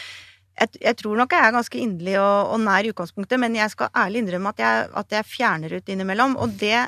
Jeg, 0.57 0.71
jeg 0.81 0.97
tror 0.97 1.19
nok 1.21 1.35
jeg 1.35 1.45
er 1.45 1.53
ganske 1.53 1.77
inderlig 1.77 2.15
og, 2.17 2.55
og 2.55 2.63
nær 2.65 2.87
i 2.87 2.89
utgangspunktet, 2.89 3.37
men 3.37 3.59
jeg 3.59 3.69
skal 3.75 3.91
ærlig 3.93 4.23
innrømme 4.23 4.55
at 4.55 4.63
jeg, 4.63 4.87
at 5.03 5.11
jeg 5.13 5.27
fjerner 5.29 5.75
ut 5.77 5.91
innimellom. 5.93 6.33
Og 6.41 6.55
det 6.57 6.79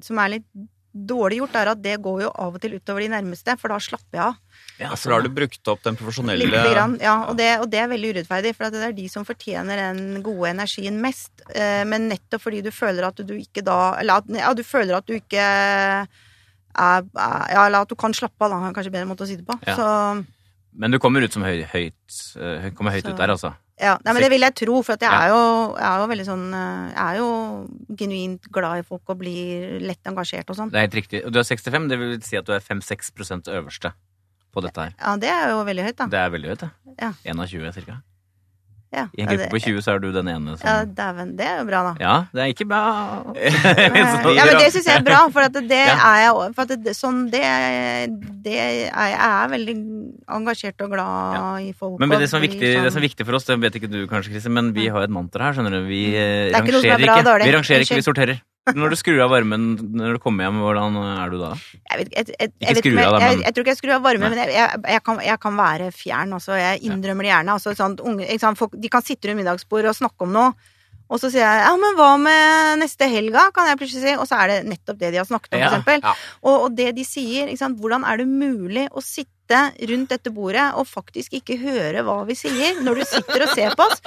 som 0.00 0.16
er 0.22 0.38
litt 0.38 0.46
dårlig 0.92 1.38
gjort, 1.40 1.54
er 1.56 1.70
at 1.72 1.80
det 1.82 1.94
går 2.04 2.22
jo 2.26 2.30
av 2.30 2.56
og 2.56 2.62
til 2.62 2.76
utover 2.76 3.04
de 3.04 3.08
nærmeste, 3.14 3.54
for 3.60 3.72
da 3.72 3.78
slapper 3.80 4.18
jeg 4.18 4.24
av. 4.26 4.40
Ja, 4.80 4.90
for 4.94 5.08
da 5.08 5.16
har 5.16 5.24
du 5.24 5.32
brukt 5.32 5.70
opp 5.72 5.82
den 5.84 5.96
profesjonelle 5.96 6.48
Litt 6.48 6.68
grann, 6.74 6.98
ja, 7.00 7.14
og 7.30 7.38
det, 7.38 7.48
og 7.62 7.70
det 7.72 7.80
er 7.80 7.88
veldig 7.92 8.12
urettferdig, 8.16 8.52
for 8.56 8.72
det 8.72 8.82
er 8.86 8.96
de 8.96 9.06
som 9.12 9.26
fortjener 9.28 9.80
den 9.80 10.20
gode 10.24 10.50
energien 10.52 11.00
mest. 11.02 11.32
Eh, 11.54 11.82
Men 11.88 12.08
nettopp 12.10 12.44
fordi 12.44 12.62
du 12.64 12.70
føler 12.74 13.08
at 13.08 13.22
du 13.22 13.34
ikke 13.36 13.64
da 13.64 13.94
Eller 14.00 14.20
at, 14.22 14.28
ja, 14.36 14.52
du 14.54 14.62
føler 14.66 14.96
at 14.98 15.08
du 15.08 15.16
ikke 15.16 15.40
er, 15.40 16.06
Ja, 16.72 17.66
eller 17.66 17.82
at 17.82 17.90
du 17.90 17.96
kan 17.96 18.14
slappe 18.16 18.44
av, 18.44 18.52
da, 18.52 18.72
kanskje 18.72 18.92
bedre 18.92 19.08
måte 19.08 19.24
å 19.26 19.28
si 19.28 19.36
det 19.36 19.46
på. 19.48 19.58
Ja. 19.66 19.76
Så 19.76 19.88
Men 20.74 20.90
du 20.90 20.98
kommer 20.98 21.20
ut 21.22 21.32
som 21.34 21.42
høy, 21.44 21.62
høyt 21.68 22.16
eh, 22.40 22.70
Kommer 22.76 22.92
høyt 22.94 23.04
Så- 23.04 23.12
ut 23.12 23.16
der, 23.18 23.28
altså. 23.34 23.54
Ja, 23.82 23.96
nei, 24.04 24.12
men 24.14 24.22
det 24.22 24.30
vil 24.30 24.40
jeg 24.40 24.54
tro, 24.54 24.82
for 24.82 24.92
jeg 24.94 25.02
Ja. 25.10 25.24
er 25.24 25.28
jo, 25.32 25.74
jeg 25.76 25.84
er 25.88 25.98
jo 26.00 26.06
veldig 26.12 26.26
sånn 26.28 26.54
eh, 26.54 26.92
Jeg 26.94 27.02
er 27.02 27.16
jo 27.18 27.68
genuint 27.96 28.50
glad 28.52 28.78
i 28.78 28.82
folk 28.86 29.02
og 29.08 29.18
blir 29.18 29.80
lett 29.80 30.02
engasjert 30.04 30.48
og 30.50 30.56
sånn. 30.56 30.70
Det 30.70 30.78
er 30.78 30.86
helt 30.86 30.94
riktig. 31.00 31.24
Og 31.26 31.32
du 31.32 31.38
er 31.40 31.44
65, 31.44 31.88
det 31.88 31.98
vil 31.98 32.20
si 32.22 32.36
at 32.36 32.44
du 32.46 32.52
er 32.52 32.60
5-6 32.60 33.48
øverste 33.48 33.92
på 34.54 34.62
dette 34.62 34.76
her. 34.80 34.94
Ja, 35.00 35.16
det 35.16 35.28
er 35.32 35.50
jo 35.50 35.64
veldig 35.64 35.84
høyt, 35.88 35.96
da. 35.96 36.06
Det 36.06 36.20
er 36.20 36.30
veldig 36.30 36.48
høyt, 36.52 36.58
det. 36.60 36.70
Ja. 37.00 37.12
1 37.24 37.40
av 37.40 37.46
20, 37.48 37.72
cirka. 37.72 38.02
Ja, 38.92 39.06
I 39.16 39.22
en 39.22 39.30
ja, 39.30 39.36
gruppe 39.38 39.48
på 39.54 39.60
20 39.64 39.80
så 39.80 39.94
er 39.94 40.00
du 40.02 40.10
den 40.12 40.28
ene 40.28 40.54
som 40.60 40.66
ja 40.68 40.82
dæven, 40.84 41.30
det 41.38 41.46
er 41.48 41.62
jo 41.62 41.64
bra, 41.70 41.78
da. 41.86 41.92
Ja, 42.02 42.16
det 42.36 42.42
er 42.44 42.50
ikke 42.52 42.66
bra. 42.68 42.80
ja, 44.36 44.44
men 44.44 44.58
det 44.60 44.68
syns 44.74 44.88
jeg 44.90 44.98
er 45.00 45.06
bra, 45.06 45.22
for 45.32 45.46
at 45.46 45.56
det 45.56 45.78
Ja. 45.80 45.96
er 45.96 46.18
jeg 46.26 46.34
òg. 46.36 46.52
For 46.58 46.68
det, 46.68 46.94
sånn, 46.98 47.22
det, 47.32 47.40
det 48.44 48.58
er, 48.60 48.70
jeg 48.92 49.16
er 49.16 49.48
veldig 49.54 49.76
engasjert 50.36 50.84
og 50.84 50.92
glad 50.92 51.64
i 51.64 51.72
folk. 51.72 51.96
Men, 52.02 52.12
det, 52.20 52.28
som 52.28 52.42
er 52.42 52.48
viktig, 52.50 52.60
det 52.84 52.92
som 52.92 53.00
er 53.00 53.08
viktig 53.08 53.26
for 53.28 53.40
oss, 53.40 53.48
det 53.48 53.56
vet 53.64 53.80
ikke 53.80 53.90
du 53.92 54.02
kanskje, 54.10 54.34
Kristin, 54.36 54.52
men 54.60 54.72
vi 54.76 54.90
har 54.92 55.08
et 55.08 55.12
mantra 55.12 55.48
her, 55.48 55.56
skjønner 55.56 55.80
du. 55.80 55.88
Vi 55.88 56.04
ikke 56.12 56.58
rangerer 56.60 57.06
bra 57.06 57.16
ikke. 57.16 57.28
dårlig. 57.32 57.48
Vi 57.48 57.56
rangerer 57.56 57.86
ikke, 57.88 58.00
vi 58.02 58.10
sorterer. 58.12 58.42
Når 58.70 58.92
du 58.92 58.96
skrur 59.00 59.18
av 59.24 59.32
varmen 59.32 59.62
når 59.98 60.16
du 60.16 60.18
kommer 60.22 60.46
hjem, 60.46 60.60
hvordan 60.62 60.98
er 61.02 61.32
du 61.32 61.38
da? 61.40 61.48
Jeg, 61.90 61.98
vet, 61.98 62.12
jeg, 62.14 62.26
jeg, 62.38 62.50
Ikke 62.62 62.82
skru 62.84 63.00
av, 63.02 63.16
da, 63.16 63.18
men- 63.24 63.40
jeg 63.42 63.54
tror 63.56 63.64
ikke 63.64 63.72
jeg 63.74 63.80
skrur 63.80 63.94
av 63.96 64.04
varmen, 64.04 64.36
men 64.36 65.00
kan, 65.02 65.18
jeg 65.26 65.40
kan 65.42 65.56
være 65.58 65.88
fjern. 65.90 66.36
også. 66.38 66.54
jeg 66.60 66.82
innrømmer 66.86 67.26
det 67.26 67.32
gjerne. 67.32 67.56
Altså, 67.56 67.74
sånn, 67.74 67.96
unge, 68.06 68.28
sant, 68.38 68.58
folk, 68.60 68.76
de 68.78 68.88
kan 68.92 69.02
sitte 69.02 69.26
rundt 69.28 69.42
middagsbord 69.42 69.90
og 69.90 69.98
snakke 69.98 70.28
om 70.28 70.32
noe. 70.36 70.52
Og 71.12 71.18
så 71.20 71.28
sier 71.28 71.42
jeg 71.42 71.64
ja, 71.66 71.72
men 71.76 71.96
hva 71.98 72.12
med 72.22 72.78
neste 72.80 73.04
helga, 73.10 73.50
kan 73.52 73.66
jeg 73.68 73.76
plutselig 73.82 74.04
si. 74.06 74.14
Og 74.16 74.24
så 74.30 74.38
er 74.44 74.48
det 74.48 74.60
nettopp 74.70 74.96
det 75.02 75.10
de 75.12 75.18
har 75.20 75.26
snakket 75.28 75.52
om, 75.58 75.60
Ja, 75.60 75.68
for 75.68 75.76
eksempel. 75.82 76.00
ja. 76.06 76.14
Og, 76.46 76.56
og 76.68 76.76
det 76.78 76.94
de 76.96 77.04
sier, 77.04 77.50
ikke 77.50 77.58
sant, 77.66 77.80
hvordan 77.82 78.06
er 78.06 78.22
det 78.22 78.28
mulig 78.30 78.86
å 78.94 79.02
sitte 79.04 79.31
rundt 79.50 80.08
dette 80.08 80.30
bordet 80.32 80.74
og 80.78 80.86
faktisk 80.86 81.32
ikke 81.34 81.58
høre 81.60 82.02
hva 82.06 82.24
vi 82.28 82.34
sier, 82.38 82.78
når 82.80 82.94
du 82.94 83.04
sitter 83.04 83.42
og 83.42 83.48
ser 83.56 83.74
på 83.76 83.82
oss? 83.84 84.00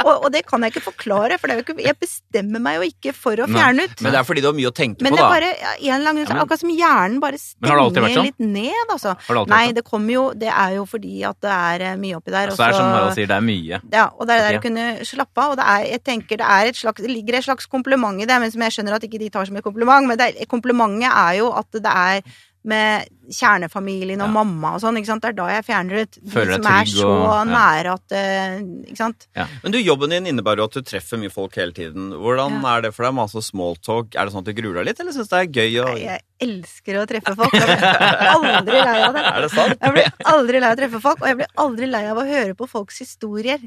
Og, 0.00 0.24
og 0.24 0.32
det 0.32 0.42
kan 0.48 0.60
jeg 0.64 0.72
ikke 0.74 0.82
forklare, 0.90 1.36
for 1.38 1.46
det 1.48 1.54
er 1.54 1.60
jo 1.60 1.64
ikke, 1.66 1.84
jeg 1.84 1.96
bestemmer 2.00 2.60
meg 2.60 2.78
jo 2.80 2.88
ikke 2.88 3.12
for 3.16 3.36
å 3.36 3.46
fjerne 3.48 3.84
ut. 3.86 4.00
Men 4.00 4.12
det 4.12 4.18
er 4.20 4.24
fordi 4.24 4.40
du 4.40 4.48
har 4.50 4.56
mye 4.56 4.70
å 4.70 4.74
tenke 4.76 5.04
Men 5.04 5.12
på, 5.12 5.16
det 5.16 5.24
er 5.24 5.28
da. 5.28 5.34
bare 5.36 5.50
en 5.94 6.04
lang 6.04 6.16
Ja, 6.20 6.24
men- 6.34 6.42
akkurat 6.42 6.60
som 6.60 6.70
hjernen 6.74 7.20
bare 7.20 7.32
det 7.32 7.40
stenger 7.40 8.14
sånn? 8.16 8.24
litt 8.28 8.40
ned, 8.40 8.86
altså. 8.90 9.14
Det 9.28 9.46
Nei, 9.48 9.66
sånn? 9.68 9.74
det 9.74 9.84
kommer 9.84 10.12
jo 10.12 10.24
Det 10.34 10.48
er 10.48 10.74
jo 10.76 10.84
fordi 10.86 11.22
at 11.28 11.40
det 11.40 11.50
er 11.50 11.80
eh, 11.90 11.96
mye 11.96 12.16
oppi 12.16 12.30
der. 12.34 12.50
Så 12.50 12.56
det 12.56 12.68
er 12.68 12.72
som 12.72 12.90
Harald 12.90 13.14
sier, 13.14 13.26
det 13.30 13.36
er 13.36 13.46
mye. 13.46 13.80
ja, 13.92 14.06
og 14.18 14.26
det 14.26 14.34
er 14.36 14.42
der 14.46 14.52
du 14.52 14.58
å 14.58 14.62
kunne 14.68 14.86
slappe 15.04 15.38
av. 15.44 15.50
Og 15.52 15.56
det 15.60 15.66
er, 15.66 15.86
jeg 15.94 16.04
tenker 16.04 16.36
det 16.40 16.46
er 16.46 16.66
et 16.72 16.76
slags 16.76 17.00
Det 17.00 17.10
ligger 17.10 17.34
et 17.38 17.44
slags 17.44 17.66
kompliment 17.66 18.20
i 18.20 18.26
det, 18.26 18.40
men 18.40 18.50
som 18.50 18.60
jeg 18.62 18.72
skjønner 18.72 18.94
at 18.94 19.02
ikke 19.06 19.18
de 19.18 19.30
tar 19.30 19.46
som 19.46 19.56
et 19.56 19.64
kompliment. 19.64 20.06
Men 20.06 20.18
det 20.18 20.34
er, 20.34 20.46
komplimentet 20.46 21.08
er 21.12 21.38
jo 21.40 21.52
at 21.52 21.66
det 21.72 21.84
er 21.86 22.22
med 22.62 23.08
kjernefamilien 23.32 24.20
og 24.20 24.28
Ja. 24.28 24.32
mamma 24.34 24.74
og 24.74 24.80
sånn, 24.82 24.96
ikke 25.00 25.06
sant. 25.06 25.22
Det 25.22 25.28
er 25.30 25.32
da 25.38 25.46
jeg 25.48 25.64
fjerner 25.64 26.02
ut 26.02 26.10
de 26.20 26.30
Føler 26.30 26.54
som 26.58 26.66
er 26.66 26.84
så 26.84 27.08
og- 27.08 27.46
ja. 27.48 27.54
nære 27.54 27.92
at 27.94 28.12
eh, 28.12 28.58
Ikke 28.90 28.96
sant. 28.98 29.26
Men 29.62 29.72
du, 29.72 29.78
jobben 29.78 30.10
din 30.10 30.26
innebærer 30.26 30.58
jo 30.58 30.64
at 30.64 30.72
du 30.72 30.82
treffer 30.82 31.16
mye 31.18 31.30
folk 31.32 31.54
hele 31.54 31.72
tiden. 31.72 32.10
Hvordan 32.12 32.62
er 32.64 32.82
det 32.82 32.94
for 32.94 33.04
deg? 33.04 33.14
Masse 33.14 33.40
smalltalk. 33.40 34.14
Er 34.14 34.24
det 34.26 34.34
sånn 34.34 34.44
at 34.46 34.50
du 34.50 34.52
gruer 34.60 34.74
deg 34.82 34.86
litt, 34.90 35.00
eller 35.00 35.12
syns 35.12 35.28
du 35.30 35.36
det 35.36 35.40
er 35.40 35.52
gøy 35.60 35.84
å 35.84 35.98
Jeg 35.98 36.20
elsker 36.40 37.00
å 37.00 37.06
treffe 37.08 37.34
folk. 37.36 37.52
Jeg 37.52 37.66
blir 37.66 38.34
aldri 38.36 38.80
lei 38.84 39.02
av 39.08 39.14
det. 39.14 39.24
Er 39.36 39.40
det 39.40 39.50
sant? 39.52 39.78
Jeg 39.80 39.92
blir 39.92 40.12
aldri 40.26 40.60
lei 40.60 40.70
av 40.70 40.76
å 40.76 40.80
treffe 40.82 41.00
folk, 41.00 41.20
og 41.22 41.28
jeg 41.28 41.36
blir 41.36 41.46
aldri 41.56 41.86
lei 41.90 42.04
av 42.10 42.16
å 42.18 42.26
høre 42.26 42.54
på 42.54 42.68
folks 42.68 42.98
historier. 42.98 43.58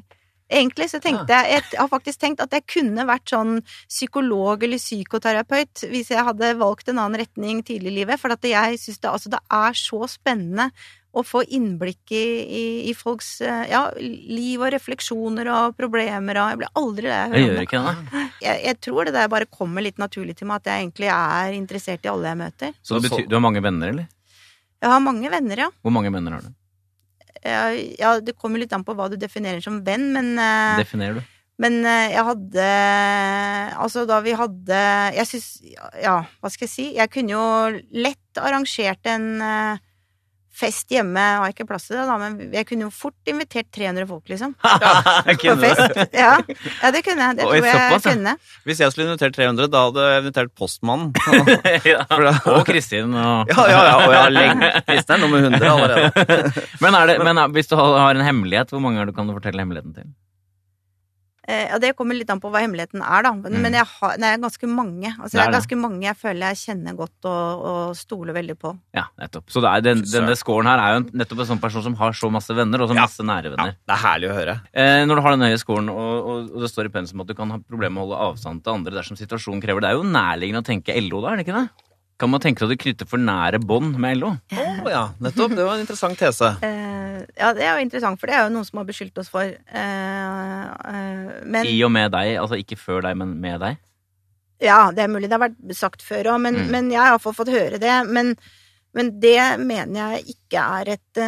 Egentlig 0.53 0.89
så 0.91 0.99
tenkte 1.01 1.33
jeg 1.33 1.57
Jeg 1.57 1.79
har 1.79 1.89
faktisk 1.91 2.21
tenkt 2.21 2.43
at 2.43 2.53
jeg 2.53 2.65
kunne 2.69 3.05
vært 3.09 3.31
sånn 3.33 3.59
psykolog 3.89 4.63
eller 4.65 4.81
psykoterapeut 4.81 5.85
hvis 5.91 6.11
jeg 6.13 6.25
hadde 6.27 6.53
valgt 6.59 6.91
en 6.91 6.99
annen 7.01 7.21
retning 7.23 7.63
tidlig 7.65 7.93
i 7.93 7.97
livet. 8.01 8.21
For 8.21 8.33
at 8.35 8.45
jeg 8.47 8.79
syns 8.81 9.01
det, 9.01 9.09
altså, 9.11 9.33
det 9.33 9.41
er 9.53 9.79
så 9.79 10.05
spennende 10.11 10.69
å 11.13 11.21
få 11.21 11.43
innblikk 11.53 12.11
i, 12.15 12.23
i, 12.41 12.63
i 12.89 12.93
folks 12.97 13.35
eh, 13.45 13.67
ja, 13.69 13.83
liv 14.01 14.61
og 14.63 14.71
refleksjoner 14.73 15.49
og 15.53 15.75
problemer 15.77 16.39
og 16.41 16.53
Jeg 16.53 16.59
blir 16.63 16.71
aldri 16.81 17.05
det 17.05 17.19
Jeg 17.19 17.29
høre 17.29 17.43
om 17.43 17.45
gjør 17.51 17.67
ikke 17.67 17.83
det. 17.83 18.23
Jeg, 18.47 18.63
jeg 18.65 18.79
tror 18.87 19.07
det 19.07 19.13
der 19.15 19.29
bare 19.31 19.49
kommer 19.59 19.85
litt 19.85 20.01
naturlig 20.01 20.35
til 20.39 20.49
meg, 20.49 20.63
at 20.63 20.71
jeg 20.71 20.87
egentlig 20.87 21.11
er 21.13 21.53
interessert 21.55 22.07
i 22.07 22.11
alle 22.11 22.33
jeg 22.33 22.41
møter. 22.41 22.73
Så 22.81 22.97
det 22.97 23.11
betyr, 23.11 23.29
du 23.29 23.37
har 23.37 23.45
mange 23.45 23.61
venner, 23.63 23.93
eller? 23.93 24.09
Jeg 24.83 24.91
har 24.91 25.05
mange 25.05 25.29
venner, 25.31 25.61
ja. 25.67 25.69
Hvor 25.85 25.93
mange 25.95 26.11
venner 26.11 26.35
har 26.35 26.43
du? 26.43 26.51
Ja, 27.41 27.63
ja, 27.73 28.19
det 28.21 28.35
kommer 28.37 28.61
litt 28.61 28.73
an 28.75 28.85
på 28.85 28.93
hva 28.97 29.09
du 29.11 29.17
definerer 29.19 29.63
som 29.63 29.81
venn, 29.85 30.11
men, 30.13 30.33
eh, 30.39 30.77
Definerer 30.79 31.17
du? 31.19 31.23
men 31.63 31.79
eh, 31.85 32.11
jeg 32.13 32.23
hadde 32.25 32.67
Altså, 33.77 34.05
da 34.09 34.19
vi 34.25 34.33
hadde 34.37 34.79
Jeg 35.13 35.27
syns 35.29 35.47
Ja, 36.01 36.15
hva 36.41 36.49
skal 36.49 36.65
jeg 36.65 36.73
si? 36.73 36.85
Jeg 36.97 37.11
kunne 37.13 37.35
jo 37.35 37.43
lett 37.93 38.41
arrangert 38.41 39.05
en 39.11 39.27
eh, 39.41 39.83
fest 40.53 40.91
hjemme. 40.93 41.19
Jeg 41.19 41.41
har 41.41 41.53
ikke 41.53 41.67
plass 41.69 41.87
til 41.89 41.97
det, 41.97 42.05
da, 42.09 42.17
men 42.21 42.53
jeg 42.53 42.67
kunne 42.69 42.87
jo 42.87 42.91
fort 42.93 43.29
invitert 43.29 43.69
300 43.73 44.07
folk, 44.09 44.23
liksom. 44.29 44.53
På 44.61 45.55
du? 45.55 45.63
fest. 45.63 46.01
Ja, 46.13 46.35
ja 46.39 46.91
det 46.93 47.03
kunne 47.05 47.29
jeg. 47.29 47.39
Det 47.39 47.47
tror 47.47 47.57
jeg 47.57 47.77
såpass, 47.77 48.07
kunne. 48.09 48.35
Hvis 48.69 48.83
jeg 48.83 48.93
skulle 48.93 49.07
invitert 49.09 49.37
300, 49.37 49.69
da 49.73 49.85
hadde 49.87 50.07
jeg 50.09 50.23
invitert 50.23 50.53
postmannen. 50.59 51.13
ja. 51.93 52.03
Og 52.53 52.65
Kristin 52.69 53.13
og 53.13 53.49
Ja, 53.53 53.65
ja, 53.69 53.79
ja, 53.87 53.95
og 53.97 54.11
jeg 54.13 54.19
har 54.21 54.33
lenge 54.33 54.69
Kristin 54.87 55.15
er 55.15 55.23
nummer 55.23 55.47
100 55.47 55.71
allerede. 55.73 56.67
Men, 56.83 56.97
er 56.97 57.09
det, 57.09 57.17
men 57.25 57.41
hvis 57.55 57.71
du 57.71 57.77
har 57.79 57.97
har 58.03 58.17
en 58.17 58.25
hemmelighet, 58.25 58.73
hvor 58.73 58.81
mange 58.83 59.01
er 59.01 59.09
det 59.09 59.15
kan 59.17 59.27
du 59.29 59.35
fortelle 59.35 59.63
hemmeligheten 59.63 59.95
til? 59.97 60.13
Eh, 61.47 61.67
Ja, 61.69 61.77
det 61.77 61.95
kommer 61.97 62.15
litt 62.15 62.29
an 62.31 62.39
på 62.39 62.49
hva 62.51 62.61
hemmeligheten 62.63 63.01
er, 63.03 63.23
da. 63.25 63.33
Men, 63.33 63.53
Mm. 63.63 63.73
jeg 63.73 63.85
har, 63.85 64.17
det 64.17 64.23
er 64.23 64.37
ganske 64.39 64.67
mange. 64.69 65.09
Altså, 65.19 65.31
Det 65.35 65.41
er 65.41 65.51
det. 65.51 65.55
ganske 65.59 65.75
mange 65.77 66.01
jeg 66.03 66.15
føler 66.15 66.39
jeg 66.53 66.55
kjenner 66.61 66.95
godt 66.95 67.25
og, 67.25 67.65
og 67.67 67.95
stoler 67.95 68.33
veldig 68.33 68.55
på. 68.59 68.71
Ja, 68.95 69.03
nettopp. 69.19 69.49
Så 69.51 69.59
det 69.59 69.69
er, 69.73 69.81
den, 69.81 70.01
denne 70.03 70.35
scoren 70.39 70.65
her 70.71 70.79
er 70.79 70.99
jo 70.99 71.09
nettopp 71.11 71.39
en 71.43 71.49
sånn 71.51 71.61
person 71.61 71.83
som 71.83 71.95
har 71.95 72.11
så 72.15 72.31
masse 72.31 72.55
venner, 72.55 72.79
og 72.81 72.89
så 72.89 72.95
Ja. 72.95 73.01
masse 73.01 73.19
nære 73.19 73.51
venner. 73.51 73.75
Ja, 73.75 73.79
det 73.87 73.93
er 73.97 74.03
herlig 74.07 74.29
å 74.31 74.35
høre. 74.39 74.61
Eh, 74.73 75.03
når 75.05 75.15
du 75.15 75.21
har 75.21 75.31
den 75.35 75.41
høye 75.49 75.59
scoren, 75.59 75.89
og, 75.89 76.27
og, 76.27 76.55
og 76.55 76.61
det 76.61 76.71
står 76.71 76.85
i 76.85 76.93
pensum 76.95 77.19
at 77.21 77.27
du 77.27 77.33
kan 77.33 77.49
ha 77.51 77.57
problemer 77.59 77.91
med 77.91 78.03
å 78.03 78.07
holde 78.07 78.23
avstand 78.31 78.63
til 78.63 78.73
andre 78.73 78.93
dersom 78.93 79.17
situasjonen 79.19 79.61
krever 79.61 79.81
det, 79.81 79.89
er 79.91 79.99
jo 79.99 80.03
nærliggende 80.07 80.63
å 80.63 80.69
tenke 80.71 80.95
LO 81.09 81.21
da, 81.21 81.33
er 81.33 81.37
det 81.43 81.47
ikke 81.47 81.59
det? 81.59 81.69
Kan 82.23 82.31
man 82.31 82.39
tenke 82.39 82.61
seg 82.63 82.69
at 82.71 82.77
du 82.77 82.79
knytter 82.79 83.07
for 83.11 83.19
nære 83.19 83.59
bånd 83.59 83.97
med 83.99 84.21
LO? 84.21 84.29
Å 84.55 84.87
ja, 84.87 85.01
nettopp. 85.19 85.57
Det 85.57 85.65
var 85.67 85.75
en 85.75 85.81
interessant 85.83 86.15
tese. 86.15 86.53
Uh, 86.63 87.19
ja, 87.35 87.49
det 87.51 87.65
er 87.67 87.73
jo 87.75 87.83
interessant, 87.83 88.19
for 88.21 88.31
det 88.31 88.37
er 88.37 88.45
jo 88.45 88.53
noen 88.53 88.63
som 88.63 88.79
har 88.79 88.87
beskyldt 88.87 89.19
oss 89.19 89.27
for. 89.33 89.49
Uh, 89.67 90.63
uh, 90.71 91.33
men 91.43 91.67
I 91.67 91.75
og 91.83 91.91
med 91.91 92.13
deg, 92.15 92.37
altså 92.39 92.55
ikke 92.61 92.79
før 92.79 93.03
deg, 93.03 93.19
men 93.19 93.35
med 93.43 93.59
deg? 93.65 93.81
Ja, 94.63 94.85
det 94.95 95.03
er 95.03 95.11
mulig 95.11 95.27
det 95.27 95.35
har 95.35 95.43
vært 95.49 95.75
sagt 95.75 96.07
før 96.07 96.31
òg, 96.31 96.39
men, 96.45 96.61
Mm. 96.63 96.71
men 96.71 96.89
jeg 96.93 97.01
har 97.01 97.11
iallfall 97.11 97.35
fått 97.35 97.51
høre 97.51 97.83
det. 97.83 97.99
Men, 98.07 98.31
men 98.95 99.11
det 99.19 99.59
mener 99.59 100.15
jeg 100.15 100.37
ikke 100.37 100.63
er 100.79 100.95
et 100.95 101.21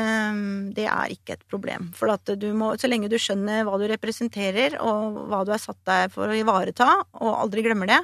Det 0.80 0.88
er 0.88 1.12
ikke 1.12 1.36
et 1.36 1.48
problem. 1.52 1.92
For 2.00 2.16
at 2.16 2.38
du 2.40 2.54
må, 2.56 2.72
så 2.80 2.88
lenge 2.88 3.12
du 3.12 3.20
skjønner 3.20 3.68
hva 3.68 3.76
du 3.82 3.90
representerer, 3.92 4.80
og 4.80 5.26
hva 5.28 5.44
du 5.44 5.52
er 5.52 5.60
satt 5.60 5.84
der 5.84 6.08
for 6.16 6.32
å 6.32 6.40
ivareta, 6.40 6.94
og 7.20 7.42
aldri 7.44 7.68
glemmer 7.68 7.92
det, 7.92 8.00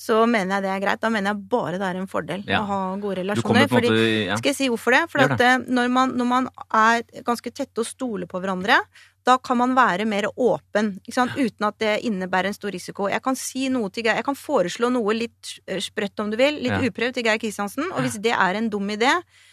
så 0.00 0.22
mener 0.24 0.56
jeg 0.56 0.64
det 0.64 0.70
er 0.72 0.82
greit. 0.82 1.00
Da 1.02 1.10
mener 1.12 1.34
jeg 1.34 1.48
bare 1.52 1.76
det 1.80 1.88
er 1.90 2.00
en 2.00 2.08
fordel 2.08 2.44
Ja. 2.48 2.62
å 2.62 2.68
ha 2.70 2.80
gode 3.02 3.20
relasjoner. 3.20 3.68
Fordi, 3.68 3.90
måte 3.92 4.26
ja. 4.30 4.38
skal 4.40 4.52
jeg 4.54 4.56
si 4.56 4.68
hvorfor 4.72 4.96
det? 4.96 5.02
For 5.12 5.20
eh, 5.36 5.58
når 5.68 5.90
man, 5.92 6.14
når 6.16 6.28
man 6.30 6.48
er 6.72 7.04
ganske 7.26 7.52
tette 7.52 7.84
og 7.84 7.88
stoler 7.88 8.30
på 8.30 8.40
hverandre, 8.40 8.80
da 9.26 9.36
kan 9.38 9.58
man 9.60 9.74
være 9.76 10.06
mer 10.08 10.26
åpen, 10.36 10.94
uten 11.06 11.66
at 11.66 11.78
det 11.78 12.00
innebærer 12.08 12.46
en 12.50 12.54
stor 12.56 12.70
risiko. 12.72 13.08
Jeg 13.08 13.22
kan 13.22 13.36
si 13.36 13.68
noe 13.68 13.90
til 13.92 14.04
Geir, 14.06 14.16
jeg 14.16 14.24
kan 14.24 14.34
foreslå 14.38 14.88
noe 14.92 15.12
litt 15.14 15.58
sprøtt 15.84 16.18
om 16.24 16.30
du 16.32 16.36
vil, 16.40 16.54
litt 16.62 16.72
Ja. 16.72 16.80
uprøvd 16.88 17.14
til 17.14 17.24
Geir 17.24 17.38
Kristiansen, 17.38 17.90
og 17.92 18.00
hvis 18.02 18.20
det 18.20 18.32
er 18.32 18.54
en 18.56 18.70
dum 18.70 18.88
idé, 18.88 19.12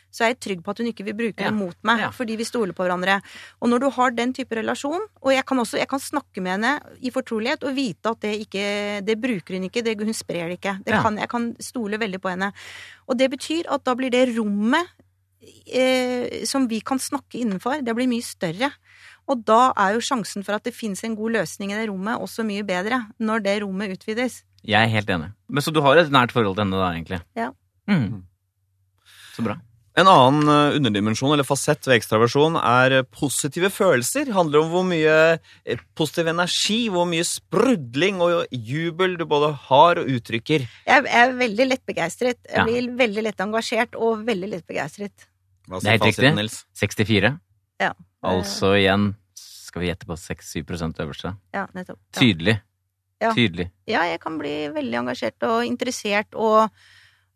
så 0.10 0.23
er 0.23 0.30
jeg 0.32 0.39
trygg 0.39 0.63
på 0.63 0.71
at 0.71 0.77
hun 0.80 0.88
ikke 0.88 1.03
vil 1.03 1.13
bruke 1.13 1.43
Ja. 1.43 1.49
det 1.51 1.53
mot 1.53 1.75
meg, 1.84 1.99
Ja. 1.99 2.10
fordi 2.12 2.38
vi 2.38 2.43
stoler 2.45 2.71
på 2.73 2.88
hverandre. 2.88 3.21
Og 3.62 3.69
når 3.69 3.80
du 3.82 3.89
har 3.91 4.12
den 4.12 4.32
type 4.34 4.56
relasjon, 4.56 5.01
og 5.21 5.32
jeg 5.34 5.45
kan 5.45 5.58
også 5.58 5.77
jeg 5.77 5.88
kan 5.89 5.99
snakke 5.99 6.41
med 6.41 6.51
henne 6.63 6.80
i 7.03 7.12
fortrolighet 7.12 7.63
og 7.67 7.75
vite 7.75 8.06
at 8.10 8.19
det 8.21 8.47
ikke 8.47 9.03
Det 9.06 9.19
bruker 9.21 9.53
hun 9.60 9.69
ikke, 9.69 9.84
det, 9.84 9.97
hun 9.99 10.13
sprer 10.13 10.47
det 10.47 10.62
ikke. 10.62 10.84
Det 10.84 10.93
Ja. 10.93 11.01
kan, 11.03 11.17
jeg 11.17 11.27
kan 11.30 11.56
stole 11.60 11.99
veldig 11.99 12.19
på 12.21 12.30
henne. 12.30 12.53
Og 13.10 13.17
det 13.17 13.30
betyr 13.32 13.65
at 13.69 13.84
da 13.84 13.93
blir 13.95 14.10
det 14.10 14.36
rommet 14.38 14.88
eh, 15.71 16.45
som 16.45 16.67
vi 16.67 16.80
kan 16.82 16.99
snakke 16.99 17.39
innenfor, 17.39 17.84
det 17.84 17.93
blir 17.95 18.08
mye 18.10 18.23
større. 18.25 18.71
Og 19.27 19.43
da 19.45 19.73
er 19.75 19.93
jo 19.97 19.99
sjansen 20.07 20.43
for 20.47 20.55
at 20.55 20.63
det 20.63 20.73
fins 20.75 21.03
en 21.03 21.15
god 21.19 21.31
løsning 21.41 21.71
i 21.73 21.75
det 21.79 21.89
rommet, 21.89 22.15
også 22.23 22.45
mye 22.47 22.63
bedre. 22.67 23.01
Når 23.19 23.43
det 23.43 23.61
rommet 23.63 23.91
utvides. 23.97 24.41
Jeg 24.63 24.81
er 24.87 24.91
helt 24.91 25.09
enig. 25.09 25.33
Men 25.49 25.61
Så 25.63 25.71
du 25.73 25.81
har 25.81 25.97
et 25.97 26.11
nært 26.11 26.31
forhold 26.31 26.55
til 26.55 26.63
henne 26.65 26.79
da, 26.79 26.91
egentlig? 26.95 27.21
Ja. 27.35 27.51
Mm. 27.87 28.23
Så 29.35 29.43
bra. 29.45 29.57
En 29.97 30.05
annen 30.05 30.45
eh, 30.45 30.75
underdimensjon 30.77 31.31
eller 31.33 31.45
fasett 31.47 31.87
ved 31.89 31.95
ekstraversjon 31.97 32.55
er 32.61 32.99
eh, 32.99 33.05
positive 33.17 33.71
følelser. 33.73 34.27
Det 34.29 34.35
handler 34.35 34.61
om 34.61 34.69
hvor 34.69 34.83
mye 34.85 35.15
eh, 35.65 35.79
positiv 35.97 36.27
energi, 36.29 36.77
hvor 36.93 37.07
mye 37.09 37.25
sprudling 37.25 38.19
og 38.21 38.45
jubel 38.53 39.15
du 39.17 39.25
både 39.25 39.49
har 39.67 39.97
og 40.03 40.11
uttrykker. 40.13 40.67
Jeg 40.85 41.09
er 41.21 41.33
veldig 41.39 41.67
lett 41.71 41.83
begeistret. 41.89 42.37
Jeg 42.45 42.59
Ja. 42.61 42.65
blir 42.69 42.91
veldig 42.99 43.23
lett 43.25 43.41
engasjert 43.41 43.97
og 43.97 44.21
veldig 44.27 44.51
lett 44.53 44.67
begeistret. 44.69 45.25
Hva 45.67 45.81
Det 45.81 45.81
er 45.81 45.81
sier 45.81 45.91
helt 45.97 46.05
fasiten, 46.05 46.23
riktig. 46.29 46.35
Nils? 46.35 46.65
64. 46.77 47.39
Ja. 47.81 47.91
Altså 48.25 48.73
igjen 48.77 49.12
skal 49.38 49.84
vi 49.84 49.91
gjette 49.91 50.08
på 50.10 50.17
6-7 50.17 51.03
øverste. 51.03 51.36
Ja, 51.53 51.67
nettopp. 51.75 51.99
Ja. 52.15 52.19
Tydelig. 52.21 52.56
Ja. 53.17 53.32
Tydelig. 53.34 53.71
ja, 53.89 54.03
jeg 54.06 54.19
kan 54.21 54.36
bli 54.38 54.67
veldig 54.69 54.97
engasjert 54.99 55.41
og 55.47 55.65
interessert 55.65 56.36
og 56.38 56.69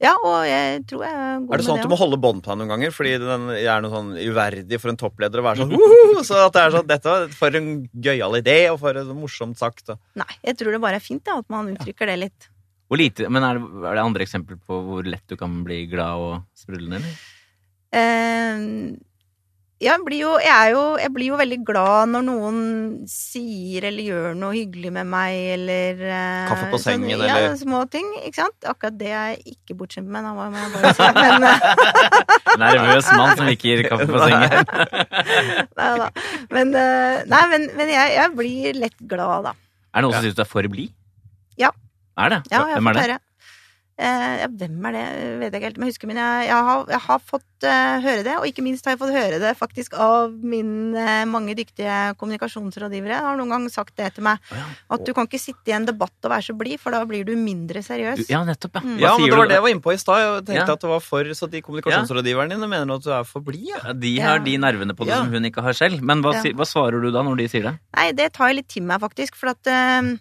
Ja, 0.01 0.11
og 0.13 0.45
jeg 0.45 0.83
tror 0.89 1.01
jeg 1.05 1.13
er 1.13 1.39
god 1.41 1.53
Er 1.55 1.61
det 1.61 1.65
sånn 1.65 1.79
at 1.81 1.87
du 1.87 1.89
må 1.89 1.97
holde 1.97 2.19
bånd 2.21 2.43
på 2.45 2.51
deg 2.51 2.59
noen 2.59 2.69
ganger? 2.69 2.93
Fordi 2.93 3.15
den 3.21 3.47
er 3.55 3.81
noe 3.81 3.89
sånn 3.93 4.11
uverdig 4.17 4.79
for 4.81 4.93
en 4.93 4.97
toppleder 5.01 5.41
å 5.41 5.45
være 5.45 5.63
sånn 5.63 5.73
«Woho!» 5.73 6.21
Så 6.25 6.37
at 6.37 6.53
det 6.53 6.63
er 6.63 6.73
sånn 6.77 6.87
Dette 6.89 7.09
var 7.09 7.27
for 7.33 7.57
en 7.57 7.69
gøyal 7.93 8.37
idé, 8.39 8.57
og 8.69 8.79
for 8.81 8.97
en 8.97 9.11
morsomt 9.17 9.57
sagt. 9.57 9.89
Og. 9.93 10.01
Nei, 10.21 10.29
jeg 10.45 10.57
tror 10.57 10.73
det 10.73 10.81
bare 10.85 11.01
er 11.01 11.05
fint 11.05 11.25
da, 11.25 11.37
at 11.41 11.49
man 11.53 11.69
uttrykker 11.73 12.09
det 12.13 12.17
litt. 12.27 12.49
Hvor 12.89 13.01
lite, 13.01 13.29
men 13.29 13.45
er 13.45 13.57
det, 13.57 13.69
er 13.87 13.97
det 13.97 14.05
andre 14.05 14.25
eksempler 14.25 14.57
på 14.69 14.81
hvor 14.85 15.05
lett 15.07 15.25
du 15.29 15.37
kan 15.39 15.61
bli 15.65 15.85
glad 15.89 16.25
og 16.25 16.33
sprudlende? 16.61 17.01
eller? 17.01 17.21
Eh, 17.93 18.65
jeg, 19.81 20.01
blir 20.05 20.19
jo, 20.21 20.31
jeg, 20.41 20.51
er 20.53 20.73
jo, 20.75 20.81
jeg 21.01 21.11
blir 21.15 21.27
jo 21.31 21.37
veldig 21.39 21.57
glad 21.65 22.11
når 22.13 22.25
noen 22.27 22.57
sier 23.09 23.87
eller 23.89 24.05
gjør 24.05 24.35
noe 24.37 24.53
hyggelig 24.53 24.91
med 24.93 25.09
meg, 25.09 25.37
eller 25.55 26.03
eh, 26.05 26.49
Kaffe 26.51 26.67
på 26.73 26.79
sengen, 26.83 27.09
ja, 27.11 27.37
eller- 27.39 27.57
små 27.59 27.81
ting, 27.91 28.05
ikke 28.21 28.43
sant? 28.43 28.57
Akkurat 28.69 28.97
det 28.99 29.09
er 29.09 29.31
jeg 29.33 29.55
ikke 29.55 29.77
bortskjemt 29.79 30.11
med, 30.13 30.27
da 30.27 30.35
må 30.37 30.45
jeg 30.45 30.71
bare 30.75 30.93
si. 30.99 31.09
Men, 31.17 31.47
eh, 31.49 31.59
Nervøs 32.61 33.09
mann 33.17 33.35
som 33.39 33.49
ikke 33.51 33.71
gir 33.71 33.83
kaffe 33.89 34.07
på 34.11 34.21
sengen. 34.21 34.71
nei, 35.81 35.91
da. 36.03 36.09
men, 36.53 36.75
eh, 36.85 37.25
nei, 37.33 37.43
men, 37.55 37.67
men 37.79 37.93
jeg, 37.95 38.15
jeg 38.19 38.35
blir 38.37 38.81
lett 38.85 38.97
glad, 39.15 39.49
da. 39.49 39.55
Er 39.91 40.01
det 40.01 40.07
noen 40.07 40.17
som 40.19 40.27
syns 40.29 40.37
du 40.37 40.45
er 40.45 40.51
for 40.53 40.71
blid? 40.71 40.93
Ja. 41.59 41.73
Er 42.21 42.35
det? 42.35 42.41
Ja, 42.51 42.65
jeg 42.69 42.77
Hvem 42.77 42.91
er 42.91 42.97
det? 42.99 43.05
høre. 43.07 43.19
Eh, 44.01 44.35
ja, 44.41 44.47
hvem 44.49 44.85
er 44.89 44.95
det, 44.95 45.01
vet 45.37 45.53
jeg 45.53 45.59
ikke 45.59 45.67
helt, 45.69 45.77
men 45.77 45.85
jeg 45.87 45.93
husker 45.93 46.09
men 46.09 46.17
jeg, 46.17 46.45
jeg, 46.49 46.63
har, 46.67 46.85
jeg 46.89 47.01
har 47.05 47.19
fått 47.21 47.65
eh, 47.69 47.97
høre 48.01 48.23
det, 48.25 48.33
og 48.39 48.47
ikke 48.49 48.63
minst 48.65 48.87
har 48.87 48.95
jeg 48.95 49.01
fått 49.03 49.13
høre 49.13 49.37
det 49.43 49.51
faktisk 49.59 49.93
av 50.01 50.31
mine 50.33 51.03
mange 51.29 51.53
dyktige 51.59 51.97
kommunikasjonsrådgivere. 52.17 53.13
Jeg 53.13 53.25
Har 53.27 53.37
noen 53.37 53.53
gang 53.53 53.67
sagt 53.69 53.93
det 54.01 54.07
til 54.15 54.25
meg, 54.25 54.41
ja. 54.49 54.63
at 54.95 55.03
du 55.05 55.13
kan 55.13 55.27
ikke 55.29 55.41
sitte 55.41 55.69
i 55.69 55.75
en 55.77 55.85
debatt 55.85 56.15
og 56.25 56.33
være 56.33 56.47
så 56.49 56.55
blid, 56.57 56.79
for 56.81 56.95
da 56.95 57.03
blir 57.05 57.27
du 57.27 57.35
mindre 57.37 57.83
seriøs. 57.85 58.25
Ja, 58.31 58.41
nettopp, 58.47 58.79
ja. 58.79 58.83
Mm. 58.85 58.97
Hva 58.97 59.05
Ja, 59.05 59.13
men 59.17 59.27
det 59.27 59.35
du 59.35 59.37
var 59.37 59.51
det 59.51 59.57
jeg 59.59 59.65
var 59.67 59.73
inne 59.75 59.85
på 59.85 59.93
i 59.93 59.99
stad. 60.01 60.23
Jeg 60.25 60.45
tenkte 60.49 60.65
Ja. 60.65 60.73
at 60.73 60.81
det 60.87 60.91
var 60.95 60.99
for 61.05 61.23
Så 61.41 61.49
de 61.51 61.61
kommunikasjonsrådgiverne 61.61 62.55
dine 62.57 62.67
mener 62.73 62.95
at 62.95 63.03
du 63.05 63.11
er 63.13 63.23
for 63.23 63.41
blid, 63.45 63.67
ja. 63.69 63.79
Ja, 63.85 63.93
De 63.93 64.15
har 64.19 64.37
Ja. 64.39 64.43
de 64.43 64.57
nervene 64.57 64.93
på 64.97 65.05
det 65.05 65.13
Ja. 65.13 65.21
som 65.21 65.29
hun 65.33 65.45
ikke 65.45 65.61
har 65.61 65.73
selv. 65.73 66.01
Men 66.01 66.21
hva, 66.23 66.33
Ja. 66.33 66.51
hva 66.57 66.65
svarer 66.65 67.01
du 67.01 67.11
da 67.11 67.21
når 67.21 67.37
de 67.37 67.47
sier 67.47 67.63
det? 67.69 67.79
Nei, 67.95 68.11
det 68.13 68.33
tar 68.33 68.47
jeg 68.47 68.55
litt 68.55 68.67
til 68.69 68.83
meg, 68.83 68.99
faktisk, 68.99 69.35
for 69.35 69.49
at 69.49 69.67
eh, 69.67 69.99
eh, 69.99 70.17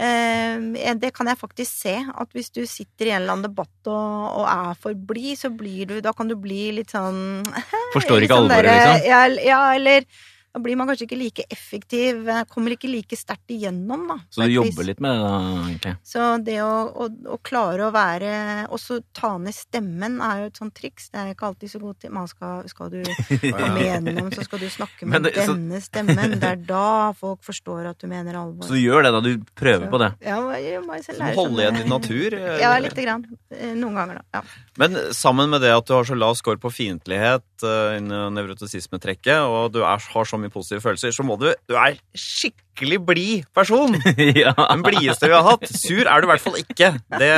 det 0.00 1.10
kan 1.12 1.28
jeg 1.28 1.36
faktisk 1.36 1.82
se, 1.82 1.94
at 2.00 2.36
hvis 2.36 2.50
du 2.54 2.62
sitter 2.68 3.10
i 3.10 3.12
en 3.12 3.22
eller 3.22 3.34
annen 3.34 3.48
debatt 3.50 3.90
og, 3.90 4.40
og 4.40 4.46
er 4.48 4.78
for 4.80 4.96
blid, 4.96 5.36
så 5.36 5.50
blir 5.52 5.90
du 5.90 6.00
Da 6.00 6.14
kan 6.16 6.30
du 6.30 6.36
bli 6.40 6.70
litt 6.78 6.94
sånn 6.94 7.42
Forstår 7.96 8.24
ikke 8.24 8.38
sånn 8.38 8.48
alvoret, 8.48 8.70
liksom? 8.70 9.08
Ja, 9.10 9.20
ja, 9.44 9.60
eller 9.76 10.06
da 10.52 10.58
blir 10.58 10.74
man 10.76 10.88
kanskje 10.90 11.06
ikke 11.06 11.18
like 11.20 11.44
effektiv, 11.54 12.26
eh, 12.28 12.40
kommer 12.50 12.72
ikke 12.74 12.88
like 12.90 13.14
sterkt 13.16 13.52
igjennom, 13.54 14.08
da. 14.10 14.16
Så 14.34 14.42
du 14.42 14.50
jobber 14.50 14.86
litt 14.88 14.98
med 15.00 15.12
det, 15.14 15.22
da, 15.22 15.36
egentlig? 15.68 15.92
Så 16.02 16.24
det 16.42 16.56
å, 16.64 16.70
å, 16.90 17.06
å 17.34 17.38
klare 17.46 17.86
å 17.86 17.92
være 17.94 18.32
Også 18.74 19.00
ta 19.14 19.36
ned 19.38 19.54
stemmen 19.54 20.18
er 20.20 20.40
jo 20.42 20.48
et 20.50 20.58
sånt 20.58 20.74
triks. 20.74 21.08
Det 21.12 21.20
er 21.22 21.30
ikke 21.34 21.46
alltid 21.52 21.70
så 21.70 21.80
god 21.82 21.98
til. 22.02 22.10
Man 22.16 22.26
skal, 22.30 22.64
skal 22.70 22.90
du 22.90 22.98
komme 23.54 23.84
gjennom, 23.84 24.30
så 24.34 24.44
skal 24.46 24.58
du 24.64 24.66
snakke 24.74 25.06
med 25.06 25.22
det- 25.28 25.36
så- 25.38 25.54
denne 25.54 25.80
stemmen. 25.84 26.34
Det 26.40 26.50
er 26.50 26.56
da 26.74 27.12
folk 27.18 27.42
forstår 27.46 27.90
at 27.92 27.98
du 28.02 28.08
mener 28.10 28.34
alvor. 28.42 28.66
Så 28.66 28.74
du 28.74 28.82
gjør 28.82 29.06
det 29.06 29.12
da? 29.14 29.20
Du 29.20 29.32
prøver 29.54 29.86
på 29.90 30.02
det? 30.02 30.10
Ja, 30.26 30.40
jeg 30.58 30.82
må 30.86 30.98
selv 31.04 31.22
lære 31.22 31.38
Holde 31.38 31.62
igjen 31.62 31.78
din 31.80 31.92
natur. 31.94 32.38
Ja, 32.60 32.74
lite 32.82 33.06
grann. 33.06 33.24
Eh, 33.54 33.74
Noen 33.78 33.94
ganger, 33.98 34.20
da. 34.20 34.40
Ja. 34.40 34.42
Men 34.80 34.96
sammen 35.12 35.50
med 35.52 35.60
det 35.60 35.74
at 35.76 35.86
du 35.88 35.92
har 35.92 36.06
så 36.08 36.16
lav 36.16 36.36
score 36.38 36.60
på 36.60 36.72
fiendtlighet 36.72 37.44
uh, 37.66 37.98
innen 37.98 38.36
nevrotisismetrekket, 38.36 39.44
og 39.44 39.74
du 39.74 39.82
er, 39.84 40.00
har 40.14 40.28
så 40.28 40.40
mye 40.40 40.52
positive 40.52 40.80
følelser, 40.84 41.12
så 41.12 41.26
må 41.26 41.36
du 41.40 41.50
Du 41.68 41.76
er 41.76 41.98
skikkelig 42.16 43.00
blid 43.04 43.48
person! 43.56 43.98
ja. 44.44 44.54
Den 44.56 44.84
blideste 44.86 45.28
vi 45.28 45.36
har 45.36 45.44
hatt. 45.44 45.66
Sur 45.68 46.06
er 46.06 46.20
du 46.20 46.28
i 46.28 46.32
hvert 46.32 46.46
fall 46.46 46.62
ikke. 46.62 46.94
Det, 47.20 47.34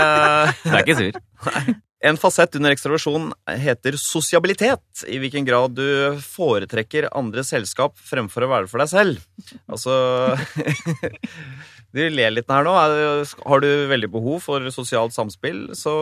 Du 0.62 0.76
er 0.76 0.84
ikke 0.84 1.00
sur? 1.00 1.24
en 2.02 2.18
fasett 2.18 2.56
under 2.58 2.74
ekstraversjon 2.74 3.28
heter 3.62 3.96
sosiabilitet. 4.00 5.04
I 5.06 5.20
hvilken 5.22 5.46
grad 5.46 5.76
du 5.78 6.18
foretrekker 6.22 7.08
andres 7.14 7.52
selskap 7.54 7.94
fremfor 8.10 8.46
å 8.46 8.50
være 8.50 8.70
for 8.70 8.82
deg 8.82 8.90
selv. 8.90 9.22
Altså 9.70 9.94
Du 11.92 12.00
ler 12.08 12.32
litt 12.32 12.50
her 12.50 12.66
nå. 12.66 12.72
Har 12.72 13.62
du 13.62 13.70
veldig 13.90 14.10
behov 14.14 14.42
for 14.46 14.66
sosialt 14.74 15.14
samspill, 15.14 15.68
så 15.76 15.94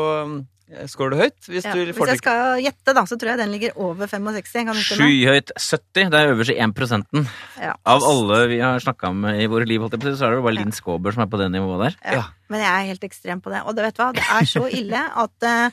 eh, 0.70 0.86
du 1.10 1.16
høyt. 1.18 1.38
Hvis 1.46 1.64
Ja. 1.64 1.74
du 1.74 1.92
Hvis 1.92 2.08
jeg 2.12 2.18
skal 2.18 2.60
gjette, 2.62 2.94
da, 2.94 3.02
så 3.04 3.18
tror 3.18 3.32
jeg 3.32 3.38
den 3.38 3.52
ligger 3.52 3.76
over 3.76 4.06
65. 4.06 4.64
Kan 4.66 4.74
du? 4.74 4.82
Skyhøyt 4.82 5.52
70. 5.56 6.10
Det 6.10 6.20
er 6.20 6.32
øverste 6.34 6.56
1 6.56 6.74
prosenten. 6.74 7.28
Ja. 7.58 7.74
Av 7.84 8.02
alle 8.02 8.46
vi 8.48 8.60
har 8.60 8.78
snakka 8.78 9.12
med 9.14 9.42
i 9.42 9.46
våre 9.46 9.66
liv, 9.66 9.80
holdt 9.80 9.92
jeg 9.98 10.00
på 10.00 10.16
så 10.16 10.26
er 10.26 10.30
det 10.30 10.40
jo 10.40 10.46
bare 10.46 10.58
Linn 10.58 10.72
Skåber 10.72 11.12
som 11.12 11.22
er 11.22 11.30
på 11.30 11.38
det 11.38 11.50
nivået 11.52 11.84
der. 11.86 11.96
Ja. 12.04 12.14
Ja. 12.20 12.24
Men 12.48 12.60
jeg 12.60 12.70
er 12.70 12.90
helt 12.92 13.04
ekstrem 13.04 13.40
på 13.40 13.50
det. 13.50 13.62
Og 13.66 13.76
det 13.76 13.84
vet 13.84 13.96
du 13.96 14.02
hva, 14.02 14.12
det 14.12 14.26
er 14.26 14.44
så 14.48 14.66
ille 14.70 15.04
at 15.24 15.46
uh, 15.46 15.70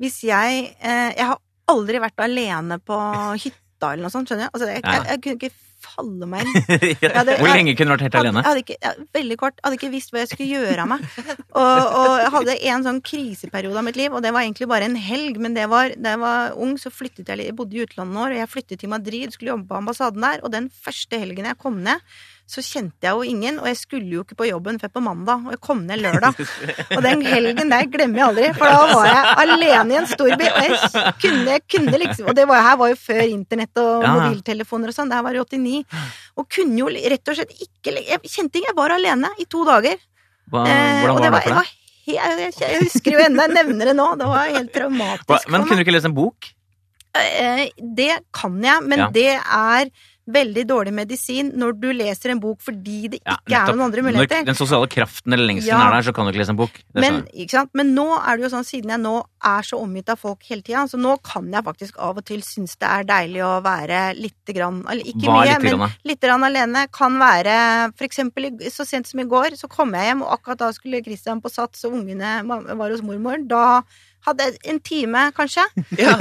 hvis 0.00 0.22
jeg 0.24 0.76
uh, 0.84 1.10
Jeg 1.16 1.26
har 1.26 1.38
aldri 1.68 2.00
vært 2.00 2.18
alene 2.24 2.78
på 2.82 2.96
hytta 3.36 3.92
eller 3.92 4.04
noe 4.04 4.12
sånt, 4.12 4.28
skjønner 4.28 4.48
du? 4.48 4.54
Altså, 4.54 4.68
jeg, 4.68 4.82
jeg, 4.84 5.04
jeg 5.08 5.22
kunne 5.22 5.38
ikke 5.38 5.54
falle 5.84 6.28
meg 6.30 6.44
inn. 6.46 6.54
Hvor 7.40 7.50
lenge 7.50 7.74
kunne 7.78 7.90
du 7.90 7.94
vært 7.94 8.04
helt 8.06 8.16
Hadde, 8.18 8.28
alene? 8.28 8.44
hadde 8.46 8.62
ikke, 8.64 8.76
ja, 8.82 8.92
veldig 9.16 9.38
kort. 9.40 9.60
Hadde 9.64 9.78
ikke 9.78 9.92
visst 9.92 10.12
hva 10.14 10.22
jeg 10.22 10.30
skulle 10.32 10.48
gjøre 10.60 10.84
av 10.84 10.90
meg. 10.92 11.06
Og, 11.50 11.84
og 12.00 12.10
jeg 12.20 12.32
hadde 12.36 12.56
en 12.72 12.86
sånn 12.88 13.00
kriseperiode 13.10 13.80
av 13.80 13.86
mitt 13.86 13.98
liv, 14.00 14.12
og 14.14 14.24
det 14.24 14.34
var 14.36 14.46
egentlig 14.46 14.70
bare 14.70 14.88
en 14.90 14.98
helg. 15.00 15.40
Men 15.42 15.56
det 15.56 15.68
var, 15.72 15.94
da 15.96 16.16
jeg 16.16 16.22
var 16.24 16.58
ung, 16.60 16.76
så 16.80 16.92
flyttet 16.94 17.30
jeg 17.32 17.48
Jeg 17.50 17.56
bodde 17.58 17.78
i 17.78 17.84
utlandet 17.86 18.16
nå, 18.16 18.26
og 18.28 18.36
jeg 18.40 18.52
flyttet 18.52 18.82
til 18.84 18.92
Madrid, 18.92 19.32
skulle 19.34 19.54
jobbe 19.54 19.70
på 19.70 19.80
ambassaden 19.80 20.26
der. 20.26 20.44
Og 20.44 20.52
den 20.54 20.70
første 20.70 21.20
helgen 21.20 21.48
jeg 21.50 21.58
kom 21.60 21.80
ned, 21.86 22.04
så 22.50 22.62
kjente 22.66 23.06
jeg 23.06 23.14
jo 23.14 23.22
ingen, 23.30 23.58
og 23.62 23.66
jeg 23.70 23.76
skulle 23.78 24.08
jo 24.16 24.22
ikke 24.24 24.34
på 24.40 24.48
jobben 24.48 24.80
før 24.82 24.90
på 24.96 25.02
mandag. 25.06 25.44
Og 25.46 25.52
jeg 25.54 25.60
kom 25.62 25.84
ned 25.86 26.00
lørdag. 26.02 26.34
Og 26.96 27.02
den 27.06 27.22
helgen 27.22 27.70
der 27.70 27.86
glemmer 27.92 28.18
jeg 28.20 28.26
aldri, 28.26 28.46
for 28.58 28.66
da 28.66 28.80
var 28.90 29.06
jeg 29.06 29.34
alene 29.44 29.94
i 29.94 29.98
en 30.00 30.08
storby. 30.10 30.48
Og 30.50 30.64
jeg 30.66 31.14
kunne, 31.22 31.44
jeg 31.54 31.64
kunne 31.70 32.00
liksom 32.02 32.26
Og 32.32 32.34
det 32.40 32.48
var, 32.50 32.64
her 32.66 32.76
var 32.82 32.90
jo 32.92 32.98
før 32.98 33.22
internett 33.28 33.82
og 33.84 34.02
mobiltelefoner 34.08 34.90
og 34.90 34.98
sånn. 34.98 35.12
Det 35.12 35.20
her 35.20 35.26
var 35.28 35.38
i 35.38 35.42
89. 35.44 35.98
Og 36.42 36.48
kunne 36.58 36.80
jo 36.82 36.90
rett 36.90 37.30
og 37.32 37.38
slett 37.38 37.54
ikke 37.68 37.94
Jeg 38.02 38.20
kjente 38.26 38.58
ikke, 38.60 38.72
jeg 38.72 38.78
var 38.82 38.96
alene 38.98 39.30
i 39.38 39.46
to 39.46 39.64
dager. 39.70 40.02
Hva, 40.50 40.66
Eh, 40.66 41.04
hvordan 41.06 41.20
var 41.20 41.30
det 41.30 41.42
for 41.46 41.60
deg? 41.62 41.76
jeg, 42.10 42.52
jeg 42.58 42.78
husker 42.82 43.14
jo 43.14 43.20
ennå, 43.28 43.44
jeg 43.46 43.54
nevner 43.54 43.92
det 43.92 43.94
nå. 43.94 44.08
Det 44.18 44.26
var 44.26 44.48
helt 44.50 44.72
traumatisk. 44.74 45.28
Hva, 45.30 45.38
men 45.54 45.62
kunne 45.68 45.78
du 45.78 45.84
ikke 45.86 45.94
lese 45.94 46.10
en 46.10 46.16
bok? 46.16 46.48
Eh, 47.14 47.68
Det 47.78 48.10
kan 48.34 48.58
jeg, 48.62 48.82
men 48.86 48.98
Ja. 48.98 49.08
det 49.14 49.28
er 49.38 49.90
veldig 50.32 50.64
dårlig 50.68 50.92
medisin 50.94 51.52
når 51.58 51.76
du 51.80 51.88
leser 51.96 52.34
en 52.34 52.40
bok 52.42 52.60
fordi 52.64 52.98
det 53.12 53.20
Ja, 53.24 53.36
ikke 53.46 53.60
er 53.60 53.76
noen 53.76 53.86
andre 53.88 54.04
muligheter. 54.06 54.42
Når 54.42 54.50
den 54.50 54.58
sosiale 54.58 54.88
kraften 54.90 55.32
eller 55.32 55.46
lengselen 55.50 55.76
Ja. 55.76 55.88
er 55.88 55.96
der, 55.98 56.06
så 56.08 56.14
kan 56.14 56.26
du 56.26 56.32
ikke 56.32 56.42
lese 56.42 56.54
en 56.54 56.60
bok. 56.60 56.80
Men, 56.94 57.22
men 57.74 57.94
nå 57.94 58.06
er 58.18 58.36
det 58.36 58.46
jo 58.46 58.52
sånn, 58.56 58.66
siden 58.66 58.90
jeg 58.94 59.02
nå 59.02 59.14
er 59.44 59.62
så 59.62 59.80
omgitt 59.80 60.08
av 60.12 60.20
folk 60.20 60.42
hele 60.48 60.62
tida, 60.62 60.84
så 60.90 61.00
nå 61.00 61.16
kan 61.24 61.48
jeg 61.52 61.64
faktisk 61.64 61.98
av 61.98 62.18
og 62.20 62.24
til 62.28 62.42
synes 62.44 62.76
det 62.80 62.88
er 62.88 63.06
deilig 63.08 63.42
å 63.46 63.62
være 63.64 64.00
lite 64.18 64.52
grann 64.56 64.82
Eller 64.90 65.04
ikke 65.04 65.26
Hva 65.26 65.40
mye, 65.44 65.78
men 65.78 65.96
lite 66.04 66.26
grann 66.28 66.44
alene. 66.44 66.86
Kan 66.92 67.18
være 67.20 67.92
For 67.96 68.04
eksempel 68.08 68.50
så 68.70 68.86
sent 68.86 69.08
som 69.08 69.20
i 69.20 69.24
går, 69.24 69.56
så 69.56 69.68
kom 69.68 69.92
jeg 69.96 70.10
hjem, 70.10 70.22
og 70.22 70.38
akkurat 70.38 70.58
da 70.58 70.70
skulle 70.72 71.02
Christian 71.04 71.40
på 71.40 71.50
Sats, 71.52 71.84
og 71.84 71.96
ungene 71.98 72.40
var 72.46 72.90
hos 72.90 73.02
mormoren. 73.02 73.48
Da 73.48 73.82
hadde 74.26 74.50
en 74.72 74.80
time, 74.84 75.26
kanskje. 75.36 75.64
Ja. 76.00 76.14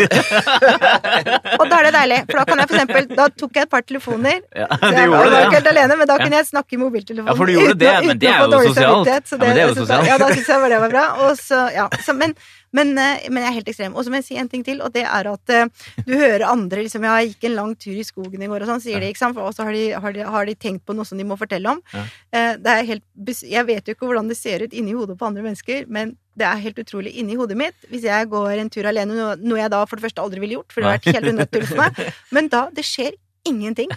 Og 1.60 1.66
da 1.70 1.80
er 1.80 1.88
det 1.90 1.94
deilig, 1.96 2.20
for 2.30 2.40
da 2.40 2.46
kan 2.50 2.62
jeg 2.62 2.70
for 2.70 2.78
eksempel 2.80 3.08
Da 3.18 3.26
tok 3.42 3.58
jeg 3.60 3.68
et 3.68 3.72
par 3.72 3.84
telefoner. 3.88 4.40
Ja, 4.60 4.68
du 4.70 4.88
jeg 4.90 5.10
var 5.12 5.24
gjorde 5.24 5.34
det, 5.36 5.42
ikke 5.46 5.58
helt 5.60 5.72
alene, 5.74 5.98
men 6.00 6.10
da 6.10 6.18
kunne 6.20 6.40
jeg 6.40 6.48
snakke 6.50 6.76
i 6.76 6.80
mobiltelefonen. 6.82 7.32
Ja, 7.32 7.38
for 7.40 7.50
du 7.50 7.54
gjorde 7.56 7.76
uten 7.76 7.82
det, 7.84 7.94
men 8.08 8.22
det 8.22 8.30
er 8.34 8.40
jo 8.40 8.62
sosialt. 8.70 9.10
Det, 9.10 9.18
Ja, 9.30 9.38
men 9.44 9.56
det 9.56 9.64
er 9.64 9.68
jo 9.68 9.74
da- 9.76 9.82
sosialt. 9.84 10.10
Ja, 10.10 10.18
da 10.22 10.30
syns 10.34 10.50
jeg 10.54 10.72
det 10.74 10.80
var 10.86 10.94
bra. 10.96 11.06
Og 11.26 11.38
så, 11.40 11.60
ja, 11.76 11.88
så, 12.06 12.16
men, 12.18 12.36
men, 12.76 12.92
eh, 13.02 13.26
men 13.30 13.44
jeg 13.44 13.50
er 13.52 13.58
helt 13.60 13.72
ekstrem. 13.74 13.96
Og 13.98 14.06
så 14.06 14.14
må 14.14 14.20
jeg 14.22 14.28
si 14.30 14.40
en 14.42 14.50
ting 14.52 14.64
til, 14.68 14.82
og 14.86 14.94
det 14.96 15.06
er 15.08 15.30
at 15.32 15.54
uh, 15.56 15.90
du 16.06 16.14
hører 16.20 16.46
andre 16.50 16.84
liksom 16.86 17.06
Jeg 17.08 17.32
gikk 17.34 17.48
en 17.50 17.56
lang 17.60 17.76
tur 17.80 17.96
i 17.98 18.06
skogen 18.08 18.44
i 18.46 18.50
går, 18.52 18.66
og 18.66 18.72
sånn, 18.74 18.84
sier 18.84 19.00
de, 19.04 19.10
ikke 19.14 19.24
sant. 19.24 19.38
Og 19.42 19.54
så 19.56 19.66
har 19.68 19.76
de, 19.76 19.86
har, 19.96 20.20
har 20.38 20.50
de 20.50 20.56
tenkt 20.60 20.86
på 20.88 20.96
noe 20.98 21.08
som 21.08 21.18
de 21.20 21.26
må 21.28 21.38
fortelle 21.40 21.76
om. 21.78 21.82
Ja. 21.96 22.06
Eh, 22.36 22.52
Det 22.60 22.76
er 22.78 22.90
helt, 22.94 23.06
jeg 23.50 23.66
vet 23.70 23.88
jo 23.90 23.96
ikke 23.98 24.10
hvordan 24.10 24.30
det 24.32 24.38
ser 24.40 24.66
ut 24.68 24.74
inni 24.76 24.96
hodet 24.98 25.18
på 25.20 25.28
andre 25.30 25.46
mennesker, 25.46 25.86
men 25.88 26.16
det 26.40 26.48
er 26.50 26.64
helt 26.66 26.80
utrolig 26.84 27.12
inni 27.20 27.36
hodet 27.40 27.58
mitt. 27.60 27.78
Hvis 27.92 28.04
jeg 28.08 28.22
går 28.32 28.54
en 28.64 28.72
tur 28.74 28.86
alene, 28.90 29.14
noe, 29.38 29.60
jeg 29.60 29.70
da 29.76 29.82
for 29.86 29.96
det 30.00 30.06
første 30.10 30.24
aldri 30.24 30.40
ville 30.44 30.58
gjort, 30.60 30.72
for 30.74 30.80
det 30.82 30.88
har 30.90 30.98
vært 31.00 31.16
helt 31.20 31.32
unødvendig 31.34 31.68
for 31.74 31.80
meg, 31.86 31.92
men 32.36 32.44
da 32.52 32.62
Det 32.76 32.86
skjer 32.88 33.14
ingenting. 33.48 33.88
Det 33.90 33.96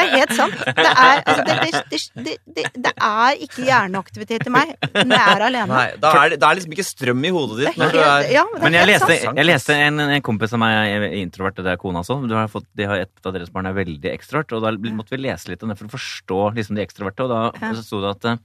er 0.00 0.10
helt 0.14 0.32
sant. 0.36 0.54
Det 0.64 0.84
er, 0.86 1.18
altså, 1.26 1.42
det, 1.44 1.54
det, 1.60 1.70
det, 1.90 1.98
det, 2.24 2.34
det, 2.56 2.64
det 2.86 2.92
er 2.94 3.30
ikke 3.44 3.64
hjerneaktivitet 3.66 4.46
i 4.48 4.50
meg 4.54 4.68
når 4.94 5.14
jeg 5.16 5.26
er 5.34 5.42
alene. 5.48 5.72
Nei, 5.72 5.88
da 6.00 6.08
er 6.22 6.26
det, 6.32 6.38
det 6.40 6.46
er 6.48 6.54
liksom 6.60 6.72
ikke 6.76 6.86
strøm 6.86 7.20
i 7.26 7.32
hodet 7.34 7.56
Det 7.58 7.64
ditt 7.66 7.74
er 7.74 7.78
helt, 7.84 7.98
er 8.00 8.04
ja, 8.36 8.44
det 8.48 8.56
er 8.60 8.64
Men 8.64 8.76
jeg 8.78 8.86
leste, 8.92 9.12
jeg 9.26 9.46
leste 9.48 9.72
en, 9.88 9.96
en 10.06 10.24
kompis 10.24 10.54
av 10.56 10.60
meg 10.62 10.72
er 10.94 11.00
introvert, 11.20 11.56
og 11.60 11.64
det 11.68 11.72
er 11.74 11.80
kona 11.82 11.98
også. 12.04 12.14
Du 12.30 12.34
har 12.38 12.48
fått, 12.52 12.68
de 12.78 12.84
har 12.90 12.96
et 13.04 13.14
av 13.28 13.32
deres 13.36 13.52
barn 13.54 13.68
er 13.70 13.76
veldig 13.76 14.10
ekstrovert, 14.14 14.50
og 14.56 14.60
da 14.64 14.68
måtte 14.94 15.12
vi 15.16 15.20
lese 15.26 15.46
litt 15.52 15.62
om 15.66 15.70
det 15.74 15.78
for 15.80 15.86
å 15.90 15.94
forstå 15.98 16.40
liksom, 16.60 16.74
de 16.78 16.86
ekstroverte. 16.86 17.20
Og 17.26 17.30
da 17.34 17.40
Ja. 17.60 17.68
så 17.76 17.82
sto 17.84 17.96
det 18.02 18.10
at 18.14 18.22
eh, 18.30 18.36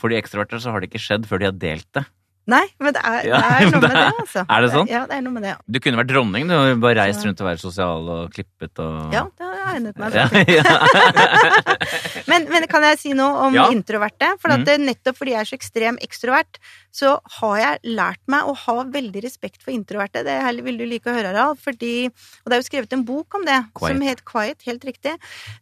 for 0.00 0.12
de 0.12 0.18
ekstroverte 0.18 0.60
så 0.62 0.72
har 0.72 0.80
det 0.80 0.90
ikke 0.90 1.02
skjedd 1.04 1.28
før 1.28 1.42
de 1.42 1.50
har 1.50 1.60
delt 1.60 1.88
det. 1.96 2.06
Nei, 2.48 2.64
men 2.80 2.94
det 2.96 3.00
er, 3.04 3.22
det 3.22 3.30
er 3.36 3.60
noe 3.68 3.70
det 3.70 3.80
med 3.82 3.92
det, 3.94 4.12
altså. 4.22 4.42
er 4.48 4.60
det 4.64 4.70
sånn? 4.72 4.88
Ja, 4.90 5.00
det 5.06 5.14
er 5.14 5.20
noe 5.22 5.32
med 5.36 5.42
det. 5.44 5.50
Ja. 5.52 5.58
Du 5.70 5.78
kunne 5.84 6.00
vært 6.00 6.08
dronning, 6.10 6.48
du. 6.48 6.54
Bare 6.82 6.96
reist 7.04 7.22
rundt 7.24 7.40
og 7.40 7.46
vært 7.46 7.60
sosial 7.62 8.08
og 8.10 8.32
klippet 8.34 8.80
og 8.82 9.12
Ja, 9.14 9.26
det 9.38 9.46
har 9.46 9.54
jeg 9.60 9.76
egnet 9.76 10.00
meg. 10.00 10.16
Ja. 10.16 10.26
Men, 12.30 12.46
men 12.50 12.66
kan 12.70 12.84
jeg 12.86 12.98
si 13.00 13.12
noe 13.16 13.46
om 13.46 13.54
Ja. 13.54 13.68
introverte? 13.74 14.32
For 14.40 14.50
at 14.52 14.60
Mhm. 14.60 14.64
det, 14.66 14.76
nettopp 14.80 15.16
fordi 15.18 15.32
jeg 15.34 15.40
er 15.40 15.48
så 15.50 15.56
ekstrem 15.58 15.98
ekstrovert, 16.02 16.58
så 16.92 17.18
har 17.40 17.56
jeg 17.58 17.78
lært 17.96 18.20
meg 18.26 18.44
å 18.44 18.54
ha 18.56 18.76
veldig 18.84 19.22
respekt 19.22 19.62
for 19.62 19.70
introverte. 19.72 20.22
Det 20.24 20.64
vil 20.64 20.78
du 20.78 20.84
like 20.86 21.06
å 21.10 21.14
høre, 21.14 21.30
Harald. 21.32 21.58
Fordi, 21.58 22.06
og 22.06 22.46
det 22.50 22.52
er 22.56 22.62
jo 22.62 22.68
skrevet 22.68 22.92
en 22.92 23.04
bok 23.04 23.34
om 23.34 23.44
det, 23.44 23.58
Quiet. 23.74 23.92
som 23.94 24.00
het 24.02 24.24
Quiet, 24.24 24.62
helt 24.66 24.84
riktig. 24.84 25.14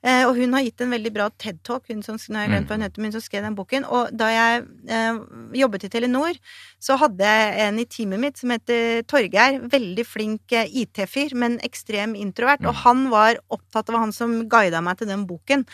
Eh, 0.03 0.25
og 0.27 0.37
hun 0.37 0.53
har 0.53 0.63
gitt 0.63 0.81
en 0.81 0.91
veldig 0.91 1.13
bra 1.13 1.29
TED-talk, 1.39 1.85
hun 1.89 2.03
som, 2.03 2.17
nå 2.17 2.35
har 2.37 2.47
jeg 2.49 2.51
glemt 2.55 2.69
hva 2.69 2.77
hun 2.79 2.83
heter, 2.87 2.99
men 3.03 3.13
hun 3.13 3.21
som 3.21 3.27
skrev 3.29 3.43
den 3.43 3.55
boken. 3.57 3.85
Og 3.89 4.09
da 4.17 4.29
jeg 4.29 4.65
eh, 4.89 5.19
jobbet 5.61 5.85
i 5.85 5.89
Telenor, 5.89 6.35
så 6.79 6.97
hadde 7.01 7.27
jeg 7.27 7.57
en 7.65 7.81
i 7.83 7.87
teamet 7.91 8.23
mitt 8.23 8.39
som 8.41 8.53
heter 8.55 9.03
Torgeir. 9.11 9.59
Veldig 9.73 10.05
flink 10.07 10.55
eh, 10.55 10.71
IT-fyr, 10.83 11.35
men 11.39 11.59
ekstrem 11.67 12.15
introvert. 12.19 12.63
Og 12.69 12.79
han 12.85 13.09
var 13.13 13.41
opptatt 13.55 13.91
av 13.91 14.01
han 14.05 14.15
som 14.15 14.41
guida 14.51 14.83
meg 14.85 15.01
til 15.01 15.11
den 15.11 15.27
boken. 15.29 15.67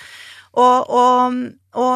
Og, 0.57 0.89
og, 0.89 1.39
og 1.77 1.95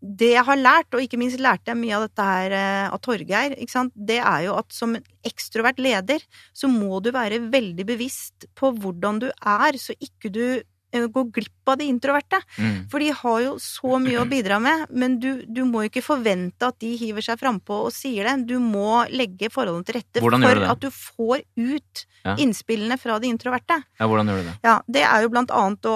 det 0.00 0.30
jeg 0.32 0.46
har 0.48 0.60
lært, 0.60 0.94
og 0.94 1.02
ikke 1.04 1.18
minst 1.20 1.42
lærte 1.42 1.72
jeg 1.72 1.80
mye 1.80 1.98
av 1.98 2.06
dette 2.06 2.28
her 2.30 2.56
eh, 2.56 2.86
av 2.88 3.02
Torgeir, 3.04 3.56
det 3.94 4.20
er 4.22 4.46
jo 4.46 4.56
at 4.56 4.72
som 4.72 4.94
en 4.96 5.04
ekstrovert 5.28 5.82
leder, 5.82 6.24
så 6.56 6.70
må 6.72 7.02
du 7.04 7.10
være 7.12 7.42
veldig 7.52 7.86
bevisst 7.88 8.48
på 8.56 8.72
hvordan 8.78 9.20
du 9.26 9.28
er, 9.28 9.80
så 9.82 9.96
ikke 9.98 10.32
du 10.32 10.44
eh, 10.92 11.06
går 11.06 11.30
glipp 11.32 11.68
av 11.72 11.78
de 11.80 11.84
introverte. 11.90 12.40
Mm. 12.58 12.88
For 12.90 12.98
de 13.04 13.10
har 13.12 13.40
jo 13.44 13.54
så 13.60 13.98
mye 14.00 14.20
å 14.22 14.26
bidra 14.28 14.58
med, 14.62 14.86
men 14.90 15.18
du, 15.20 15.44
du 15.46 15.64
må 15.68 15.84
jo 15.84 15.90
ikke 15.92 16.04
forvente 16.06 16.68
at 16.70 16.78
de 16.80 16.94
hiver 16.96 17.24
seg 17.24 17.38
frampå 17.40 17.82
og 17.86 17.92
sier 17.92 18.24
det. 18.30 18.46
Du 18.48 18.56
må 18.62 19.04
legge 19.12 19.50
forholdene 19.52 19.84
til 19.88 19.98
rette 20.00 20.22
Hvordan 20.24 20.46
for 20.46 20.62
du 20.62 20.68
at 20.72 20.80
du 20.86 20.90
får 20.94 21.44
ut 21.56 22.06
Ja. 22.26 22.32
innspillene 22.36 22.96
fra 22.98 23.18
de 23.22 23.28
introverte. 23.30 23.76
ja, 24.00 24.06
hvordan 24.10 24.26
gjør 24.28 24.40
du 24.42 24.46
det? 24.48 24.54
Ja, 24.64 24.72
det 24.90 25.02
er 25.06 25.22
jo 25.22 25.28
blant 25.30 25.50
annet 25.54 25.86
å, 25.86 25.92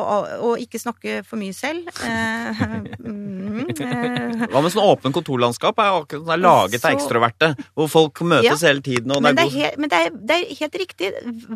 å 0.46 0.52
ikke 0.60 0.78
snakke 0.78 1.24
for 1.26 1.36
mye 1.40 1.52
selv. 1.56 1.88
Eh, 2.06 2.62
mm, 3.02 3.72
eh, 3.82 4.46
Hva 4.52 4.62
med 4.62 4.72
sånn 4.72 4.86
åpen 4.86 5.12
kontorlandskap? 5.14 5.78
er 5.82 5.96
akkurat 6.02 6.22
sånn 6.22 6.34
er 6.36 6.42
laget 6.42 6.84
av 6.84 6.90
Så- 6.90 6.96
ekstroverte. 6.98 7.48
Hvor 7.74 7.88
folk 7.90 8.20
møtes 8.22 8.62
hele 8.66 8.80
tiden. 8.84 9.10
Og 9.10 9.22
det 9.22 9.22
men 9.22 9.36
det 9.36 9.42
er 9.42 9.46
er, 9.46 9.50
god 9.50 9.60
helt, 9.62 9.78
men 9.78 9.88
det 9.92 9.98
er, 9.98 10.10
det 10.10 10.36
er 10.36 10.54
helt 10.60 10.74
riktig. 10.82 11.10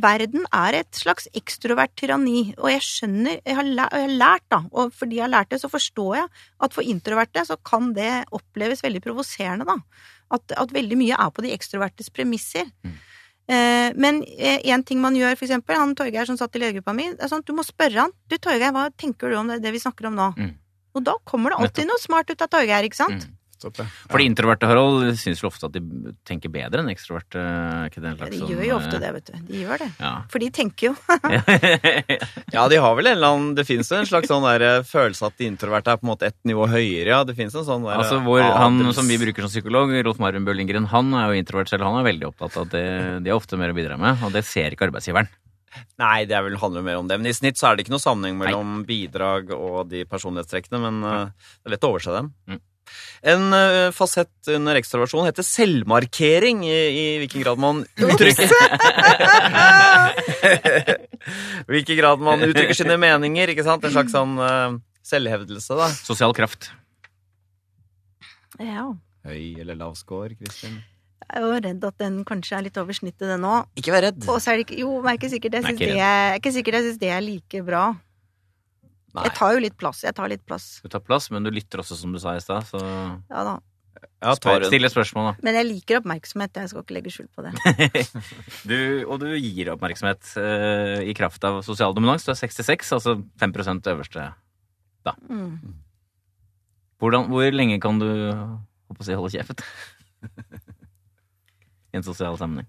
Verden 0.06 0.46
er 0.52 0.72
et 0.74 0.92
slags 0.92 1.28
ekstrovert 1.34 1.94
tyranni. 1.96 2.54
Og 2.58 2.70
jeg 2.70 2.80
skjønner, 2.80 3.25
jeg 3.34 3.56
har, 3.58 3.66
lært, 3.66 3.96
jeg 3.96 4.06
har 4.06 4.14
lært 4.22 4.46
da, 4.52 4.60
og 4.72 4.94
fordi 4.94 5.18
jeg 5.18 5.26
har 5.26 5.32
lært 5.32 5.50
det, 5.52 5.60
så 5.62 5.70
forstår 5.72 6.12
jeg 6.20 6.28
at 6.66 6.76
for 6.76 6.86
introverte 6.86 7.44
så 7.48 7.58
kan 7.66 7.92
det 7.96 8.10
oppleves 8.36 8.84
veldig 8.84 9.02
provoserende, 9.04 9.66
da. 9.68 9.78
At, 10.36 10.56
at 10.58 10.72
veldig 10.74 10.98
mye 10.98 11.18
er 11.18 11.30
på 11.34 11.44
de 11.44 11.52
ekstrovertes 11.54 12.10
premisser. 12.10 12.66
Mm. 12.82 12.96
Eh, 13.46 13.88
men 13.94 14.20
én 14.26 14.82
ting 14.82 14.98
man 15.02 15.14
gjør, 15.14 15.36
for 15.38 15.46
eksempel, 15.46 15.78
han 15.78 15.94
Torgeir 15.98 16.26
som 16.26 16.38
satt 16.38 16.56
i 16.58 16.62
ledergruppa 16.62 16.94
mi, 16.96 17.12
det 17.14 17.22
er 17.22 17.30
sånn 17.30 17.44
du 17.46 17.54
må 17.54 17.62
spørre 17.66 18.06
han. 18.06 18.14
Du 18.26 18.38
Torgeir, 18.38 18.74
hva 18.74 18.88
tenker 18.98 19.30
du 19.30 19.38
om 19.38 19.52
det, 19.52 19.60
det 19.62 19.74
vi 19.74 19.82
snakker 19.82 20.10
om 20.10 20.18
nå? 20.18 20.32
Mm. 20.34 20.54
Og 20.96 21.04
da 21.06 21.14
kommer 21.28 21.52
det 21.52 21.60
alltid 21.62 21.90
noe 21.90 22.02
smart 22.02 22.32
ut 22.32 22.42
av 22.42 22.50
Torgeir, 22.50 22.88
ikke 22.88 22.98
sant? 22.98 23.28
Mm. 23.28 23.36
Stopp, 23.56 23.78
ja. 23.80 23.86
Fordi 24.10 24.26
introverte, 24.28 24.68
Harald, 24.68 25.06
syns 25.16 25.40
vel 25.40 25.48
ofte 25.48 25.68
at 25.70 25.72
de 25.72 26.12
tenker 26.28 26.52
bedre 26.52 26.82
enn 26.82 26.90
ekstroverte? 26.92 27.40
er 27.40 27.88
ikke 27.88 28.02
det 28.04 28.10
en 28.10 28.18
Ja, 28.20 28.28
de 28.28 28.40
gjør 28.52 28.66
jo 28.66 28.74
ofte 28.76 28.98
eh, 28.98 29.00
det, 29.00 29.12
vet 29.16 29.30
du. 29.30 29.38
De 29.48 29.62
gjør 29.62 29.80
det. 29.80 29.88
Ja. 30.02 30.10
For 30.32 30.44
de 30.44 30.50
tenker 30.58 30.90
jo 30.90 30.92
Ja, 32.56 32.66
de 32.68 32.80
har 32.84 32.98
vel 32.98 33.08
en 33.08 33.16
eller 33.16 33.32
annen 33.32 33.54
Det 33.56 33.64
fins 33.68 33.90
en 33.96 34.08
slags 34.08 34.28
sånn 34.28 34.44
der 34.44 34.64
eh, 34.66 34.82
følelse 34.86 35.30
at 35.30 35.38
de 35.40 35.48
introverte 35.48 35.94
er 35.94 36.02
på 36.02 36.06
en 36.06 36.12
måte 36.12 36.28
ett 36.28 36.38
nivå 36.48 36.68
høyere. 36.68 37.08
Ja, 37.14 37.22
det 37.24 37.36
finnes 37.38 37.56
en 37.56 37.66
sånn 37.68 37.88
der 37.88 37.96
Altså, 38.02 38.20
hvor 38.26 38.44
Han 38.44 38.82
adels- 38.82 39.00
som 39.00 39.08
vi 39.08 39.18
bruker 39.24 39.46
som 39.46 39.52
psykolog, 39.52 39.96
Rolf 40.04 40.20
Marvin 40.20 40.44
Bøllingren, 40.44 40.90
han 40.92 41.16
er 41.16 41.32
jo 41.32 41.40
introvert 41.40 41.72
selv. 41.72 41.88
Han 41.88 42.00
er 42.02 42.08
veldig 42.10 42.28
opptatt 42.28 42.60
av 42.60 42.68
at 42.68 42.76
det, 42.76 42.86
de 43.24 43.32
har 43.32 43.40
ofte 43.40 43.56
mer 43.60 43.72
å 43.72 43.78
bidra 43.78 43.96
med, 44.00 44.20
og 44.26 44.36
det 44.36 44.44
ser 44.48 44.76
ikke 44.76 44.90
arbeidsgiveren. 44.90 45.32
Nei, 46.00 46.24
det 46.28 46.36
er 46.36 46.44
vel, 46.46 46.56
handler 46.60 46.84
mer 46.84 47.00
om 47.00 47.08
det. 47.08 47.18
Men 47.20 47.30
i 47.30 47.34
snitt 47.36 47.58
så 47.60 47.70
er 47.70 47.76
det 47.76 47.86
ikke 47.86 47.94
noe 47.96 48.02
sammenheng 48.02 48.38
mellom 48.40 48.78
bidrag 48.88 49.52
og 49.56 49.90
de 49.90 50.04
personlighetstrekkene, 50.08 50.80
men 50.80 51.02
uh, 51.04 51.50
det 51.60 51.70
er 51.70 51.76
lett 51.76 51.86
å 51.86 51.92
overse 51.92 52.14
dem. 52.14 52.32
Mm. 52.48 52.60
En 53.26 53.42
eh, 53.56 53.90
fasett 53.94 54.50
under 54.54 54.78
ekstraversjon 54.78 55.26
heter 55.28 55.44
selvmarkering, 55.46 56.64
i, 56.66 56.72
i 56.72 57.04
hvilken 57.22 57.42
grad 57.44 57.58
man 57.62 57.76
uttrykker 57.96 58.46
Hvilken 61.70 61.96
grad 61.98 62.18
man 62.22 62.44
uttrykker 62.46 62.76
sine 62.78 62.96
meninger, 63.00 63.46
ikke 63.54 63.66
sant? 63.66 63.84
En 63.86 63.94
slags 63.94 64.12
sånn 64.14 64.36
uh, 64.38 64.76
selvhevdelse, 65.06 65.78
da. 65.78 65.88
Sosial 66.06 66.34
kraft. 66.36 66.70
Ja. 68.62 68.84
Høy 69.26 69.58
eller 69.60 69.76
lav 69.78 69.96
score, 69.98 70.36
Kristin? 70.38 70.78
Jeg 71.26 71.40
er 71.40 71.42
jo 71.42 71.54
redd 71.58 71.84
at 71.88 71.96
den 71.98 72.20
kanskje 72.26 72.58
er 72.58 72.64
litt 72.68 72.76
over 72.78 72.94
snittet, 72.94 73.26
den 73.26 73.44
òg. 73.48 73.66
Ikke 73.80 73.94
vær 73.94 74.04
redd. 74.06 74.20
Og 74.30 74.38
så 74.42 74.52
er 74.52 74.60
det 74.60 74.68
ikke 74.68 74.78
Jo, 74.84 74.90
men 75.02 75.10
jeg 75.10 75.16
er 75.16 75.18
ikke 75.18 75.32
sikkert 75.34 75.56
jeg 75.58 76.86
syns 76.86 77.00
det, 77.00 77.08
det 77.08 77.14
er 77.16 77.24
like 77.24 77.62
bra. 77.66 77.84
Nei. 79.16 79.24
Jeg 79.28 79.36
tar 79.38 79.54
jo 79.56 79.62
litt 79.64 79.76
plass. 79.80 80.02
Jeg 80.04 80.16
tar 80.16 80.28
litt 80.28 80.44
plass. 80.44 80.66
Du 80.84 80.90
tar 80.92 81.00
plass, 81.04 81.30
men 81.32 81.46
du 81.46 81.50
lytter 81.54 81.80
også, 81.80 81.96
som 81.96 82.12
du 82.12 82.20
sa 82.20 82.36
i 82.36 82.42
stad. 82.44 82.68
Så 82.68 82.82
Ja 82.82 83.46
da. 83.48 83.56
Ja, 84.20 84.32
tar 84.32 84.60
spør, 84.60 84.66
stille 84.68 84.88
spørsmål, 84.92 85.26
da. 85.28 85.44
Men 85.44 85.56
jeg 85.56 85.66
liker 85.68 85.98
oppmerksomhet. 86.00 86.58
Jeg 86.60 86.70
skal 86.72 86.84
ikke 86.84 86.96
legge 86.96 87.12
skjul 87.12 87.28
på 87.32 87.44
det. 87.44 87.52
Du, 88.70 88.76
og 89.06 89.20
du 89.22 89.28
gir 89.34 89.70
oppmerksomhet 89.72 90.30
uh, 90.40 91.00
i 91.04 91.14
kraft 91.16 91.44
av 91.48 91.62
sosial 91.64 91.96
dominans. 91.96 92.24
Du 92.26 92.32
er 92.32 92.38
66, 92.38 92.92
altså 92.96 93.16
5 93.40 93.56
øverste. 93.92 94.28
Mm. 95.28 95.76
Hvordan, 97.00 97.28
hvor 97.30 97.56
lenge 97.56 97.80
kan 97.80 98.00
du 98.00 98.08
håper 98.08 99.04
å 99.04 99.06
si, 99.06 99.16
holde 99.16 99.32
kjeft? 99.36 99.64
I 101.92 102.00
en 102.00 102.06
sosial 102.06 102.36
sammenheng. 102.40 102.68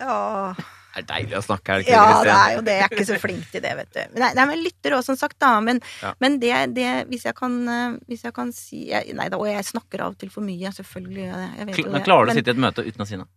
Ja. 0.00 0.54
Det 0.92 1.00
er 1.00 1.06
deilig 1.08 1.36
å 1.38 1.40
snakke, 1.40 1.72
er 1.72 1.80
det 1.80 1.84
ikke 1.86 1.92
ja, 1.96 2.16
det 2.20 2.32
er 2.32 2.50
jo 2.52 2.64
det. 2.66 2.72
Jeg 2.76 2.84
er 2.84 2.92
ikke 2.92 3.06
så 3.08 3.18
flink 3.22 3.46
til 3.48 3.62
det, 3.64 3.70
vet 3.78 3.94
du. 3.96 4.18
Nei, 4.20 4.28
nei 4.36 4.44
men 4.50 4.60
lytter 4.60 4.96
også, 4.98 5.14
som 5.14 5.16
sagt, 5.22 5.38
da. 5.40 5.52
Men, 5.64 5.80
Ja. 6.02 6.10
men 6.20 6.36
det, 6.42 6.52
det 6.76 6.88
hvis, 7.08 7.24
jeg 7.24 7.36
kan, 7.38 7.54
eh, 7.72 7.94
hvis 8.10 8.26
jeg 8.26 8.34
kan 8.36 8.52
si 8.52 8.82
jeg, 8.90 9.14
Nei 9.16 9.30
da, 9.32 9.38
og 9.40 9.48
jeg 9.48 9.64
snakker 9.64 10.04
av 10.04 10.12
og 10.12 10.18
til 10.20 10.28
for 10.34 10.44
mye. 10.44 10.68
Selvfølgelig 10.76 11.24
jeg 11.24 11.32
det. 11.32 11.78
Vet 11.78 11.92
Men 11.96 12.04
klarer 12.04 12.28
du 12.28 12.34
å 12.34 12.36
sitte 12.36 12.52
i 12.52 12.56
et 12.58 12.60
møte 12.60 12.84
uten 12.84 13.06
å 13.06 13.08
si 13.08 13.16
noe? 13.16 13.30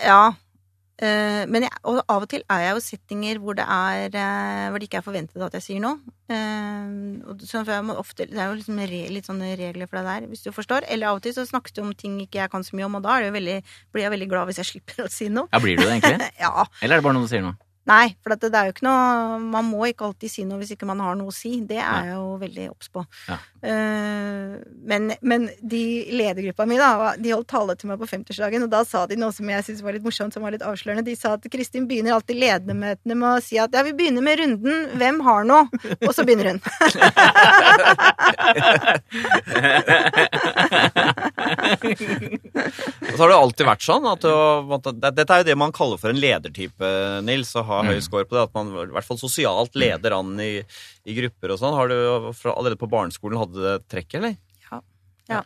Ja. 0.00 0.32
Eh, 1.02 1.42
men 1.50 1.64
jeg, 1.66 1.74
og 1.90 1.96
av 2.06 2.22
og 2.22 2.28
til 2.30 2.44
er 2.46 2.60
jeg 2.62 2.74
jo 2.76 2.78
i 2.78 2.84
settinger 2.84 3.40
hvor 3.42 3.56
det, 3.58 3.64
er, 3.66 4.14
eh, 4.14 4.66
hvor 4.70 4.78
det 4.78 4.86
ikke 4.86 5.00
er 5.00 5.06
forventet 5.06 5.42
at 5.42 5.56
jeg 5.58 5.64
sier 5.64 5.82
noe. 5.82 5.98
Eh, 6.30 6.92
og 7.26 7.42
så 7.42 7.64
jeg 7.66 7.86
må 7.88 7.96
ofte, 7.98 8.28
det 8.30 8.38
er 8.38 8.52
jo 8.52 8.60
liksom 8.60 8.78
re, 8.78 9.00
litt 9.10 9.26
sånne 9.26 9.50
regler 9.58 9.90
for 9.90 9.98
det 9.98 10.06
der, 10.06 10.28
hvis 10.30 10.46
du 10.46 10.52
forstår. 10.54 10.86
Eller 10.86 11.10
av 11.10 11.18
og 11.18 11.26
til 11.26 11.34
så 11.34 11.46
snakker 11.48 11.74
du 11.74 11.82
om 11.82 11.92
ting 11.98 12.20
ikke 12.22 12.44
jeg 12.44 12.52
kan 12.52 12.66
så 12.66 12.78
mye 12.78 12.86
om, 12.86 13.00
og 13.00 13.06
da 13.08 13.18
er 13.18 13.34
veldig, 13.34 13.58
blir 13.94 14.06
jeg 14.06 14.14
veldig 14.14 14.30
glad 14.30 14.50
hvis 14.50 14.62
jeg 14.62 14.70
slipper 14.72 15.06
å 15.06 15.10
si 15.10 15.30
noe. 15.32 15.50
Ja, 15.50 15.62
Blir 15.64 15.80
du 15.80 15.86
det 15.86 15.98
egentlig? 15.98 16.30
Ja. 16.44 16.68
Eller 16.82 16.98
er 16.98 17.02
det 17.02 17.08
bare 17.08 17.18
noe 17.18 17.26
du 17.26 17.32
sier 17.32 17.42
nå? 17.42 17.56
Nei, 17.84 18.16
for 18.24 18.32
det, 18.32 18.48
er 18.48 18.68
jo 18.68 18.72
ikke 18.72 18.86
noe 18.86 19.38
Man 19.42 19.66
må 19.68 19.84
ikke 19.90 20.06
alltid 20.08 20.30
si 20.32 20.44
noe 20.48 20.58
hvis 20.62 20.72
ikke 20.74 20.88
man 20.88 21.00
har 21.04 21.14
noe 21.18 21.28
å 21.28 21.34
si. 21.34 21.52
Det 21.68 21.80
er 21.80 22.04
jeg 22.08 22.16
jo 22.16 22.36
veldig 22.40 22.68
obs 22.70 22.88
på. 22.94 23.00
Ja. 23.28 23.36
Eh, 23.64 24.54
men, 24.88 25.02
men 25.20 25.48
de 25.60 25.84
ledergruppa 26.14 26.66
mi, 26.68 26.76
da, 26.80 27.12
de 27.20 27.34
holdt 27.34 27.50
tale 27.52 27.74
til 27.78 27.88
meg 27.90 27.98
på 28.00 28.08
50-årsdagen, 28.08 28.64
og 28.66 28.70
da 28.72 28.80
sa 28.88 29.00
de 29.10 29.16
noe 29.20 29.32
som 29.36 29.46
jeg 29.50 29.64
syntes 29.66 29.84
var 29.84 29.92
litt 29.96 30.06
morsomt, 30.06 30.32
som 30.36 30.44
var 30.44 30.52
litt 30.54 30.64
avslørende. 30.64 31.06
De 31.06 31.16
sa 31.18 31.28
at 31.36 31.50
Kristin 31.52 31.88
begynner 31.90 32.12
alltid 32.16 32.36
ledermøtene 32.40 33.14
med 33.18 33.30
å 33.30 33.44
si 33.44 33.56
at 33.60 33.72
ja, 33.76 33.82
vi 33.86 33.96
begynner 33.96 34.22
med 34.24 34.34
runden, 34.40 34.76
hvem 35.00 35.16
har 35.28 35.42
noe? 35.48 35.64
Og 36.00 36.12
så 36.16 36.22
begynner 36.24 36.46
hun. 36.54 36.60
Og 43.04 43.14
så 43.14 43.20
har 43.22 43.30
det 43.32 43.36
alltid 43.38 43.66
vært 43.68 43.84
sånn 43.86 44.06
at 44.10 44.24
at 44.24 44.88
det- 45.00 45.12
Dette 45.18 45.30
er 45.36 45.42
jo 45.42 45.48
det 45.50 45.56
man 45.58 45.72
kaller 45.74 45.98
for 46.00 46.10
en 46.10 46.20
ledertype, 46.20 46.90
Nils, 47.26 47.52
å 47.56 47.64
ha 47.64 47.82
høy 47.86 47.96
Mm. 47.98 48.02
score 48.06 48.24
på 48.24 48.36
det. 48.36 48.42
At 48.48 48.54
man 48.54 48.72
i 48.72 48.86
hvert 48.94 49.04
fall 49.08 49.18
sosialt 49.20 49.74
leder 49.78 50.12
an 50.18 50.34
i, 50.40 50.62
i 51.06 51.14
grupper 51.16 51.52
og 51.54 51.58
sånn. 51.60 51.74
Har 51.76 51.88
du 51.88 52.32
fra, 52.36 52.54
allerede 52.56 52.80
på 52.80 52.88
barneskolen 52.90 53.38
hadde 53.38 53.60
det 53.64 53.76
trekket, 53.88 54.18
eller? 54.22 54.36
Ja 55.30 55.40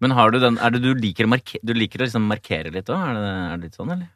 Men 0.00 0.12
har 0.12 0.30
du 0.30 0.38
den 0.38 0.58
Er 0.62 0.70
det 0.70 0.82
du 0.84 0.92
liker 0.94 1.24
å 1.26 1.30
markere, 1.32 1.58
du 1.64 1.72
liker 1.74 1.98
å 1.98 2.06
liksom 2.06 2.26
markere 2.28 2.70
litt 2.70 2.86
òg? 2.92 3.00
Er, 3.00 3.16
er 3.16 3.56
det 3.56 3.62
litt 3.70 3.74
sånn, 3.78 3.90
eller? 3.96 4.08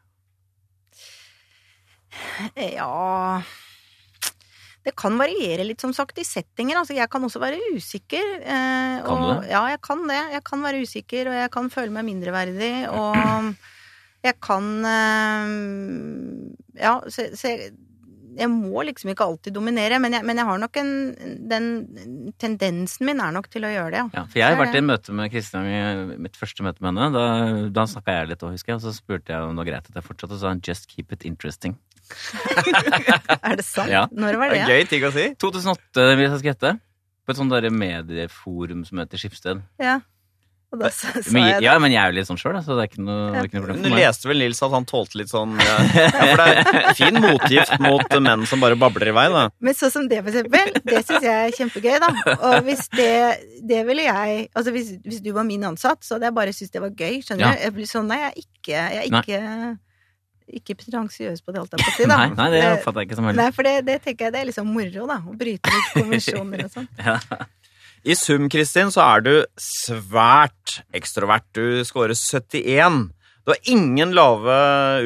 Ja 2.55 3.41
Det 4.83 4.95
kan 4.97 5.17
variere 5.19 5.65
litt, 5.67 5.81
som 5.83 5.91
sagt, 5.93 6.17
i 6.17 6.25
settinger. 6.25 6.79
Altså, 6.79 6.95
jeg 6.97 7.09
kan 7.13 7.21
også 7.27 7.41
være 7.43 7.59
usikker. 7.75 8.31
Eh, 8.41 9.03
Kan 9.05 9.21
du 9.21 9.27
det? 9.29 9.51
Ja, 9.51 9.61
jeg 9.69 9.81
kan 9.85 10.07
det. 10.09 10.21
Jeg 10.33 10.43
kan 10.47 10.63
være 10.65 10.81
usikker, 10.81 11.29
og 11.29 11.37
jeg 11.37 11.51
kan 11.53 11.69
føle 11.69 11.93
meg 11.93 12.07
mindreverdig, 12.07 12.73
og 13.01 13.53
jeg 14.25 14.35
kan 14.41 14.71
eh, 14.85 15.53
Ja, 16.81 16.95
så, 17.09 17.27
så 17.37 17.51
jeg, 17.51 17.71
jeg 18.37 18.49
må 18.49 18.81
liksom 18.87 19.11
ikke 19.11 19.25
alltid 19.27 19.53
dominere, 19.53 19.99
men 20.01 20.15
jeg, 20.15 20.25
men 20.25 20.39
jeg 20.39 20.47
har 20.47 20.59
nok 20.61 20.77
en 20.81 20.91
Den 21.51 21.65
tendensen 22.39 23.05
min 23.09 23.19
er 23.21 23.33
nok 23.35 23.49
til 23.51 23.65
å 23.67 23.71
gjøre 23.73 23.91
det, 23.91 24.01
ja. 24.01 24.09
Ja, 24.15 24.25
for 24.25 24.39
jeg 24.41 24.47
har 24.49 24.59
vært 24.61 24.77
i 24.79 24.83
møte 24.87 25.13
med 25.17 25.33
Kristian 25.33 25.67
mitt 26.23 26.39
første 26.39 26.65
møte 26.65 26.81
med 26.81 26.95
henne. 26.95 27.09
Da, 27.13 27.25
da 27.75 27.85
snakka 27.91 28.17
jeg 28.21 28.31
litt 28.33 28.45
òg, 28.47 28.55
husker 28.55 28.73
jeg. 28.73 28.81
Og 28.81 28.85
så 28.87 28.95
spurte 28.97 29.33
jeg 29.35 29.45
om 29.45 29.53
det 29.53 29.61
var 29.65 29.71
greit 29.73 29.89
at 29.91 29.99
jeg 29.99 30.07
fortsatte, 30.09 30.33
og 30.33 30.39
så 30.39 30.45
sa 30.47 30.53
han 30.55 30.61
'just 30.65 30.87
keep 30.89 31.11
it 31.13 31.25
interesting'. 31.27 31.77
Er 33.51 33.57
det 33.59 33.65
sant? 33.67 33.91
Ja. 33.91 34.05
Når 34.11 34.39
var 34.41 34.53
Det 34.53 34.61
det? 34.61 34.67
er 34.69 34.77
gøy 34.81 34.87
ting 34.91 35.07
å 35.07 35.11
si. 35.15 35.27
2008, 35.41 36.07
hvis 36.19 36.29
jeg 36.29 36.39
skal 36.43 36.51
gjette. 36.53 36.75
På 37.25 37.33
et 37.35 37.37
sånt 37.41 37.53
der 37.53 37.69
medieforum 37.73 38.85
som 38.87 38.97
heter 39.03 39.21
Skipsted. 39.21 39.61
Ja. 39.81 39.99
Og 40.71 40.79
da 40.79 40.87
sa, 40.87 41.09
sa 41.11 41.33
Men, 41.35 41.43
jeg 41.49 41.57
det. 41.59 41.65
ja, 41.65 41.73
men 41.83 41.91
jeg 41.91 41.99
er 41.99 42.13
jo 42.13 42.15
litt 42.15 42.27
sånn 42.29 42.37
sjøl, 42.39 42.55
så 42.63 42.77
det 42.77 42.83
er 42.85 42.87
ikke 42.87 43.01
noe, 43.03 43.25
det 43.33 43.39
er 43.41 43.47
ikke 43.49 43.57
noe 43.59 43.63
problem 43.65 43.81
du 43.81 43.87
for 43.89 43.91
meg. 43.91 43.99
leste 44.05 44.29
vel 44.29 44.39
Nils 44.39 44.61
at 44.63 44.71
han 44.71 44.85
tålte 44.87 45.19
litt 45.19 45.27
sånn 45.27 45.57
ja, 45.59 45.73
ja, 45.83 46.05
For 46.15 46.39
det 46.39 46.45
er 46.53 46.95
fin 46.95 47.17
motgift 47.25 47.73
mot 47.83 48.15
menn 48.23 48.45
som 48.47 48.63
bare 48.63 48.77
babler 48.79 49.11
i 49.11 49.15
vei, 49.17 49.25
da. 49.35 49.41
Men 49.59 49.75
sånn 49.75 49.91
som 49.91 50.07
det, 50.07 50.21
for 50.23 50.31
eksempel, 50.31 50.71
det 50.87 51.01
syns 51.09 51.27
jeg 51.27 51.35
er 51.49 51.57
kjempegøy, 51.59 51.97
da. 52.05 52.11
Og 52.37 52.55
hvis 52.69 52.87
det 52.95 53.11
Det 53.67 53.81
ville 53.89 54.07
jeg 54.07 54.47
Altså 54.55 54.71
hvis, 54.77 54.93
hvis 55.03 55.19
du 55.27 55.33
var 55.35 55.43
min 55.51 55.67
ansatt, 55.73 56.07
så 56.07 56.15
hadde 56.15 56.29
jeg 56.31 56.37
bare 56.39 56.55
syntes 56.55 56.71
det 56.77 56.85
var 56.87 56.95
gøy. 57.03 57.19
Skjønner 57.27 57.49
Ja. 57.49 57.51
du? 57.51 57.63
Jeg 57.67 57.75
blir 57.81 57.91
sånn 57.91 58.07
Nei, 58.07 58.21
jeg 58.29 58.45
ikke 58.47 58.71
Jeg 58.79 59.03
er 59.03 59.11
Nei. 59.11 59.21
ikke 59.27 59.77
ikke 60.57 60.75
pretensiøs 60.79 61.41
på 61.43 61.53
det, 61.53 61.61
holdt 61.61 61.77
jeg 61.77 61.83
på 61.85 61.91
å 61.91 61.95
si, 61.97 62.07
da. 62.09 62.17
Nei, 62.21 62.29
nei, 62.37 62.49
det 62.53 62.61
oppfatter 62.73 63.03
jeg 63.03 63.09
ikke 63.09 63.19
som 63.19 63.29
heller. 63.29 63.41
Nei, 63.41 63.55
for 63.55 63.67
det, 63.67 63.73
det 63.87 63.97
tenker 64.05 64.27
jeg 64.27 64.35
det 64.35 64.41
er 64.41 64.49
liksom 64.51 64.69
moro, 64.75 65.07
da. 65.09 65.17
Å 65.21 65.35
bryte 65.39 65.73
litt 65.75 65.95
konvensjoner 65.95 66.67
og 66.67 66.77
sånn. 66.77 66.91
Ja. 67.11 67.17
I 68.01 68.15
sum, 68.17 68.47
Kristin, 68.49 68.89
så 68.89 69.03
er 69.05 69.21
du 69.21 69.33
svært 69.61 70.79
ekstrovert. 70.97 71.45
Du 71.53 71.83
scorer 71.85 72.17
71. 72.17 73.11
Du 73.45 73.51
har 73.53 73.59
ingen 73.69 74.13
lave 74.13 74.55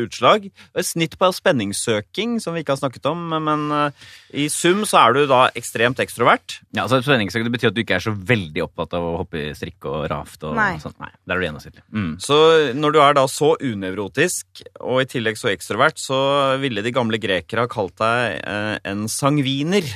utslag. 0.04 0.50
Og 0.74 0.82
Et 0.82 0.88
snitt 0.88 1.16
på 1.20 1.30
spenningssøking, 1.36 2.38
som 2.44 2.56
vi 2.56 2.64
ikke 2.64 2.76
har 2.76 2.82
snakket 2.82 3.08
om, 3.10 3.22
men 3.46 3.66
eh, 3.72 4.06
i 4.46 4.48
sum 4.52 4.84
så 4.88 5.00
er 5.06 5.16
du 5.16 5.22
da 5.32 5.46
ekstremt 5.56 6.02
ekstrovert. 6.04 6.60
Ja, 6.76 6.84
altså 6.84 7.00
Spenningssøking 7.06 7.52
betyr 7.54 7.72
at 7.72 7.78
du 7.78 7.84
ikke 7.84 8.00
er 8.00 8.06
så 8.06 8.16
veldig 8.16 8.66
opptatt 8.68 8.98
av 8.98 9.06
å 9.08 9.14
hoppe 9.22 9.40
i 9.40 9.54
strikk 9.58 9.88
og 9.92 10.08
raft. 10.12 10.42
og 10.44 10.58
Nei. 10.60 10.74
sånt. 10.84 11.00
Nei, 11.00 11.12
Der 11.26 11.36
er 11.38 11.44
du 11.44 11.48
gjennomsnittlig. 11.48 11.86
Mm. 11.96 12.12
Så 12.24 12.40
når 12.76 12.96
du 12.96 13.00
er 13.04 13.20
da 13.20 13.28
så 13.32 13.54
unevrotisk, 13.56 14.66
og 14.82 15.04
i 15.04 15.10
tillegg 15.16 15.40
så 15.40 15.54
ekstrovert, 15.54 16.02
så 16.02 16.20
ville 16.62 16.84
de 16.86 16.96
gamle 16.96 17.22
grekere 17.22 17.66
ha 17.66 17.72
kalt 17.72 17.96
deg 18.02 18.42
eh, 18.44 18.76
en 18.92 19.08
sangviner. 19.12 19.88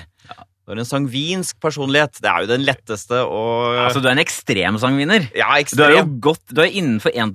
Du 0.69 0.75
har 0.75 0.83
en 0.83 0.85
sangvinsk 0.85 1.57
personlighet. 1.65 2.19
Det 2.21 2.29
er 2.29 2.43
jo 2.45 2.49
den 2.51 2.61
letteste 2.61 3.23
og 3.25 3.79
Altså, 3.87 4.03
du 4.03 4.05
er 4.05 4.13
en 4.13 4.21
ekstrem 4.21 4.75
sangviner. 4.77 5.25
Ja, 5.33 5.55
ekstrem. 5.57 5.79
Du 5.81 5.83
er 5.87 5.95
jo 5.97 6.19
godt, 6.29 6.43
du 6.53 6.61
er 6.61 6.69
innenfor 6.69 7.09
1 7.09 7.33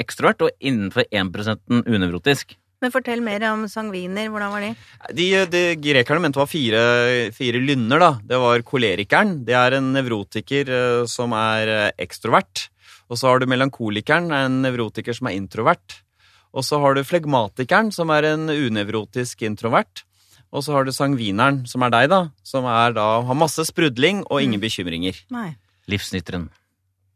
ekstrovert 0.00 0.44
og 0.46 0.52
innenfor 0.60 1.06
1% 1.10 1.86
unevrotisk. 1.86 2.56
Men 2.82 2.90
fortell 2.90 3.20
mer 3.22 3.44
om 3.52 3.62
sangviner. 3.70 4.26
Hvordan 4.32 4.50
var 4.50 4.64
de? 4.64 4.72
De, 5.14 5.26
de 5.52 5.62
grekerne 5.78 6.24
mente 6.24 6.34
det 6.34 6.42
var 6.42 6.50
fire, 6.50 6.84
fire 7.36 7.60
lynner, 7.62 8.02
da. 8.02 8.12
Det 8.26 8.40
var 8.42 8.64
kolerikeren. 8.66 9.36
Det 9.46 9.54
er 9.54 9.76
en 9.78 9.92
nevrotiker 9.94 10.72
eh, 10.74 11.02
som 11.10 11.34
er 11.38 11.70
eh, 11.70 11.90
ekstrovert. 12.02 12.66
Og 13.06 13.20
så 13.20 13.28
har 13.28 13.38
du 13.38 13.46
melankolikeren, 13.50 14.32
en 14.34 14.62
nevrotiker 14.64 15.14
som 15.14 15.30
er 15.30 15.36
introvert. 15.38 16.00
Og 16.52 16.66
så 16.66 16.80
har 16.82 16.96
du 16.96 17.04
flegmatikeren, 17.06 17.92
som 17.94 18.10
er 18.12 18.32
en 18.32 18.50
unevrotisk 18.50 19.44
introvert. 19.46 20.02
Og 20.52 20.66
så 20.66 20.74
har 20.74 20.84
du 20.84 20.92
sangvineren, 20.92 21.62
som 21.70 21.84
er 21.86 21.94
deg, 21.94 22.10
da. 22.12 22.24
Som 22.44 22.66
er 22.68 22.96
da, 22.98 23.06
har 23.24 23.38
masse 23.38 23.64
sprudling 23.70 24.24
og 24.26 24.42
ingen 24.42 24.60
bekymringer. 24.60 25.22
Nei. 25.32 25.52
Livsnytteren. 25.88 26.50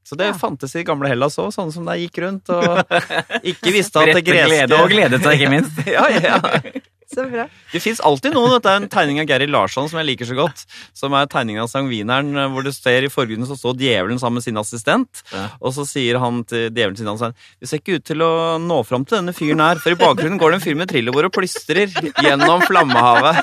Så 0.07 0.15
det 0.19 0.29
Ja. 0.31 0.35
fantes 0.39 0.77
i 0.79 0.85
gamle 0.87 1.09
Hellas 1.11 1.35
òg, 1.43 1.51
sånne 1.55 1.73
som 1.75 1.85
deg 1.89 2.05
gikk 2.07 2.21
rundt 2.23 2.51
og 2.55 2.85
ikke 3.53 3.73
visste 3.75 3.99
at 4.05 4.15
det 4.15 4.23
greske 4.27 4.53
glede 4.53 4.79
og 4.79 4.93
gledet 4.93 5.23
seg, 5.25 5.41
ikke 5.41 5.51
minst. 5.51 5.81
Ja, 5.97 6.07
ja, 6.15 6.37
ja. 6.39 6.43
Så 7.07 7.23
bra. 7.31 7.45
Det 7.71 7.79
fins 7.81 8.01
alltid 8.03 8.35
noen. 8.35 8.51
Dette 8.57 8.67
er 8.67 8.81
en 8.81 8.89
tegning 8.91 9.21
av 9.23 9.29
Gary 9.31 9.47
Larsson 9.47 9.87
som 9.89 10.01
jeg 10.01 10.09
liker 10.09 10.27
så 10.27 10.35
godt. 10.35 10.65
Som 10.93 11.15
er 11.15 11.29
tegningen 11.31 11.63
av 11.63 11.69
sangvineren, 11.71 12.33
eh, 12.35 12.49
hvor 12.51 12.67
det 12.67 12.73
ser 12.75 13.07
i 13.07 13.11
forgrunnen 13.13 13.47
så 13.47 13.55
står 13.57 13.79
djevelen 13.79 14.19
sammen 14.19 14.41
med 14.41 14.45
sin 14.45 14.59
assistent. 14.59 15.23
Ja. 15.31 15.45
Og 15.63 15.71
så 15.73 15.87
sier 15.87 16.19
han 16.19 16.43
til 16.51 16.67
djevelen 16.75 16.99
sin 16.99 17.07
assistent 17.07 17.39
Vi 17.63 17.71
ser 17.71 17.79
ikke 17.79 18.01
ut 18.01 18.05
til 18.11 18.27
å 18.27 18.33
nå 18.59 18.81
fram 18.85 19.07
til 19.07 19.21
denne 19.21 19.33
fyren 19.39 19.63
her, 19.63 19.79
for 19.79 19.95
i 19.95 20.01
bakgrunnen 20.03 20.39
går 20.43 20.51
det 20.51 20.59
en 20.61 20.67
fyr 20.67 20.77
med 20.83 20.91
trillebår 20.91 21.31
og 21.31 21.37
plystrer 21.39 21.95
gjennom 22.27 22.67
flammehavet. 22.67 23.39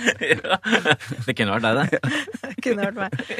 Det 1.26 1.34
kunne 1.36 1.56
vært 1.56 1.64
deg, 1.64 1.74
det. 1.78 1.86
Det 2.44 2.56
kunne 2.64 2.82
vært 2.88 2.98
meg. 3.00 3.10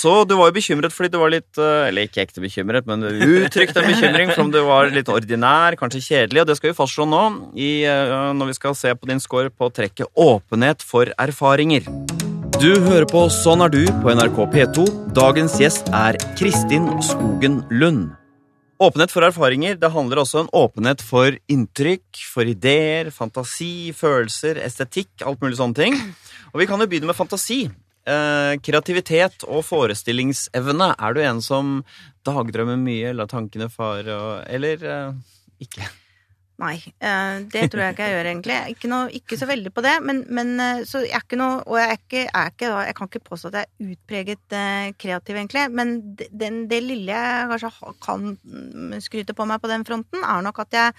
Så 0.00 0.12
du 0.28 0.36
var 0.38 0.50
jo 0.50 0.54
bekymret 0.54 0.94
fordi 0.94 1.10
du 1.12 1.18
var 1.20 1.32
litt 1.32 1.58
eh, 1.58 1.88
Eller 1.88 2.06
ikke 2.06 2.22
ekte 2.22 2.42
bekymret, 2.42 2.86
men 2.86 3.02
uttrykt 3.08 3.50
uttrykte 3.50 3.82
en 3.82 3.90
bekymring 3.90 4.30
for 4.30 4.44
om 4.44 4.52
du 4.54 4.60
var 4.68 4.92
litt 4.94 5.10
ordinær, 5.10 5.76
kanskje 5.80 6.04
kjedelig, 6.04 6.44
og 6.44 6.50
det 6.50 6.56
skal 6.60 6.70
vi 6.70 6.78
fastslå 6.78 7.08
nå 7.10 7.24
i, 7.58 7.70
eh, 7.88 8.14
når 8.36 8.52
vi 8.52 8.58
skal 8.60 8.78
se 8.78 8.94
på 8.94 9.10
din 9.10 9.22
score 9.22 9.50
på 9.50 9.70
trekket 9.74 10.06
åpenhet 10.14 10.86
for 10.86 11.10
erfaringer. 11.18 11.82
Du 12.60 12.70
hører 12.84 13.08
på 13.08 13.24
Sånn 13.32 13.64
er 13.64 13.72
du 13.72 13.82
på 14.02 14.12
NRK 14.12 14.40
P2. 14.52 14.86
Dagens 15.16 15.56
gjest 15.62 15.88
er 15.96 16.18
Kristin 16.36 16.90
Skogen 17.00 17.62
Lund. 17.72 18.19
Åpenhet 18.80 19.12
for 19.12 19.26
erfaringer 19.26 19.76
det 19.76 19.90
handler 19.92 20.22
også 20.22 20.40
om 20.40 20.50
åpenhet 20.56 21.02
for 21.04 21.34
inntrykk, 21.52 22.22
for 22.32 22.48
ideer, 22.48 23.10
fantasi, 23.12 23.92
følelser, 23.92 24.56
estetikk, 24.64 25.10
alt 25.20 25.42
mulig 25.44 25.58
sånne 25.58 25.76
ting. 25.76 25.98
Og 26.54 26.62
vi 26.62 26.66
kan 26.70 26.80
jo 26.80 26.88
begynne 26.88 27.10
med 27.10 27.18
fantasi. 27.18 27.66
Eh, 28.08 28.54
kreativitet 28.64 29.44
og 29.44 29.66
forestillingsevne. 29.68 30.94
Er 30.96 31.12
du 31.12 31.20
en 31.20 31.44
som 31.44 31.74
dagdrømmer 32.24 32.80
mye, 32.80 33.12
lar 33.12 33.28
tankene 33.28 33.68
fare, 33.68 34.16
eller 34.48 34.86
eh, 34.96 35.18
ikke? 35.60 35.90
Nei, 36.60 36.76
eh, 37.00 37.38
det 37.48 37.62
tror 37.72 37.80
jeg 37.86 37.94
ikke 37.94 38.06
jeg 38.06 38.14
gjør, 38.14 38.28
egentlig. 38.28 38.56
Ikke, 38.74 38.88
noe, 38.92 39.06
ikke 39.16 39.38
så 39.40 39.46
veldig 39.48 39.70
på 39.72 39.84
det. 39.84 39.94
Men, 40.04 40.20
men 40.28 40.52
eh, 40.60 40.82
så 40.88 41.00
jeg 41.06 41.14
er 41.16 41.24
ikke 41.24 41.38
noe 41.40 41.62
Og 41.64 41.78
jeg 41.80 41.96
ikke, 41.96 42.24
er 42.26 42.52
ikke 42.52 42.72
Jeg 42.84 42.96
kan 42.98 43.10
ikke 43.10 43.22
påstå 43.30 43.50
at 43.50 43.56
jeg 43.60 43.68
er 43.70 43.94
utpreget 43.94 44.56
eh, 44.58 44.90
kreativ, 45.00 45.38
egentlig. 45.40 45.64
Men 45.72 45.96
den, 46.28 46.62
det 46.70 46.82
lille 46.84 47.16
jeg 47.16 47.48
kanskje 47.54 47.94
kan 48.04 48.34
mm, 48.36 48.98
skryte 49.00 49.36
på 49.36 49.48
meg 49.48 49.62
på 49.62 49.72
den 49.72 49.86
fronten, 49.88 50.20
er 50.20 50.44
nok 50.44 50.60
at 50.66 50.76
jeg 50.76 50.96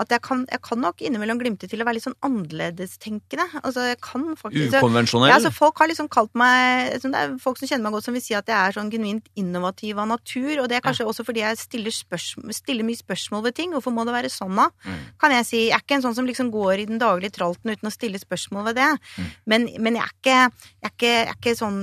at 0.00 0.12
jeg 0.14 0.22
kan, 0.24 0.44
jeg 0.48 0.62
kan 0.64 0.80
nok 0.80 1.02
innimellom 1.04 1.40
glimte 1.40 1.68
til 1.68 1.82
å 1.82 1.86
være 1.86 1.98
litt 1.98 2.06
sånn 2.06 2.16
annerledestenkende. 2.24 3.46
Altså, 3.60 3.84
jeg 3.90 3.98
kan 4.04 4.26
faktisk 4.38 4.78
Ukonvensjonell? 4.78 5.28
ja, 5.28 5.36
altså 5.36 5.52
folk 5.52 5.82
har 5.82 5.90
liksom 5.90 6.08
kalt 6.12 6.32
meg 6.38 6.94
liksom, 6.94 7.12
Det 7.12 7.20
er 7.20 7.34
folk 7.42 7.60
som 7.60 7.68
kjenner 7.68 7.86
meg 7.86 7.96
godt, 7.96 8.06
som 8.08 8.16
vil 8.16 8.24
si 8.24 8.36
at 8.38 8.48
jeg 8.48 8.56
er 8.56 8.76
sånn 8.76 8.92
genuint 8.92 9.28
innovativ 9.40 10.00
av 10.00 10.08
natur. 10.10 10.62
Og 10.62 10.70
det 10.70 10.78
er 10.78 10.84
kanskje 10.86 11.08
også 11.10 11.26
fordi 11.28 11.44
jeg 11.44 11.60
stiller, 11.60 11.94
spørsmål, 11.94 12.56
stiller 12.56 12.88
mye 12.88 13.00
spørsmål 13.00 13.44
ved 13.48 13.58
ting. 13.60 13.74
Hvorfor 13.76 13.94
må 13.96 14.06
det 14.08 14.16
være 14.16 14.32
sånn, 14.32 14.56
da? 14.56 14.70
Mm. 14.86 15.02
Kan 15.20 15.36
jeg 15.36 15.48
si. 15.50 15.64
Jeg 15.68 15.76
er 15.76 15.84
ikke 15.84 15.98
en 16.00 16.06
sånn 16.08 16.16
som 16.16 16.30
liksom 16.30 16.52
går 16.54 16.84
i 16.84 16.88
den 16.90 17.02
daglige 17.02 17.36
tralten 17.36 17.74
uten 17.74 17.90
å 17.90 17.94
stille 17.94 18.20
spørsmål 18.22 18.70
ved 18.70 18.80
det. 18.80 18.92
Mm. 19.20 19.28
Men, 19.52 19.68
men 19.84 20.00
jeg, 20.00 20.08
er 20.08 20.16
ikke, 20.16 20.38
jeg, 20.40 20.88
er 20.88 20.96
ikke, 20.96 21.12
jeg 21.12 21.28
er 21.28 21.38
ikke 21.38 21.58
sånn 21.60 21.82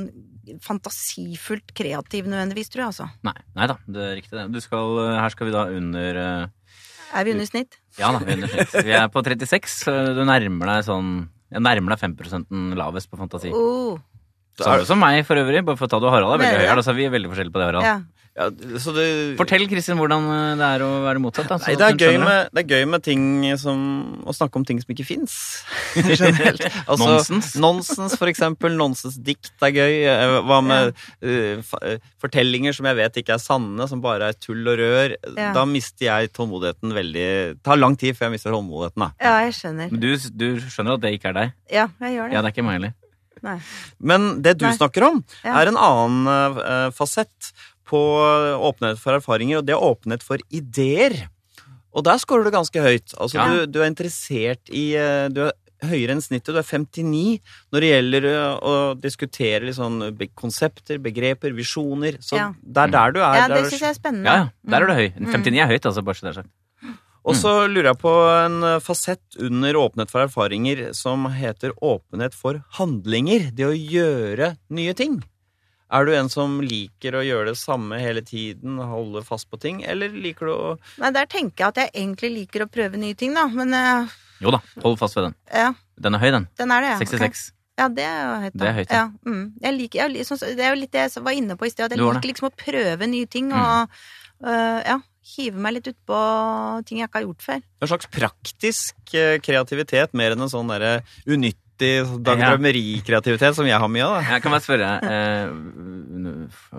fantasifullt 0.63 1.73
kreativ 1.75 2.27
nødvendigvis, 2.30 2.69
tror 2.71 2.86
jeg, 2.86 2.91
altså. 2.93 3.08
Nei, 3.27 3.36
nei 3.58 3.67
da, 3.69 3.75
det 3.84 4.03
er 4.03 4.13
riktig 4.19 4.38
det. 4.38 4.45
Du 4.56 4.62
skal, 4.63 5.01
her 5.19 5.34
skal 5.34 5.49
vi 5.49 5.56
da 5.56 5.65
under 5.75 6.21
eh, 6.21 6.53
Er 7.15 7.24
vi 7.28 7.32
under 7.36 7.48
snitt? 7.48 7.78
Ja 8.00 8.12
da, 8.12 8.20
vi 8.20 8.34
er 8.34 8.38
under 8.41 8.52
snitt. 8.52 8.76
Vi 8.86 8.93
er 8.98 9.08
på 9.13 9.24
36, 9.24 9.78
så 9.86 9.96
du 10.17 10.24
nærmer 10.28 10.74
deg 10.74 10.86
sånn 10.88 11.12
Jeg 11.54 11.63
nærmer 11.63 11.96
deg 11.96 12.02
5% 12.04 12.76
lavest 12.76 13.10
på 13.12 13.17
fantasi. 13.22 13.54
Oh, 13.56 13.98
Samme 14.58 14.86
som 14.89 15.00
meg, 15.00 15.22
for 15.28 15.38
øvrig. 15.39 15.62
Bare 15.65 15.78
for 15.78 15.86
å 15.88 15.91
ta 15.91 16.00
det, 16.02 16.10
Harald 16.12 16.34
er 16.34 16.41
veldig 16.41 16.58
du 16.58 16.63
høy 16.65 16.70
her. 16.74 16.82
så 16.84 16.96
vi 16.98 17.06
er 17.06 17.13
veldig 17.13 17.30
forskjellige 17.32 17.54
på 17.56 17.62
det, 17.62 17.67
Harald. 17.70 17.86
ja. 17.86 17.98
Ja, 18.38 18.52
så 18.78 18.91
det, 18.93 19.04
Fortell, 19.39 19.63
Kristin, 19.65 19.97
hvordan 19.97 20.28
eh, 20.30 20.52
det 20.60 20.65
er 20.76 20.84
å 20.86 20.89
være 21.08 21.17
motsatt. 21.23 21.47
Da, 21.50 21.56
så 21.58 21.71
Nei, 21.71 21.76
det 21.80 21.86
er, 21.88 21.95
gøy 21.97 22.17
med, 22.21 22.52
det 22.54 22.62
er 22.62 22.73
gøy 22.76 22.84
med 22.91 23.02
ting 23.02 23.23
som 23.58 23.80
Å 24.30 24.36
snakke 24.38 24.60
om 24.60 24.65
ting 24.67 24.78
som 24.84 24.93
ikke 24.93 25.06
fins. 25.08 25.34
Generelt. 25.97 26.62
Altså, 26.91 27.08
Nonsens. 27.10 27.50
Nonsens, 27.58 28.13
for 28.19 28.30
eksempel. 28.30 28.76
Nonsensdikt 28.78 29.65
er 29.65 29.73
gøy. 29.73 29.95
Eh, 30.12 30.36
Hva 30.45 30.60
med 30.65 30.91
ja. 30.91 31.32
eh, 31.82 31.97
fortellinger 32.21 32.78
som 32.78 32.86
jeg 32.91 33.00
vet 33.00 33.17
ikke 33.23 33.34
er 33.39 33.41
sanne, 33.41 33.88
som 33.89 34.04
bare 34.06 34.30
er 34.30 34.38
tull 34.38 34.62
og 34.69 34.78
rør? 34.84 35.15
Ja. 35.34 35.50
Da 35.58 35.65
mister 35.67 36.06
jeg 36.12 36.30
tålmodigheten 36.38 36.93
veldig 36.93 37.26
Det 37.58 37.63
tar 37.65 37.82
lang 37.82 37.97
tid 37.97 38.13
før 38.19 38.28
jeg 38.30 38.36
mister 38.38 38.54
tålmodigheten. 38.54 39.08
da. 39.08 39.10
ja, 39.26 39.34
jeg 39.47 39.58
skjønner. 39.58 39.89
Men 39.95 40.04
du, 40.06 40.12
du 40.38 40.47
skjønner 40.69 41.00
at 41.00 41.04
det 41.08 41.15
ikke 41.17 41.32
er 41.34 41.38
deg? 41.41 41.58
Ja, 41.73 41.88
jeg 42.06 42.19
gjør 42.19 42.30
det. 42.30 42.38
Ja, 42.38 42.43
det 42.45 42.52
er 42.52 42.56
ikke 42.56 42.67
meg 42.69 42.78
heller. 42.80 42.93
Nei. 43.45 43.58
Men 44.13 44.30
det 44.45 44.56
du 44.62 44.65
Nei. 44.65 44.76
snakker 44.78 45.10
om, 45.10 45.19
Ja. 45.45 45.58
er 45.62 45.69
en 45.73 45.78
annen 45.78 46.30
uh, 46.62 46.88
fasett 46.93 47.52
på 47.88 48.00
åpenhet 48.69 49.00
for 49.02 49.17
erfaringer, 49.17 49.62
og 49.62 49.67
det 49.67 49.76
er 49.78 49.84
åpenhet 49.88 50.26
for 50.26 50.41
ideer. 50.54 51.15
Og 51.97 52.04
der 52.06 52.19
scorer 52.21 52.45
du 52.45 52.52
ganske 52.54 52.82
høyt. 52.84 53.13
Altså, 53.17 53.39
Ja. 53.39 53.47
du, 53.47 53.65
du 53.73 53.80
er 53.82 53.88
interessert 53.89 54.69
i 54.69 54.91
eh, 55.00 55.30
Du 55.34 55.45
er 55.47 55.54
høyere 55.88 56.13
enn 56.13 56.21
snittet. 56.21 56.54
Du 56.54 56.60
er 56.60 56.65
59 56.67 57.39
når 57.73 57.82
det 57.86 57.89
gjelder 57.89 58.28
eh, 58.30 58.60
å 58.62 58.73
diskutere 59.02 59.73
sånn 59.73 59.97
konsepter, 60.38 61.00
begreper, 61.02 61.56
visjoner. 61.58 62.19
Så 62.21 62.38
Ja. 62.38 62.52
det 62.62 62.84
er 62.86 62.93
der 62.93 63.12
du 63.15 63.19
er. 63.23 63.39
Ja, 63.41 63.47
det 63.50 63.63
syns 63.71 63.82
jeg 63.82 63.89
er 63.95 63.97
spennende. 63.97 64.26
Ja, 64.30 64.38
ja. 64.43 64.50
Der 64.69 64.84
er 64.84 64.88
du 64.88 64.93
høy. 64.93 65.10
Mm. 65.17 65.32
59 65.34 65.63
er 65.63 65.71
høyt, 65.73 65.86
altså. 65.89 66.04
Bare 66.06 66.19
så 66.19 66.28
det 66.28 66.34
er 66.36 66.41
sagt. 66.43 66.54
Og 67.28 67.36
så 67.36 67.52
lurer 67.67 67.89
jeg 67.91 68.00
på 68.00 68.12
en 68.45 68.62
eh, 68.63 68.78
fasett 68.80 69.36
under 69.43 69.73
åpenhet 69.82 70.12
for 70.13 70.21
erfaringer 70.28 70.93
som 70.95 71.26
heter 71.34 71.73
åpenhet 71.84 72.34
for 72.38 72.62
handlinger. 72.78 73.50
Det 73.58 73.65
å 73.67 73.73
gjøre 73.76 74.54
nye 74.69 74.93
ting. 74.95 75.17
Er 75.88 76.04
du 76.08 76.12
en 76.17 76.28
som 76.32 76.58
liker 76.60 77.15
å 77.15 77.23
gjøre 77.23 77.54
det 77.54 77.60
samme 77.60 78.00
hele 78.02 78.19
tiden, 78.26 78.76
holde 78.84 79.21
fast 79.23 79.47
på 79.52 79.60
ting, 79.62 79.84
eller 79.88 80.12
liker 80.12 80.50
du 80.50 80.54
å 80.54 80.71
Nei, 81.00 81.12
der 81.15 81.30
tenker 81.32 81.63
jeg 81.63 81.67
at 81.69 81.80
jeg 81.84 81.93
egentlig 81.93 82.32
liker 82.34 82.65
å 82.65 82.71
prøve 82.71 83.00
nye 83.00 83.15
ting, 83.15 83.36
da. 83.38 83.45
Men 83.47 83.71
uh... 83.71 84.17
Jo 84.43 84.52
da, 84.54 84.60
hold 84.84 85.00
fast 85.00 85.15
ved 85.17 85.30
den. 85.30 85.38
ja, 85.50 85.69
Den 85.95 86.17
er 86.17 86.26
høy, 86.26 86.32
den. 86.36 86.50
den 86.60 86.73
er 86.76 86.84
det, 86.84 86.89
ja. 86.91 86.97
Ok. 87.00 87.13
66. 87.15 87.45
Ja, 87.78 87.88
det 87.93 88.04
er 88.10 88.17
jo 88.19 88.38
høyt, 88.41 88.54
da. 88.54 88.60
Det 88.60 88.67
er 88.69 88.78
høyt, 88.80 88.91
ja. 88.91 89.02
ja. 89.06 89.32
mm. 89.32 89.43
jeg 89.63 89.78
liker, 89.78 90.00
jeg, 90.02 90.14
li- 90.16 90.26
sånn- 90.28 90.43
det 90.57 90.66
er 90.66 90.74
jo 90.74 90.80
litt 90.82 90.93
det 90.95 91.03
jeg 91.05 91.24
var 91.28 91.38
inne 91.38 91.57
på 91.59 91.68
i 91.68 91.72
sted, 91.74 91.86
at 91.86 91.95
jeg 91.95 92.01
liker 92.03 92.32
liksom 92.32 92.49
å 92.49 92.55
prøve 92.57 93.09
nye 93.12 93.30
ting 93.30 93.51
og 93.53 93.99
øh, 94.43 94.80
ja, 94.82 94.97
hive 95.36 95.62
meg 95.62 95.78
litt 95.78 95.89
utpå 95.91 96.20
ting 96.89 97.01
jeg 97.01 97.09
ikke 97.09 97.22
har 97.22 97.28
gjort 97.28 97.45
før. 97.45 97.62
En 97.82 97.91
slags 97.91 98.09
praktisk 98.18 99.16
eh, 99.18 99.38
kreativitet, 99.45 100.16
mer 100.18 100.34
enn 100.36 100.45
en 100.47 100.51
sånn 100.51 100.72
derre 100.74 100.99
i 101.86 101.91
dagdrømmerikreativitet 102.28 103.55
som 103.57 103.65
jeg 103.69 103.78
har 103.80 103.89
mye 103.91 104.05
av. 104.05 104.13
da. 104.17 104.21
Jeg 104.34 104.41
kan 104.45 104.51
bare 104.55 104.65
spørre 104.65 104.89
eh, 105.03 105.47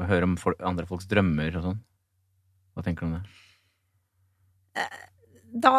Høre 0.09 0.25
om 0.29 0.37
folk, 0.41 0.59
andre 0.65 0.87
folks 0.89 1.07
drømmer 1.11 1.57
og 1.61 1.63
sånn. 1.71 1.79
Hva 2.75 2.83
tenker 2.87 3.01
du 3.05 3.07
om 3.13 3.15
det? 3.19 3.25
Da, 5.59 5.71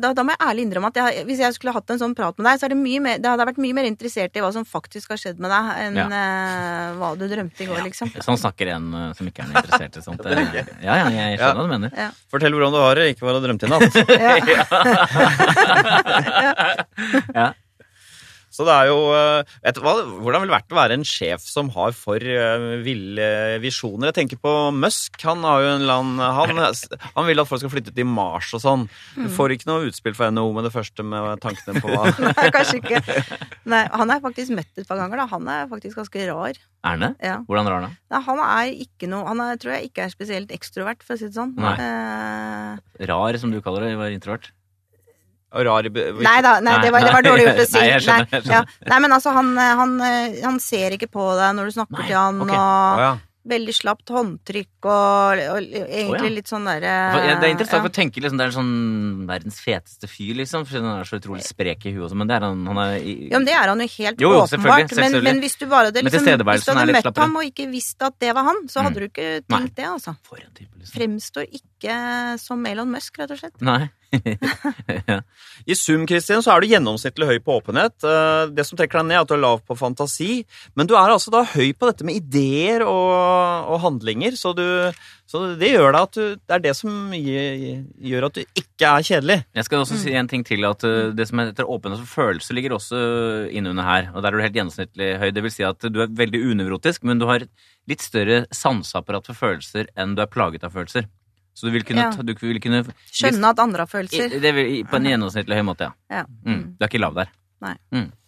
da, 0.00 0.08
da 0.16 0.22
må 0.24 0.32
jeg 0.32 0.40
ærlig 0.40 0.62
innrømme 0.64 0.88
at 0.88 0.96
jeg, 0.96 1.24
hvis 1.28 1.38
jeg 1.44 1.52
skulle 1.54 1.74
hatt 1.76 1.90
en 1.92 1.98
sånn 2.00 2.14
prat 2.16 2.32
med 2.40 2.46
deg, 2.48 2.56
så 2.58 2.64
er 2.66 2.72
det 2.72 2.78
mye 2.80 3.00
mer, 3.04 3.18
det 3.20 3.28
hadde 3.28 3.44
jeg 3.44 3.50
vært 3.52 3.60
mye 3.60 3.76
mer 3.76 3.84
interessert 3.86 4.32
i 4.34 4.42
hva 4.42 4.48
som 4.56 4.64
faktisk 4.66 5.12
har 5.12 5.18
skjedd 5.20 5.38
med 5.44 5.52
deg, 5.52 5.64
enn 5.84 5.98
Ja. 6.00 6.06
eh, 6.16 6.94
hva 6.96 7.10
du 7.20 7.26
drømte 7.28 7.60
i 7.62 7.66
går, 7.68 7.82
liksom. 7.90 8.08
Sånn 8.24 8.40
snakker 8.40 8.66
en 8.72 8.88
eh, 8.96 9.12
som 9.18 9.28
ikke 9.28 9.44
er 9.44 9.52
interessert 9.52 10.00
i 10.00 10.02
sånt. 10.02 10.24
Det- 10.24 10.64
Ja, 10.82 10.96
ja, 10.96 11.06
jeg 11.12 11.38
skjønner 11.38 11.60
hva 11.60 11.66
du 11.68 11.72
mener. 11.76 11.90
Fortell 12.32 12.56
hvordan 12.56 12.72
du 12.72 12.80
har 12.80 12.94
det, 12.98 13.04
ikke 13.12 13.28
hva 13.28 13.36
du 13.36 13.40
drømte 13.44 13.68
i 13.68 13.70
natt. 13.70 13.94
Ja. 17.36 17.48
Så 18.52 18.66
det 18.68 18.74
er 18.74 18.90
jo 18.90 18.98
eh, 19.16 19.52
vet 19.64 19.78
du 19.78 19.82
hva, 19.84 19.94
Hvordan 20.22 20.42
vil 20.42 20.50
det 20.50 20.56
vært 20.58 20.74
å 20.74 20.78
være 20.78 20.98
en 20.98 21.06
sjef 21.08 21.44
som 21.48 21.70
har 21.74 21.94
for 21.96 22.20
eh, 22.20 22.66
ville 22.84 23.28
visjoner? 23.62 24.10
Jeg 24.10 24.18
tenker 24.20 24.40
på 24.42 24.52
Musk. 24.76 25.16
Han 25.24 25.44
har 25.46 25.64
jo 25.64 25.70
en 25.78 25.86
land 25.88 26.20
han, 26.22 26.60
han 26.60 27.28
vil 27.28 27.42
at 27.42 27.48
folk 27.48 27.62
skal 27.64 27.72
flytte 27.72 27.94
til 27.96 28.08
Mars 28.08 28.52
og 28.56 28.62
sånn. 28.64 28.86
Du 29.16 29.28
får 29.32 29.56
ikke 29.56 29.70
noe 29.70 29.88
utspill 29.88 30.16
fra 30.18 30.30
NHO 30.32 30.52
med 30.56 30.68
det 30.68 30.74
første 30.74 31.06
med 31.06 31.42
tankene 31.42 31.82
på 31.82 31.90
hva 31.92 32.04
Nei, 32.26 32.48
kanskje 32.54 32.78
ikke. 32.82 33.00
Nei, 33.72 33.82
han 33.92 34.12
er 34.12 34.22
faktisk 34.24 34.54
møtt 34.56 34.78
et 34.82 34.88
par 34.88 35.00
ganger, 35.00 35.22
da. 35.22 35.26
Han 35.32 35.48
er 35.50 35.68
faktisk 35.70 36.00
ganske 36.02 36.28
rar. 36.30 36.60
Er 36.82 36.96
han 36.96 37.04
det? 37.06 37.12
Ja. 37.22 37.36
Hvordan 37.46 37.70
rar, 37.70 37.80
han 37.80 37.90
da? 37.90 38.00
Nei, 38.12 38.22
han 38.26 38.42
er 38.46 38.72
ikke 38.84 39.08
noe 39.10 39.26
Han 39.28 39.42
er, 39.44 39.60
tror 39.62 39.76
jeg 39.76 39.90
ikke 39.90 40.06
er 40.06 40.12
spesielt 40.14 40.52
ekstrovert, 40.54 41.04
for 41.06 41.16
å 41.16 41.20
si 41.20 41.28
det 41.30 41.36
sånn. 41.38 41.54
Nei. 41.60 41.76
Eh, 41.78 43.06
Rar, 43.10 43.38
som 43.40 43.54
du 43.54 43.60
kaller 43.64 43.86
det, 43.88 43.94
var 44.00 44.14
introvert? 44.14 44.50
Rar 45.52 45.88
nei 45.92 46.38
da, 46.44 46.54
nei, 46.64 46.78
det, 46.80 46.92
var, 46.94 47.04
det 47.04 47.12
var 47.12 47.26
dårlig 47.26 47.44
gjort 47.48 47.60
å 47.60 47.66
si. 47.72 47.76
Nei, 47.80 47.88
jeg 47.90 48.06
skjønner, 48.06 48.30
jeg 48.32 48.46
skjønner. 48.46 48.56
ja. 48.56 48.88
nei, 48.94 49.02
men 49.04 49.12
altså, 49.18 49.34
han, 49.36 49.52
han, 49.58 49.92
han 50.46 50.62
ser 50.64 50.96
ikke 50.96 51.10
på 51.12 51.28
deg 51.36 51.58
når 51.58 51.68
du 51.68 51.76
snakker 51.80 52.08
til 52.08 52.16
han, 52.16 52.40
okay. 52.46 52.56
Og 52.56 53.02
ja. 53.04 53.10
veldig 53.52 53.72
slapt 53.74 54.12
håndtrykk 54.14 54.86
og, 54.86 55.40
og 55.50 55.56
egentlig 55.58 56.14
oh, 56.14 56.26
ja. 56.28 56.32
litt 56.36 56.50
sånn 56.52 56.66
derre 56.70 56.92
det 57.42 57.48
er 57.48 57.50
interessant 57.50 57.82
ja. 57.82 57.90
å 57.90 57.94
tenke 57.96 58.22
liksom, 58.22 58.38
det 58.38 58.44
er 58.46 58.54
sånn 58.54 58.72
verdens 59.26 59.58
feteste 59.64 60.06
fyr, 60.10 60.36
liksom. 60.38 60.62
For 60.68 60.78
han 60.78 61.00
er 61.00 61.08
så 61.08 61.18
utrolig 61.18 61.42
sprek 61.46 61.88
i 61.90 61.92
huet 61.96 62.04
også, 62.06 62.18
men 62.20 62.30
det 62.30 62.36
er 62.38 62.46
han, 62.46 62.60
han 62.70 62.80
er 62.84 62.94
i, 63.00 63.14
Ja, 63.32 63.40
men 63.40 63.48
det 63.48 63.56
er 63.58 63.72
han 63.72 63.82
jo 63.82 63.88
helt 63.96 64.22
Jo, 64.22 64.30
jo, 64.36 64.42
åpenbart. 64.44 64.94
Men, 65.02 65.16
men 65.26 65.40
hvis 65.42 65.58
du 65.58 65.64
bare 65.66 65.90
hadde, 65.90 66.04
liksom, 66.06 66.22
hvis 66.22 66.68
du 66.68 66.72
hadde 66.76 66.94
møtt 66.94 67.02
slappere. 67.08 67.26
ham 67.26 67.40
og 67.42 67.48
ikke 67.50 67.66
visst 67.72 68.06
at 68.06 68.16
det 68.22 68.30
var 68.38 68.46
han, 68.52 68.62
så 68.70 68.84
hadde 68.86 68.92
Mm. 68.92 69.00
du 69.00 69.08
ikke 69.10 69.28
tenkt 69.48 69.74
det, 69.80 69.88
altså. 69.90 70.14
For 70.28 70.38
en 70.38 70.52
type, 70.54 70.70
liksom. 70.78 70.94
Fremstår 70.94 71.50
ikke 71.58 71.98
som 72.42 72.62
Elon 72.70 72.94
Musk, 72.94 73.18
rett 73.18 73.34
og 73.34 73.42
slett. 73.42 73.58
Nei. 73.64 73.90
Ja. 75.06 75.20
I 75.64 75.76
sum 75.78 76.04
Kristin, 76.08 76.42
så 76.44 76.52
er 76.52 76.62
du 76.62 76.72
gjennomsnittlig 76.72 77.28
høy 77.28 77.38
på 77.44 77.56
åpenhet. 77.60 77.94
Eh, 78.04 78.50
Det 78.52 78.66
som 78.66 78.78
trekker 78.78 79.00
deg 79.00 79.08
ned, 79.08 79.16
er 79.16 79.24
at 79.24 79.30
du 79.30 79.34
er 79.36 79.42
lav 79.42 79.62
på 79.66 79.76
fantasi. 79.78 80.42
Men 80.78 80.90
du 80.90 80.94
er 80.98 81.12
altså 81.12 81.32
da 81.32 81.44
høy 81.48 81.72
på 81.72 81.88
dette 81.88 82.06
med 82.06 82.18
ideer 82.18 82.84
og, 82.86 83.72
og 83.72 83.80
handlinger, 83.84 84.36
så, 84.38 84.52
du, 84.56 84.64
så 85.28 85.44
det 85.60 85.72
gjør 85.72 85.94
deg 85.94 86.00
at 86.02 86.18
du 86.18 86.22
Det 86.42 86.56
er 86.56 86.64
det 86.66 86.74
som 86.76 87.14
gjør 87.14 88.28
at 88.28 88.36
du 88.36 88.42
ikke 88.58 88.90
er 88.90 89.06
kjedelig. 89.06 89.38
Jeg 89.56 89.68
skal 89.68 89.84
også 89.84 90.00
si 90.02 90.14
en 90.18 90.30
ting 90.30 90.44
til, 90.46 90.66
at 90.68 90.84
uh, 90.84 91.12
det 91.16 91.28
som 91.30 91.40
heter 91.42 91.70
åpenhet 91.70 92.02
for 92.02 92.26
følelse 92.26 92.56
ligger 92.56 92.76
også 92.76 93.00
innunder 93.54 93.86
her. 93.86 94.10
Og 94.12 94.22
der 94.22 94.32
er 94.32 94.38
du 94.38 94.44
helt 94.44 94.58
gjennomsnittlig 94.58 95.10
høy. 95.22 95.28
Det 95.32 95.46
vil 95.46 95.54
si 95.54 95.66
at 95.66 95.88
du 95.88 96.02
er 96.04 96.12
veldig 96.22 96.42
unevrotisk, 96.52 97.06
men 97.08 97.22
du 97.22 97.28
har 97.30 97.46
litt 97.90 98.04
større 98.04 98.44
sanseapparat 98.54 99.30
for 99.30 99.38
følelser 99.38 99.88
enn 99.98 100.16
du 100.16 100.22
er 100.24 100.30
plaget 100.30 100.66
av 100.66 100.74
følelser. 100.74 101.08
Så 101.54 101.68
du 101.68 101.70
vil 101.74 101.84
kunne, 101.84 102.06
Ja. 102.08 102.10
du 102.22 102.32
vil 102.34 102.60
kunne 102.60 102.84
Skjønne 103.12 103.50
at 103.52 103.58
andre 103.60 103.84
har 103.84 103.90
I, 103.90 103.92
følelser. 103.92 104.40
det 104.40 104.54
vil, 104.56 104.84
På 104.88 104.96
en 104.96 105.04
gjennomsnittlig 105.10 105.58
høy 105.60 105.62
måte, 105.68 105.90
ja. 105.90 105.92
Ja. 106.10 106.24
Mm. 106.46 106.76
Du 106.78 106.84
er 106.84 106.88
ikke 106.88 107.00
lav 107.02 107.14
der. 107.14 107.30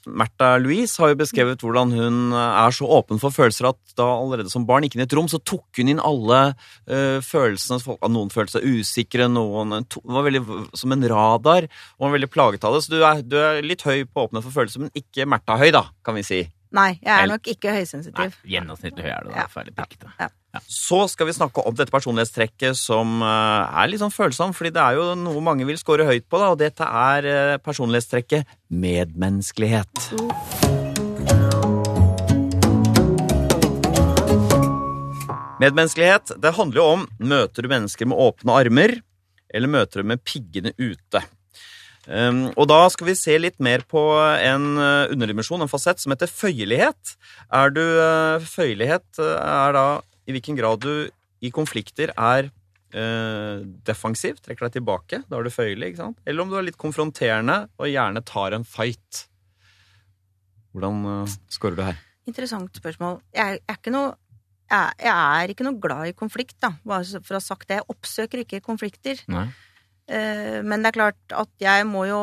Märtha 0.07 0.59
Louise 0.61 1.01
har 1.01 1.09
jo 1.15 1.17
beskrevet 1.17 1.63
hvordan 1.65 1.91
hun 1.97 2.17
er 2.37 2.75
så 2.77 2.85
åpen 2.87 3.19
for 3.19 3.33
følelser 3.33 3.71
at 3.71 3.95
da 3.97 4.05
allerede 4.05 4.51
som 4.53 4.67
barn 4.69 4.85
gikk 4.85 4.99
inn 4.99 5.03
i 5.03 5.07
et 5.09 5.15
rom, 5.17 5.27
så 5.33 5.41
tok 5.43 5.65
hun 5.81 5.89
inn 5.95 6.03
alle 6.05 6.41
uh, 6.53 7.21
følelsene. 7.25 7.81
Folk- 7.83 8.05
Noen 8.13 8.29
følte 8.31 8.59
seg 8.59 8.67
usikre, 8.69 9.27
noen 9.33 9.87
to, 9.89 10.03
var 10.05 10.27
veldig 10.29 10.45
som 10.77 10.93
en 10.93 11.07
radar, 11.09 11.67
og 11.97 12.05
var 12.07 12.13
veldig 12.19 12.31
plaget 12.31 12.67
av 12.69 12.77
det. 12.77 12.83
Så 12.85 12.93
du 12.93 13.01
er, 13.03 13.23
du 13.25 13.39
er 13.41 13.63
litt 13.65 13.83
høy 13.89 14.05
på 14.05 14.27
åpenhet 14.29 14.45
for 14.45 14.59
følelser, 14.61 14.85
men 14.85 14.93
ikke 14.95 15.25
Märtha 15.27 15.57
høy, 15.59 15.71
da, 15.75 15.87
kan 16.05 16.15
vi 16.21 16.23
si. 16.29 16.43
Nei, 16.75 16.97
jeg 16.99 17.13
er 17.15 17.29
nok 17.31 17.47
ikke 17.53 17.71
høysensitiv. 17.77 18.33
Nei, 18.35 18.51
gjennomsnittlig 18.57 19.05
høy 19.07 19.13
er 19.15 19.23
du 19.23 19.31
da. 19.31 19.45
Ja. 19.45 19.47
Ferdig 19.53 19.75
Ja. 20.19 20.29
Så 20.71 21.01
skal 21.11 21.29
vi 21.29 21.35
snakke 21.35 21.63
om 21.67 21.75
dette 21.75 21.91
personlighetstrekket 21.95 22.79
som 22.79 23.23
eh, 23.23 23.79
er 23.83 23.91
litt 23.91 24.03
sånn 24.03 24.15
følsom, 24.15 24.55
fordi 24.55 24.73
det 24.75 24.83
er 24.83 24.99
jo 24.99 25.07
noe 25.19 25.43
mange 25.43 25.67
vil 25.67 25.79
score 25.79 26.07
høyt 26.07 26.27
på, 26.27 26.39
da, 26.43 26.51
og 26.55 26.59
dette 26.59 26.87
er 26.87 27.29
eh, 27.31 27.55
personlighetstrekket 27.63 28.51
medmenneskelighet. 28.71 30.11
Medmenneskelighet 35.63 36.35
det 36.43 36.55
handler 36.59 36.83
jo 36.83 36.91
om 36.97 37.07
møter 37.23 37.63
du 37.63 37.71
mennesker 37.71 38.11
med 38.11 38.19
åpne 38.19 38.59
armer, 38.65 38.99
eller 39.55 39.71
møter 39.71 40.03
du 40.03 40.11
med 40.11 40.27
piggene 40.27 40.75
ute. 40.79 41.23
Um, 42.05 42.51
og 42.61 42.67
da 42.69 42.83
skal 42.93 43.09
vi 43.09 43.17
se 43.17 43.37
litt 43.41 43.57
mer 43.65 43.85
på 43.89 44.01
en 44.21 44.67
uh, 44.77 45.13
underdimensjon, 45.13 45.63
en 45.65 45.71
fasett, 45.71 46.03
som 46.03 46.13
heter 46.13 46.29
føyelighet. 46.29 47.15
Er 47.55 47.73
du 47.73 47.81
uh, 47.81 48.45
Føyelighet 48.45 49.07
uh, 49.23 49.39
er 49.41 49.77
da 49.77 49.87
i 50.29 50.35
hvilken 50.37 50.59
grad 50.59 50.85
du 50.85 51.09
i 51.45 51.51
konflikter 51.53 52.13
er 52.13 52.51
uh, 52.51 53.65
defensiv, 53.89 54.41
trekker 54.45 54.69
deg 54.69 54.79
tilbake. 54.79 55.23
Da 55.29 55.39
er 55.39 55.49
du 55.49 55.53
føyelig, 55.55 55.93
ikke 55.93 56.03
sant? 56.03 56.21
Eller 56.29 56.45
om 56.45 56.53
du 56.53 56.59
er 56.61 56.69
litt 56.69 56.81
konfronterende 56.81 57.65
og 57.81 57.89
gjerne 57.89 58.25
tar 58.29 58.57
en 58.57 58.69
fight. 58.69 59.25
Hvordan 60.75 61.01
uh, 61.09 61.39
scorer 61.53 61.79
du 61.79 61.87
her? 61.87 62.03
Interessant 62.29 62.81
spørsmål. 62.81 63.21
Jeg 63.37 63.61
er 63.65 63.81
ikke 63.81 63.95
noe 63.95 64.15
jeg 64.75 65.13
er 65.13 65.51
ikke 65.53 65.63
noe 65.63 65.77
glad 65.79 66.09
i 66.09 66.15
konflikt, 66.17 66.57
da, 66.65 66.71
bare 66.89 67.21
for 67.21 67.37
å 67.37 67.39
ha 67.39 67.45
sagt 67.45 67.69
det. 67.69 67.77
Jeg 67.79 67.87
oppsøker 67.93 68.41
ikke 68.43 68.63
konflikter. 68.65 69.21
Nei. 69.31 69.45
Eh, 70.05 70.61
men 70.61 70.83
det 70.85 70.91
er 70.91 70.97
klart 70.99 71.33
at 71.33 71.49
jeg 71.63 71.87
må 71.89 72.03
jo 72.05 72.19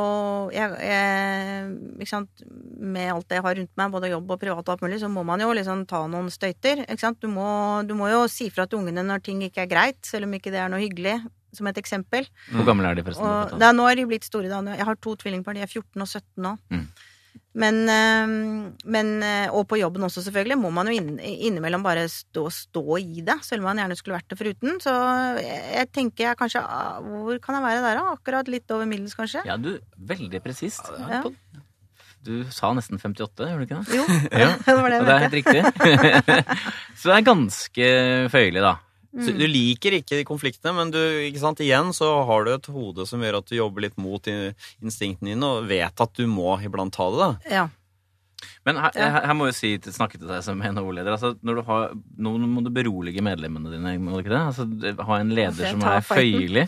jeg, 0.54 0.70
jeg, 0.86 2.08
sant? 2.10 2.44
Med 2.78 3.10
alt 3.10 3.28
det 3.30 3.40
jeg 3.40 3.46
har 3.46 3.58
rundt 3.58 3.74
meg, 3.80 3.94
både 3.94 4.12
jobb 4.12 4.34
og 4.36 4.42
privat 4.42 4.68
og 4.68 4.74
alt 4.76 4.86
mulig, 4.86 5.00
så 5.02 5.10
må 5.10 5.24
man 5.26 5.42
jo 5.42 5.52
liksom 5.58 5.86
ta 5.90 6.04
noen 6.10 6.30
støyter. 6.34 6.84
Du, 7.22 7.30
må, 7.32 7.48
du 7.88 7.96
må 7.98 8.12
jo 8.12 8.26
si 8.32 8.52
fra 8.54 8.68
til 8.70 8.82
ungene 8.82 9.06
når 9.06 9.24
ting 9.26 9.42
ikke 9.46 9.66
er 9.66 9.72
greit, 9.72 10.02
selv 10.06 10.30
om 10.30 10.36
ikke 10.38 10.54
det 10.54 10.62
er 10.62 10.70
noe 10.74 10.82
hyggelig, 10.84 11.18
som 11.58 11.70
et 11.70 11.80
eksempel. 11.82 12.30
Hvor 12.54 12.68
gammel 12.70 12.90
er 12.90 13.00
de, 13.00 13.06
forresten? 13.06 13.26
Og 13.26 13.58
det 13.58 13.70
er, 13.70 13.78
nå 13.78 13.88
er 13.90 13.98
de 13.98 14.10
blitt 14.10 14.28
store, 14.30 14.50
da. 14.52 14.78
Jeg 14.78 14.88
har 14.88 15.02
to 15.02 15.16
tvillingbarn, 15.24 15.58
de 15.58 15.66
er 15.66 15.72
14 15.72 16.06
og 16.06 16.08
17 16.10 16.46
nå. 16.46 16.54
Mm. 16.74 16.86
Men, 17.54 17.82
eh, 17.92 18.34
men 18.88 19.08
eh, 19.28 19.50
Og 19.52 19.66
på 19.68 19.76
jobben 19.82 20.06
også, 20.08 20.24
selvfølgelig, 20.24 20.56
må 20.62 20.70
man 20.72 20.88
jo 20.88 20.94
inn, 20.96 21.18
innimellom 21.20 21.84
bare 21.84 22.06
stå, 22.12 22.46
stå 22.48 22.86
i 23.02 23.24
det, 23.28 23.36
selv 23.44 23.66
om 23.66 23.72
man 23.72 23.82
gjerne 23.82 23.98
skulle 24.00 24.16
vært 24.20 24.32
det 24.32 24.38
foruten. 24.40 24.78
Så 24.84 24.94
jeg, 25.42 25.58
jeg 25.76 25.90
tenker 25.92 26.30
jeg 26.30 26.40
kanskje 26.40 26.62
ah, 26.64 27.02
Hvor 27.04 27.42
kan 27.44 27.60
jeg 27.60 27.66
være 27.66 27.84
der, 27.84 28.00
da? 28.00 28.14
Akkurat 28.16 28.52
litt 28.52 28.72
over 28.72 28.88
middels, 28.88 29.18
kanskje? 29.20 29.44
Ja, 29.50 29.58
du, 29.60 29.74
veldig 29.98 30.40
presist. 30.46 30.88
Ja. 31.10 31.26
Du 32.22 32.46
sa 32.54 32.70
nesten 32.78 33.02
58, 33.02 33.50
gjorde 33.50 33.60
du 33.60 33.66
ikke 33.66 33.82
det? 33.82 33.98
Jo, 33.98 34.06
Ja, 34.44 34.52
det 34.68 34.78
var 34.78 34.94
det 34.94 35.00
jeg 35.00 35.04
mente. 35.04 35.10
det 35.10 35.16
er 35.16 35.26
helt 35.26 35.38
riktig. 35.40 35.62
Så 37.02 37.10
det 37.10 37.16
er 37.18 37.28
ganske 37.32 37.88
føyelig, 38.32 38.62
da. 38.64 38.76
Så 39.12 39.34
du 39.36 39.44
liker 39.44 39.98
ikke 39.98 40.16
de 40.22 40.24
konfliktene, 40.28 40.72
men 40.78 40.92
du, 40.94 41.00
ikke 41.28 41.42
sant, 41.42 41.60
igjen 41.60 41.90
så 41.96 42.08
har 42.30 42.46
du 42.48 42.54
et 42.54 42.70
hode 42.72 43.04
som 43.10 43.20
gjør 43.24 43.42
at 43.42 43.50
du 43.50 43.58
jobber 43.58 43.84
litt 43.84 43.98
mot 44.00 44.24
instinktene 44.32 45.34
dine, 45.34 45.50
og 45.58 45.68
vet 45.68 46.04
at 46.06 46.14
du 46.16 46.24
må 46.32 46.54
iblant 46.64 46.96
ta 46.96 47.10
det. 47.12 47.20
da. 47.20 47.32
Ja. 47.52 47.66
Men 48.66 48.80
her, 48.80 48.96
her, 48.96 49.18
her 49.28 49.36
må 49.38 49.50
jeg 49.50 49.58
si, 49.58 49.72
snakke 49.92 50.18
til 50.18 50.32
deg 50.32 50.46
som 50.46 50.64
NHO-leder. 50.64 51.12
Altså, 51.18 51.34
har, 51.68 51.92
nå 52.24 52.36
må 52.48 52.64
du 52.66 52.72
berolige 52.74 53.24
medlemmene 53.26 53.74
dine, 53.76 53.98
må 54.02 54.16
du 54.16 54.24
ikke 54.24 54.34
det? 54.34 54.46
Altså, 54.54 54.68
ha 55.12 55.20
en 55.20 55.36
leder 55.36 55.74
som 55.76 55.84
er 55.92 56.06
føyelig. 56.08 56.68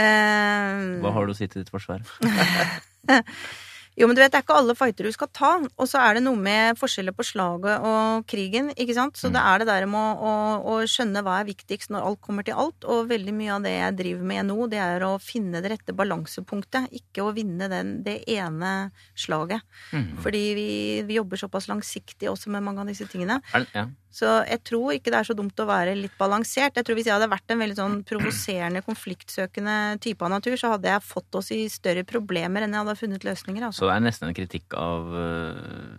Eh, 0.00 0.84
Hva 1.02 1.12
har 1.12 1.28
du 1.28 1.34
å 1.34 1.36
si 1.36 1.44
til 1.50 1.60
ditt 1.60 1.74
forsvar? 1.74 2.06
Jo, 4.00 4.06
men 4.08 4.16
du 4.16 4.22
vet, 4.22 4.32
det 4.32 4.38
er 4.40 4.44
ikke 4.46 4.56
alle 4.56 4.74
fighter 4.78 5.04
du 5.04 5.12
skal 5.12 5.28
ta. 5.36 5.50
Og 5.76 5.88
så 5.90 6.00
er 6.00 6.16
det 6.16 6.22
noe 6.24 6.38
med 6.40 6.78
forskjeller 6.80 7.12
på 7.12 7.26
slaget 7.28 7.84
og 7.84 8.24
krigen, 8.30 8.70
ikke 8.72 8.94
sant. 8.96 9.18
Så 9.20 9.28
Mm. 9.28 9.34
det 9.36 9.42
er 9.50 9.58
det 9.60 9.66
der 9.68 9.86
med 9.92 10.00
å, 10.00 10.30
å, 10.30 10.32
å 10.72 10.74
skjønne 10.88 11.22
hva 11.26 11.34
er 11.42 11.48
viktigst 11.50 11.92
når 11.92 12.06
alt 12.08 12.20
kommer 12.24 12.46
til 12.48 12.56
alt. 12.56 12.86
Og 12.88 13.10
veldig 13.12 13.34
mye 13.36 13.52
av 13.58 13.62
det 13.68 13.74
jeg 13.76 13.96
driver 14.00 14.24
med 14.32 14.46
nå, 14.48 14.58
det 14.72 14.80
er 14.80 15.04
å 15.04 15.12
finne 15.20 15.60
det 15.60 15.70
rette 15.74 15.92
balansepunktet. 15.92 16.88
Ikke 16.96 17.26
å 17.28 17.34
vinne 17.36 17.68
den, 17.68 18.02
det 18.02 18.22
ene 18.32 18.90
slaget. 19.14 19.60
Mm. 19.92 20.16
Fordi 20.24 20.42
vi, 20.56 20.68
vi 21.04 21.20
jobber 21.20 21.36
såpass 21.36 21.68
langsiktig 21.68 22.30
også 22.32 22.48
med 22.50 22.64
mange 22.64 22.80
av 22.80 22.88
disse 22.88 23.04
tingene. 23.10 23.42
Ja. 23.74 23.84
Så 24.10 24.26
jeg 24.42 24.62
tror 24.66 24.94
ikke 24.96 25.12
det 25.12 25.20
er 25.20 25.28
så 25.28 25.36
dumt 25.38 25.62
å 25.62 25.68
være 25.68 25.94
litt 25.94 26.16
balansert. 26.18 26.74
Jeg 26.74 26.86
tror 26.86 26.98
Hvis 26.98 27.06
jeg 27.06 27.14
hadde 27.14 27.30
vært 27.30 27.52
en 27.54 27.62
veldig 27.62 27.78
sånn 27.78 27.98
provoserende, 28.08 28.82
konfliktsøkende 28.86 29.76
type 30.02 30.26
av 30.26 30.32
natur, 30.34 30.56
så 30.58 30.74
hadde 30.74 30.90
jeg 30.90 31.06
fått 31.06 31.38
oss 31.38 31.52
i 31.54 31.62
større 31.70 32.02
problemer 32.08 32.66
enn 32.66 32.74
jeg 32.74 32.82
hadde 32.82 32.98
funnet 32.98 33.26
løsninger. 33.26 33.68
Altså. 33.68 33.84
Så 33.84 33.90
det 33.90 33.96
er 33.96 34.06
nesten 34.08 34.30
en 34.30 34.36
kritikk 34.36 34.74
av 34.78 35.14
øh, 35.14 35.92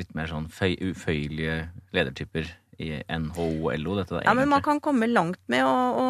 litt 0.00 0.16
mer 0.18 0.30
sånn 0.30 0.50
føy, 0.50 0.74
uføyelige 0.90 1.60
ledertyper 1.94 2.50
i 2.78 2.92
NHO 3.10 3.72
LO, 3.74 3.94
dette 3.98 4.14
da, 4.14 4.20
Ja, 4.22 4.34
men 4.38 4.50
man 4.50 4.62
kan 4.62 4.78
komme 4.82 5.08
langt 5.10 5.40
med 5.50 5.64
å, 5.66 5.72
å 5.98 6.04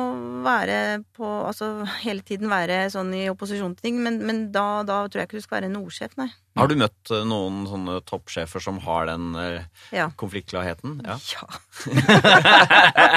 være 0.44 1.00
på 1.16 1.28
Altså 1.48 1.70
hele 2.02 2.20
tiden 2.26 2.50
være 2.52 2.82
sånn 2.92 3.14
i 3.16 3.24
opposisjon 3.32 3.72
til 3.78 3.88
ting, 3.88 4.02
men, 4.04 4.20
men 4.28 4.42
da, 4.52 4.82
da 4.84 5.00
tror 5.06 5.22
jeg 5.22 5.30
ikke 5.30 5.40
du 5.40 5.46
skal 5.46 5.60
være 5.60 5.70
en 5.70 5.80
ordsjef, 5.80 6.18
nei. 6.20 6.28
Har 6.58 6.68
du 6.70 6.74
møtt 6.80 7.12
eh, 7.14 7.24
noen 7.28 7.62
sånne 7.70 7.98
toppsjefer 8.08 8.60
som 8.64 8.78
har 8.84 9.06
den 9.10 9.30
eh, 9.38 9.62
Ja. 9.94 10.08
konfliktklarheten? 10.20 10.98
Ja. 11.06 11.16
Ja. 11.32 11.46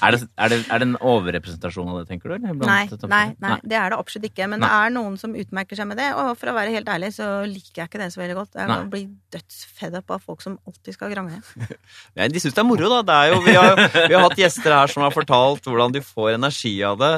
Er 0.00 0.14
det, 0.14 0.18
er, 0.40 0.48
det, 0.50 0.56
er 0.72 0.80
det 0.80 0.86
en 0.88 0.96
overrepresentasjon 1.04 1.88
av 1.92 1.98
det, 2.00 2.06
tenker 2.08 2.32
du? 2.32 2.34
Eller? 2.38 2.54
Nei, 2.64 2.86
nei, 3.10 3.20
nei, 3.42 3.56
det 3.68 3.76
er 3.78 3.92
det 3.92 3.98
absolutt 4.00 4.26
ikke. 4.30 4.46
Men 4.50 4.62
det 4.64 4.70
er 4.72 4.92
noen 4.94 5.18
som 5.20 5.34
utmerker 5.36 5.78
seg 5.78 5.86
med 5.90 6.00
det. 6.00 6.08
Og 6.18 6.32
for 6.40 6.50
å 6.50 6.54
være 6.56 6.72
helt 6.74 6.88
ærlig, 6.90 7.12
så 7.16 7.28
liker 7.46 7.82
jeg 7.84 7.90
ikke 7.90 8.00
det 8.00 8.08
så 8.14 8.22
veldig 8.22 8.36
godt. 8.40 8.56
Jeg 8.58 8.70
Nei. 8.72 8.78
blir 8.94 9.06
dødsfed 9.36 9.98
up 10.00 10.14
av 10.16 10.24
folk 10.24 10.42
som 10.44 10.56
alltid 10.66 10.96
skal 10.96 11.12
grange. 11.14 11.38
Ja, 12.16 12.26
de 12.32 12.42
syns 12.42 12.56
det 12.56 12.64
er 12.64 12.68
moro, 12.70 12.90
da. 12.96 13.00
Det 13.10 13.18
er 13.20 13.34
jo, 13.34 13.40
vi, 13.46 13.56
har, 13.60 13.84
vi 14.08 14.16
har 14.16 14.24
hatt 14.26 14.40
gjester 14.40 14.76
her 14.80 14.90
som 14.94 15.04
har 15.06 15.14
fortalt 15.14 15.68
hvordan 15.70 15.94
de 15.98 16.02
får 16.08 16.34
energi 16.38 16.74
av 16.88 16.98
det. 17.02 17.14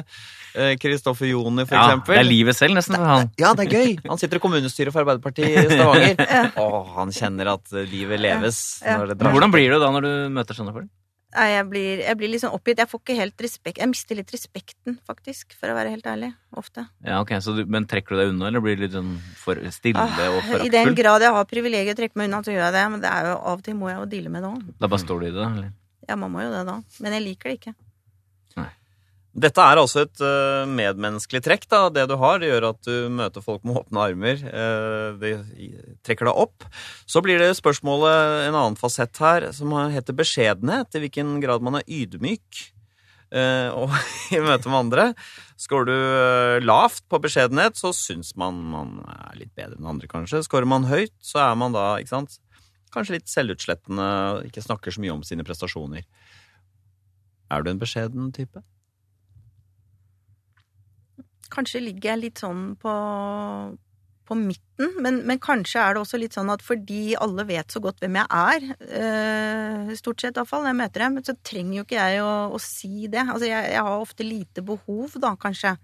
Kristoffer 0.83 1.31
Joni, 1.31 1.65
for 1.65 1.79
Ja, 1.79 1.87
eksempel. 1.89 2.13
det 2.13 2.21
er 2.21 2.29
livet 2.29 2.59
selv, 2.59 2.77
nesten, 2.77 2.99
for 3.01 3.09
han. 3.09 3.31
Ja, 3.41 3.55
det 3.57 3.65
er 3.71 3.73
gøy! 3.79 3.95
Han 4.11 4.19
sitter 4.21 4.37
i 4.37 4.43
kommunestyret 4.45 4.93
for 4.93 5.02
Arbeiderpartiet 5.03 5.59
i 5.61 5.77
Stavanger. 5.77 6.25
Å, 6.63 6.83
han 6.97 7.13
kjenner 7.15 7.53
at 7.57 7.77
livet 7.91 8.23
leves. 8.23 8.65
Ja. 8.81 8.99
Når 9.01 9.13
det 9.13 9.17
Men 9.19 9.25
drar 9.27 9.37
Hvordan 9.39 9.55
blir 9.55 9.75
det 9.75 9.81
da 9.83 9.93
når 9.95 10.09
du 10.09 10.13
møter 10.39 10.59
sånne 10.59 10.75
folk? 10.75 10.91
Nei, 11.33 11.47
jeg 11.49 11.65
blir, 11.71 12.01
jeg 12.05 12.17
blir 12.21 12.29
litt 12.29 12.43
sånn 12.43 12.53
oppgitt. 12.53 12.81
Jeg 12.83 12.91
får 12.91 13.01
ikke 13.01 13.15
helt 13.17 13.45
respekt. 13.45 13.79
Jeg 13.81 13.89
mister 13.89 14.19
litt 14.19 14.33
respekten, 14.35 14.99
faktisk, 15.09 15.55
for 15.57 15.73
å 15.73 15.77
være 15.79 15.95
helt 15.95 16.09
ærlig. 16.11 16.29
Ofte. 16.61 16.85
Ja, 17.07 17.23
ok, 17.25 17.33
så 17.41 17.55
du, 17.57 17.63
Men 17.73 17.87
trekker 17.89 18.13
du 18.13 18.21
deg 18.21 18.33
unna, 18.35 18.51
eller 18.51 18.61
blir 18.65 18.77
du 18.77 18.85
litt 18.85 18.93
sånn 18.93 19.15
for 19.41 19.57
stille 19.73 20.03
Ah, 20.03 20.19
og 20.29 20.67
I 20.67 20.69
den 20.73 20.93
grad 20.99 21.25
jeg 21.25 21.33
har 21.33 21.49
privilegiet 21.49 21.97
å 21.97 22.01
trekke 22.03 22.21
meg 22.21 22.29
unna, 22.29 22.43
så 22.45 22.53
gjør 22.53 22.67
jeg 22.67 22.77
det. 22.77 22.85
Men 22.93 23.05
det 23.05 23.13
er 23.15 23.31
jo, 23.31 23.39
av 23.39 23.63
og 23.63 23.65
til 23.65 23.79
må 23.81 23.89
jeg 23.89 23.97
jo 24.03 24.11
deale 24.13 24.35
med 24.35 24.45
det 24.45 24.51
òg. 24.51 24.69
Da 24.85 24.93
bare 24.93 25.05
står 25.07 25.25
du 25.25 25.29
i 25.31 25.33
det? 25.39 25.47
Eller? 25.49 25.73
Ja, 26.11 26.19
man 26.21 26.35
må 26.35 26.45
jo 26.45 26.53
det 26.53 26.63
da. 26.69 26.77
Men 27.01 27.17
jeg 27.17 27.25
liker 27.31 27.49
det 27.49 27.59
ikke. 27.63 27.75
Dette 29.33 29.65
er 29.65 29.81
altså 29.81 30.03
et 30.05 30.21
eh, 30.21 30.67
medmenneskelig 30.69 31.41
trekk, 31.47 31.65
da. 31.73 31.87
Det 31.89 32.05
du 32.11 32.19
har, 32.21 32.41
det 32.41 32.51
gjør 32.51 32.67
at 32.69 32.81
du 32.85 33.09
møter 33.09 33.45
folk 33.45 33.63
med 33.65 33.79
åpne 33.81 34.03
armer. 34.05 34.43
Eh, 34.45 35.07
det 35.23 35.33
trekker 36.05 36.29
deg 36.29 36.41
opp. 36.43 36.67
Så 37.09 37.23
blir 37.25 37.41
det 37.41 37.55
spørsmålet 37.57 38.49
en 38.51 38.59
annen 38.59 38.77
fasett 38.77 39.17
her, 39.23 39.49
som 39.57 39.73
heter 39.95 40.17
beskjedenhet. 40.19 40.93
I 40.93 41.05
hvilken 41.07 41.39
grad 41.41 41.65
man 41.65 41.81
er 41.81 41.89
ydmyk. 41.89 42.61
Eh, 43.33 43.71
og 43.73 43.95
i 44.37 44.41
møte 44.45 44.69
med 44.69 44.81
andre. 44.83 45.07
Skårer 45.61 45.89
du 45.89 46.67
lavt 46.69 47.07
på 47.09 47.21
beskjedenhet, 47.25 47.81
så 47.81 47.95
syns 47.97 48.35
man 48.37 48.59
man 48.75 48.99
er 49.09 49.39
litt 49.41 49.55
bedre 49.57 49.79
enn 49.79 49.89
andre, 49.95 50.11
kanskje. 50.11 50.43
Skårer 50.45 50.69
man 50.69 50.91
høyt, 50.91 51.15
så 51.25 51.41
er 51.47 51.57
man 51.57 51.73
da, 51.73 51.95
ikke 52.03 52.13
sant, 52.19 52.37
kanskje 52.93 53.17
litt 53.17 53.33
selvutslettende, 53.33 54.11
ikke 54.51 54.65
snakker 54.65 54.93
så 54.93 55.01
mye 55.01 55.17
om 55.17 55.25
sine 55.25 55.47
prestasjoner. 55.49 56.05
Er 57.53 57.65
du 57.65 57.73
en 57.73 57.81
beskjeden 57.81 58.29
type? 58.37 58.61
Kanskje 61.53 61.83
ligger 61.85 62.15
jeg 62.15 62.21
litt 62.23 62.41
sånn 62.43 62.63
på, 62.81 62.93
på 64.29 64.37
midten, 64.39 64.95
men, 65.05 65.19
men 65.29 65.41
kanskje 65.43 65.83
er 65.83 65.95
det 65.97 66.03
også 66.03 66.21
litt 66.21 66.37
sånn 66.37 66.51
at 66.55 66.63
fordi 66.65 67.15
alle 67.21 67.45
vet 67.49 67.75
så 67.75 67.83
godt 67.85 68.01
hvem 68.03 68.17
jeg 68.23 68.27
er, 68.39 68.69
eh, 69.01 69.93
stort 69.99 70.25
sett 70.25 70.39
iallfall, 70.41 70.65
når 70.65 70.73
jeg 70.73 70.81
møter 70.81 71.05
dem, 71.05 71.19
så 71.27 71.37
trenger 71.45 71.77
jo 71.81 71.85
ikke 71.87 71.99
jeg 72.01 72.23
å, 72.25 72.31
å 72.57 72.63
si 72.63 73.07
det. 73.13 73.27
Altså, 73.27 73.51
jeg, 73.51 73.75
jeg 73.75 73.85
har 73.91 73.99
ofte 74.07 74.27
lite 74.27 74.65
behov, 74.65 75.19
da, 75.23 75.35
kanskje, 75.43 75.77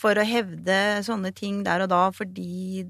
for 0.00 0.16
å 0.18 0.24
hevde 0.26 0.80
sånne 1.06 1.30
ting 1.36 1.62
der 1.66 1.84
og 1.86 1.92
da, 1.92 2.02
fordi 2.16 2.86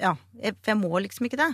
ja, 0.00 0.14
jeg, 0.40 0.54
for 0.62 0.72
jeg 0.72 0.78
må 0.80 1.00
liksom 1.04 1.26
ikke 1.28 1.38
det. 1.40 1.50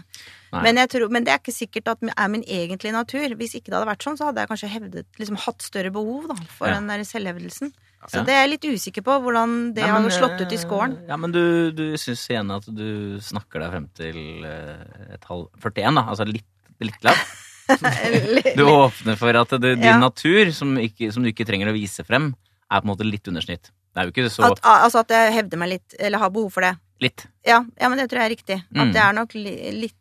Men, 0.54 0.78
jeg 0.80 0.90
tror, 0.92 1.08
men 1.12 1.24
det 1.26 1.32
er 1.34 1.40
ikke 1.40 1.54
sikkert 1.54 1.90
at 1.92 2.04
er 2.12 2.28
min 2.32 2.44
egentlige 2.46 2.94
natur. 2.94 3.34
Hvis 3.38 3.56
ikke 3.58 3.72
det 3.72 3.78
hadde 3.78 3.88
vært 3.90 4.06
sånn, 4.06 4.18
så 4.18 4.28
hadde 4.28 4.44
jeg 4.44 4.50
kanskje 4.52 4.70
hevdet, 4.72 5.08
liksom, 5.20 5.38
hatt 5.46 5.66
større 5.66 5.90
behov 5.94 6.28
da, 6.30 6.36
for 6.54 6.70
Ja. 6.70 6.76
den 6.78 6.86
der 6.92 7.02
selvhevdelsen. 7.06 7.72
Så 8.12 8.22
det 8.26 8.34
er 8.34 8.44
jeg 8.46 8.50
litt 8.54 8.66
usikker 8.76 9.02
på, 9.06 9.16
hvordan 9.24 9.56
det 9.74 9.82
Nei, 9.82 9.92
men, 9.92 10.06
har 10.06 10.14
slått 10.14 10.40
ut 10.40 10.52
i 10.52 10.58
scoren. 10.60 10.92
eh, 11.02 11.08
Ja, 11.10 11.16
men 11.20 11.32
du, 11.34 11.72
du 11.74 11.84
syns 11.98 12.22
igjen 12.30 12.50
at 12.54 12.66
du 12.70 13.18
snakker 13.20 13.60
deg 13.64 13.70
frem 13.74 13.88
til 13.98 14.44
eh, 14.46 15.14
et 15.16 15.24
halv 15.30 15.48
41, 15.62 15.94
da. 15.98 16.04
Altså 16.12 16.26
litt, 16.28 16.46
litt 16.80 17.02
lavt. 17.06 17.34
Du 18.56 18.62
åpner 18.70 19.16
for 19.18 19.34
at 19.40 19.50
det, 19.58 19.72
din 19.80 19.84
Ja. 19.90 19.98
natur, 19.98 20.52
som, 20.54 20.76
ikke, 20.78 21.10
som 21.12 21.24
du 21.26 21.32
ikke 21.32 21.46
trenger 21.48 21.72
å 21.72 21.74
vise 21.74 22.04
frem, 22.06 22.30
er 22.70 22.80
på 22.80 22.86
en 22.86 22.92
måte 22.92 23.06
litt 23.06 23.26
undersnitt. 23.26 23.72
Det 23.90 24.02
er 24.02 24.06
jo 24.08 24.12
ikke 24.14 24.30
så 24.30 24.50
at, 24.52 24.60
altså 24.62 25.00
at 25.02 25.10
jeg 25.14 25.32
hevder 25.38 25.58
meg 25.58 25.70
litt, 25.72 25.94
eller 25.98 26.20
har 26.22 26.30
behov 26.30 26.52
for 26.52 26.62
det. 26.66 26.74
litt. 27.00 27.26
Ja, 27.46 27.62
ja 27.80 27.88
men 27.88 27.98
det 27.98 28.06
tror 28.10 28.22
jeg 28.22 28.28
er 28.30 28.34
riktig. 28.36 28.58
Mm. 28.70 28.80
At 28.84 28.92
det 28.94 29.02
er 29.02 29.16
nok 29.16 29.34
li, 29.34 29.54
litt 29.82 29.96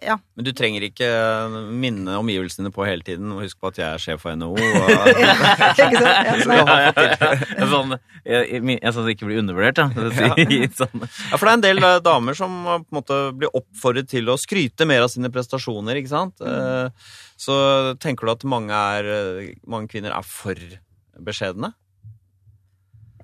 Ja. 0.00 0.16
Men 0.36 0.46
du 0.46 0.50
trenger 0.56 0.84
ikke 0.86 1.08
minne 1.76 2.16
omgivelsene 2.20 2.72
på 2.72 2.84
hele 2.88 3.04
tiden. 3.06 3.32
Og 3.34 3.44
husk 3.44 3.58
på 3.60 3.70
at 3.70 3.80
jeg 3.80 3.86
er 3.88 4.02
sjef 4.02 4.22
for 4.24 4.36
NHO. 4.36 4.54
Og... 4.56 4.60
Ja, 7.60 7.66
sånn, 7.68 7.94
jeg, 8.24 8.46
jeg, 8.48 8.62
jeg 8.76 8.92
sa 8.94 9.02
det 9.04 9.14
ikke 9.14 9.28
blir 9.28 9.40
undervurdert, 9.42 9.78
da. 9.78 9.86
Så 9.92 10.30
sånn. 10.82 11.04
Ja, 11.04 11.36
for 11.36 11.46
det 11.46 11.50
er 11.50 11.56
en 11.56 11.64
del 11.64 11.84
eh, 11.86 11.98
damer 12.04 12.36
som 12.38 12.54
eh, 12.64 12.80
på 12.84 12.94
en 12.94 12.98
måte 13.00 13.18
blir 13.36 13.52
oppfordret 13.56 14.10
til 14.10 14.30
å 14.32 14.38
skryte 14.40 14.86
mer 14.88 15.04
av 15.04 15.12
sine 15.12 15.30
prestasjoner, 15.32 16.00
ikke 16.00 16.12
sant? 16.12 16.40
Mm. 16.40 16.92
Så 17.40 17.56
tenker 18.02 18.28
du 18.28 18.34
at 18.34 18.48
mange, 18.48 18.76
er, 18.76 19.52
mange 19.68 19.90
kvinner 19.92 20.16
er 20.16 20.26
for 20.26 20.58
beskjedne? 21.20 21.72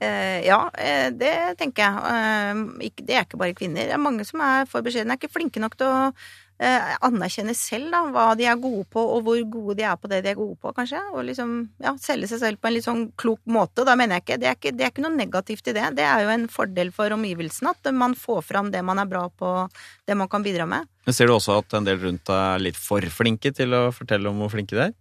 Eh, 0.00 0.44
ja, 0.44 0.70
eh, 0.76 1.08
det 1.12 1.56
tenker 1.60 1.86
jeg. 1.86 1.94
Eh, 2.12 2.90
det 3.00 3.14
er 3.16 3.24
ikke 3.24 3.40
bare 3.40 3.56
kvinner. 3.56 3.88
Det 3.88 3.96
er 3.96 4.02
mange 4.02 4.26
som 4.28 4.42
er 4.44 4.68
for 4.68 4.84
beskjedne. 4.84 5.14
Er 5.14 5.20
ikke 5.20 5.32
flinke 5.32 5.62
nok 5.62 5.78
til 5.80 5.88
å 5.88 6.00
anerkjenne 6.58 7.52
selv 7.56 7.90
da, 7.92 8.00
hva 8.14 8.26
de 8.38 8.46
er 8.48 8.56
gode 8.56 8.86
på, 8.88 9.02
og 9.02 9.26
hvor 9.26 9.40
gode 9.52 9.76
de 9.76 9.84
er 9.84 9.96
på 10.00 10.08
det 10.08 10.22
de 10.24 10.30
er 10.32 10.38
gode 10.38 10.56
på, 10.62 10.72
kanskje. 10.76 11.00
Og 11.12 11.26
liksom 11.28 11.52
ja, 11.84 11.92
selge 12.00 12.30
seg 12.30 12.40
selv 12.40 12.60
på 12.62 12.70
en 12.70 12.76
litt 12.78 12.86
sånn 12.86 13.02
klok 13.20 13.42
måte. 13.44 13.84
Da 13.84 13.96
mener 13.98 14.16
jeg 14.16 14.24
ikke 14.24 14.38
det, 14.40 14.48
er 14.48 14.56
ikke 14.56 14.72
det 14.76 14.86
er 14.86 14.92
ikke 14.94 15.04
noe 15.04 15.16
negativt 15.18 15.68
i 15.68 15.76
det. 15.76 15.86
Det 15.98 16.06
er 16.08 16.24
jo 16.24 16.32
en 16.32 16.48
fordel 16.48 16.92
for 16.96 17.12
omgivelsene 17.16 17.74
at 17.76 17.92
man 17.92 18.16
får 18.16 18.42
fram 18.48 18.70
det 18.72 18.82
man 18.86 19.02
er 19.02 19.10
bra 19.10 19.26
på, 19.28 19.54
det 20.08 20.16
man 20.16 20.30
kan 20.32 20.46
bidra 20.46 20.66
med. 20.70 20.88
Men 21.06 21.14
ser 21.14 21.28
du 21.28 21.36
også 21.36 21.60
at 21.60 21.76
en 21.78 21.86
del 21.86 22.00
rundt 22.02 22.24
deg 22.26 22.36
er 22.56 22.64
litt 22.70 22.80
for 22.80 23.04
flinke 23.12 23.52
til 23.54 23.76
å 23.76 23.88
fortelle 23.94 24.32
om 24.32 24.40
hvor 24.42 24.54
flinke 24.56 24.74
de 24.78 24.86
er? 24.88 24.94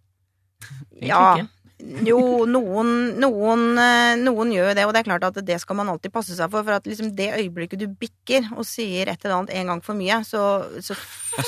Egentlig 0.66 1.10
Ja. 1.10 1.36
ikke. 1.38 1.50
Jo, 1.78 2.46
noen, 2.48 2.90
noen, 3.20 3.64
eh, 3.82 4.14
noen 4.22 4.52
gjør 4.54 4.70
jo 4.70 4.76
det, 4.78 4.86
og 4.88 4.94
det 4.96 5.02
er 5.02 5.08
klart 5.10 5.26
at 5.28 5.40
det 5.44 5.58
skal 5.60 5.76
man 5.76 5.90
alltid 5.92 6.14
passe 6.14 6.38
seg 6.38 6.48
for. 6.54 6.64
For 6.64 6.78
at 6.78 6.88
liksom 6.88 7.12
det 7.18 7.28
øyeblikket 7.36 7.82
du 7.82 7.90
bikker 7.90 8.48
og 8.56 8.64
sier 8.68 9.12
et 9.12 9.20
eller 9.26 9.42
annet 9.42 9.54
en 9.60 9.74
gang 9.74 9.84
for 9.84 9.98
mye, 10.00 10.22
så, 10.24 10.46
så, 10.80 10.96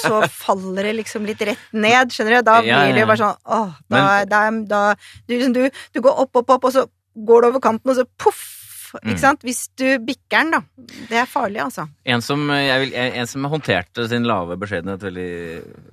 så 0.03 0.19
faller 0.43 0.89
det 0.89 0.97
liksom 0.99 1.25
litt 1.27 1.45
rett 1.47 1.71
ned, 1.71 2.11
skjønner 2.11 2.37
du? 2.37 2.49
Da 2.49 2.59
blir 2.59 2.75
det 2.75 2.99
ja. 2.99 3.05
jo 3.05 3.09
bare 3.13 3.21
sånn 3.23 3.41
åh, 3.45 3.73
da, 3.87 4.03
Men- 4.03 4.29
da, 4.33 4.43
da 4.67 4.83
du, 4.99 5.37
liksom, 5.37 5.55
du, 5.55 5.81
du 5.95 6.03
går 6.03 6.23
opp, 6.25 6.43
opp, 6.43 6.55
opp, 6.57 6.69
og 6.69 6.75
så 6.75 6.87
går 7.17 7.41
du 7.41 7.51
over 7.53 7.63
kanten, 7.63 7.95
og 7.95 7.99
så 8.01 8.07
poff! 8.19 8.56
Ikke 9.01 9.19
sant? 9.21 9.43
Hvis 9.45 9.65
du 9.79 9.85
bikker 10.03 10.45
den, 10.45 10.53
da. 10.57 10.87
Det 11.09 11.19
er 11.21 11.29
farlig, 11.29 11.61
altså. 11.63 11.87
En 12.07 12.23
som, 12.25 12.43
jeg 12.53 12.83
vil, 12.85 12.93
en 12.97 13.29
som 13.29 13.47
håndterte 13.51 14.07
sin 14.11 14.27
lave 14.27 14.57
beskjedenhet 14.59 15.03
veldig 15.07 15.31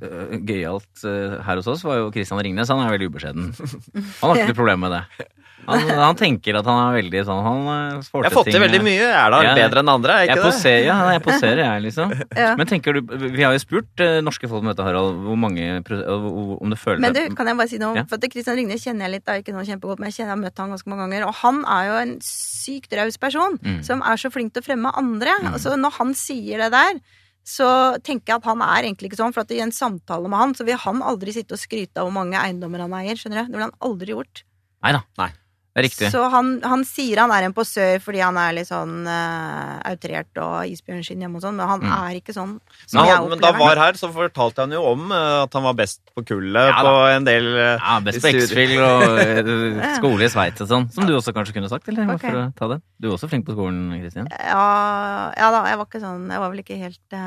uh, 0.04 0.34
gøyalt 0.46 1.06
uh, 1.06 1.38
her 1.44 1.60
hos 1.60 1.70
oss, 1.74 1.84
var 1.86 2.02
jo 2.02 2.12
Christian 2.14 2.42
Ringnes. 2.44 2.72
Han 2.72 2.84
er 2.84 2.94
veldig 2.94 3.10
ubeskjeden. 3.12 3.50
Han 3.54 4.28
har 4.28 4.36
ikke 4.38 4.50
noe 4.52 4.60
problem 4.62 4.86
med 4.86 4.96
det. 4.98 5.28
Han, 5.68 5.84
han 6.00 6.18
tenker 6.18 6.58
at 6.60 6.66
han 6.68 6.80
er 6.82 6.96
veldig 6.98 7.22
sånn 7.28 7.42
Han 7.46 7.60
øh, 7.72 8.02
får 8.06 8.24
Jeg 8.24 8.30
har 8.30 8.34
fått 8.36 8.50
til 8.52 8.62
veldig 8.62 8.80
øh, 8.80 8.86
mye. 8.86 8.98
Jeg 9.00 9.14
er 9.20 9.34
da 9.34 9.40
Ja, 9.44 9.54
bedre 9.58 9.82
enn 9.84 9.92
andre, 9.94 10.14
er 10.14 10.24
jeg 10.24 10.30
Jeg 10.30 10.38
ikke 10.42 10.52
det? 10.52 10.74
ja, 10.84 10.96
jeg 11.14 11.22
poserer, 11.24 11.62
jeg, 11.64 11.84
liksom. 11.88 12.14
Ja. 12.44 12.50
Men 12.60 12.70
tenker 12.70 12.98
du 12.98 13.14
Vi 13.24 13.42
har 13.46 13.56
jo 13.56 13.62
spurt 13.62 14.04
eh, 14.04 14.18
norske 14.24 14.50
folk 14.50 14.64
om 14.64 14.70
dette, 14.72 14.86
Harald, 14.86 15.18
hvor 15.24 15.40
mange 15.40 15.66
om 15.80 16.70
du 16.72 16.76
føler 16.80 17.02
Men 17.04 17.16
du, 17.16 17.22
kan 17.38 17.50
jeg 17.50 17.60
bare 17.60 17.72
si 17.72 17.80
noe? 17.82 17.96
Ja. 17.98 18.06
For 18.10 18.20
at 18.20 18.28
Kristian 18.32 18.58
Ringnes 18.58 18.84
kjenner 18.84 19.08
jeg 19.08 19.16
litt, 19.18 19.26
da, 19.26 19.38
ikke 19.40 19.54
noe 19.56 19.66
kjempegodt, 19.68 20.02
men 20.02 20.10
jeg 20.10 20.18
kjenner 20.20 20.34
jeg 20.34 20.36
har 20.38 20.42
møtt 20.44 20.62
han 20.62 20.72
ganske 20.74 20.90
mange 20.90 21.04
ganger. 21.06 21.26
Og 21.28 21.36
han 21.42 21.60
er 21.68 21.88
jo 21.90 21.98
en 22.04 22.14
sykt 22.24 22.96
raus 22.98 23.18
person, 23.20 23.58
Mm. 23.64 23.82
som 23.86 24.02
er 24.04 24.18
så 24.20 24.30
flink 24.32 24.52
til 24.54 24.62
å 24.62 24.66
fremme 24.66 24.90
andre. 24.98 25.34
Mm. 25.42 25.52
Altså, 25.54 25.74
når 25.78 25.94
han 25.98 26.14
sier 26.18 26.58
det 26.64 26.70
der, 26.74 26.98
så 27.44 27.68
tenker 28.04 28.32
jeg 28.32 28.40
at 28.40 28.48
han 28.48 28.62
er 28.64 28.88
egentlig 28.88 29.10
ikke 29.12 29.20
sånn, 29.20 29.34
for 29.36 29.44
at 29.44 29.52
i 29.52 29.60
en 29.60 29.72
samtale 29.74 30.28
med 30.32 30.40
han, 30.40 30.54
så 30.56 30.64
vil 30.66 30.80
han 30.80 31.02
aldri 31.04 31.34
sitte 31.36 31.56
og 31.56 31.60
skryte 31.60 32.00
av 32.00 32.08
hvor 32.08 32.14
mange 32.16 32.40
eiendommer 32.40 32.80
han 32.86 32.96
eier, 32.96 33.18
skjønner 33.20 33.44
du? 33.44 33.52
Det 33.52 33.58
ville 33.58 33.68
han 33.68 33.78
aldri 33.84 34.14
gjort. 34.16 34.44
Nei 34.84 34.92
da. 34.96 35.02
Nei. 35.20 35.30
Riktig. 35.74 36.06
Så 36.12 36.20
han, 36.30 36.60
han 36.62 36.84
sier 36.86 37.18
han 37.18 37.32
er 37.34 37.48
en 37.48 37.52
posør 37.56 37.96
fordi 37.98 38.20
han 38.22 38.36
er 38.38 38.52
litt 38.54 38.68
sånn 38.68 39.08
uh, 39.10 39.80
outrert 39.90 40.38
og 40.38 40.68
isbjørnskinn 40.70 41.24
hjemme 41.24 41.40
og 41.40 41.42
sånn, 41.42 41.56
men 41.58 41.66
han 41.66 41.80
Mm. 41.82 41.90
er 41.98 42.18
ikke 42.20 42.30
sånn 42.36 42.52
som 42.86 43.00
Nei, 43.00 43.08
jeg 43.10 43.16
opplever. 43.18 43.30
men 43.34 43.40
da 43.42 43.50
var 43.58 43.80
her, 43.82 43.98
så 43.98 44.08
fortalte 44.14 44.62
han 44.62 44.70
jo 44.76 44.84
om 44.92 45.10
uh, 45.10 45.42
at 45.42 45.52
han 45.58 45.64
var 45.66 45.74
best 45.74 45.98
på 46.14 46.22
kullet 46.30 46.70
Ja, 46.70 46.84
på 46.86 46.92
en 47.16 47.26
del 47.26 47.48
uh, 47.56 47.74
Ja, 47.74 47.96
Best 48.06 48.22
på. 48.22 48.30
X-Fill 48.30 48.76
og 48.78 49.18
skole 49.98 50.28
i 50.28 50.30
Sveits 50.30 50.62
og 50.62 50.70
sånn. 50.70 50.86
Som 50.94 51.08
du 51.10 51.16
også 51.18 51.34
kanskje 51.34 51.56
kunne 51.58 51.68
sagt, 51.72 51.90
eller? 51.90 52.06
Ok. 52.14 52.22
For 52.28 52.38
å 52.38 52.46
ta 52.54 52.70
det. 52.76 52.78
Du 53.02 53.08
er 53.10 53.16
også 53.18 53.28
flink 53.34 53.44
på 53.50 53.56
skolen, 53.58 53.82
Kristin. 53.98 54.30
Ja, 54.30 55.32
ja 55.34 55.50
da, 55.50 55.64
jeg 55.72 55.80
var 55.82 55.90
ikke 55.90 56.00
sånn 56.06 56.30
Jeg 56.30 56.38
var 56.44 56.54
vel 56.54 56.62
ikke 56.62 56.78
helt 56.78 57.18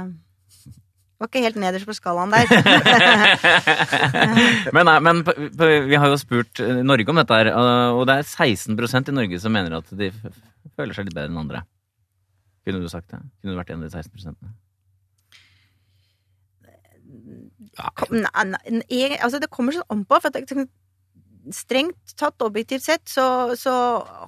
Var 1.18 1.32
ikke 1.32 1.42
helt 1.42 1.58
nederst 1.58 1.88
på 1.90 1.96
skalaen 1.98 2.30
der. 2.30 2.46
men, 4.76 4.92
men 5.02 5.24
vi 5.26 5.98
har 5.98 6.12
jo 6.12 6.20
spurt 6.22 6.62
eh, 6.62 6.84
Norge 6.86 7.10
om 7.10 7.18
dette 7.18 7.40
her, 7.40 7.50
og 7.98 8.04
det 8.10 8.20
er 8.20 8.30
16% 8.30 9.10
i 9.10 9.16
Norge 9.18 9.40
som 9.42 9.56
mener 9.56 9.80
at 9.80 9.90
de 9.98 10.12
føler 10.78 10.94
seg 10.94 11.10
litt 11.10 11.18
bedre 11.18 11.32
enn 11.32 11.42
andre. 11.42 11.64
Kunne 12.68 12.84
du 12.84 12.90
sagt 12.92 13.10
det? 13.10 13.24
Kunne 13.42 13.56
du 13.56 13.58
vært 13.58 13.74
en 13.74 13.82
av 13.82 13.88
de 13.88 13.96
16 13.96 14.14
prosentene? 14.14 14.54
Kom, 17.98 18.22
nei, 18.22 19.18
altså 19.18 19.42
det 19.42 19.50
kommer 19.54 19.74
sånn 19.74 19.90
an 19.94 20.06
på. 20.06 20.22
For 20.22 20.38
jeg, 20.38 20.70
strengt 21.54 22.14
tatt, 22.18 22.42
objektivt 22.42 22.84
sett, 22.86 23.04
så, 23.10 23.24
så 23.58 23.74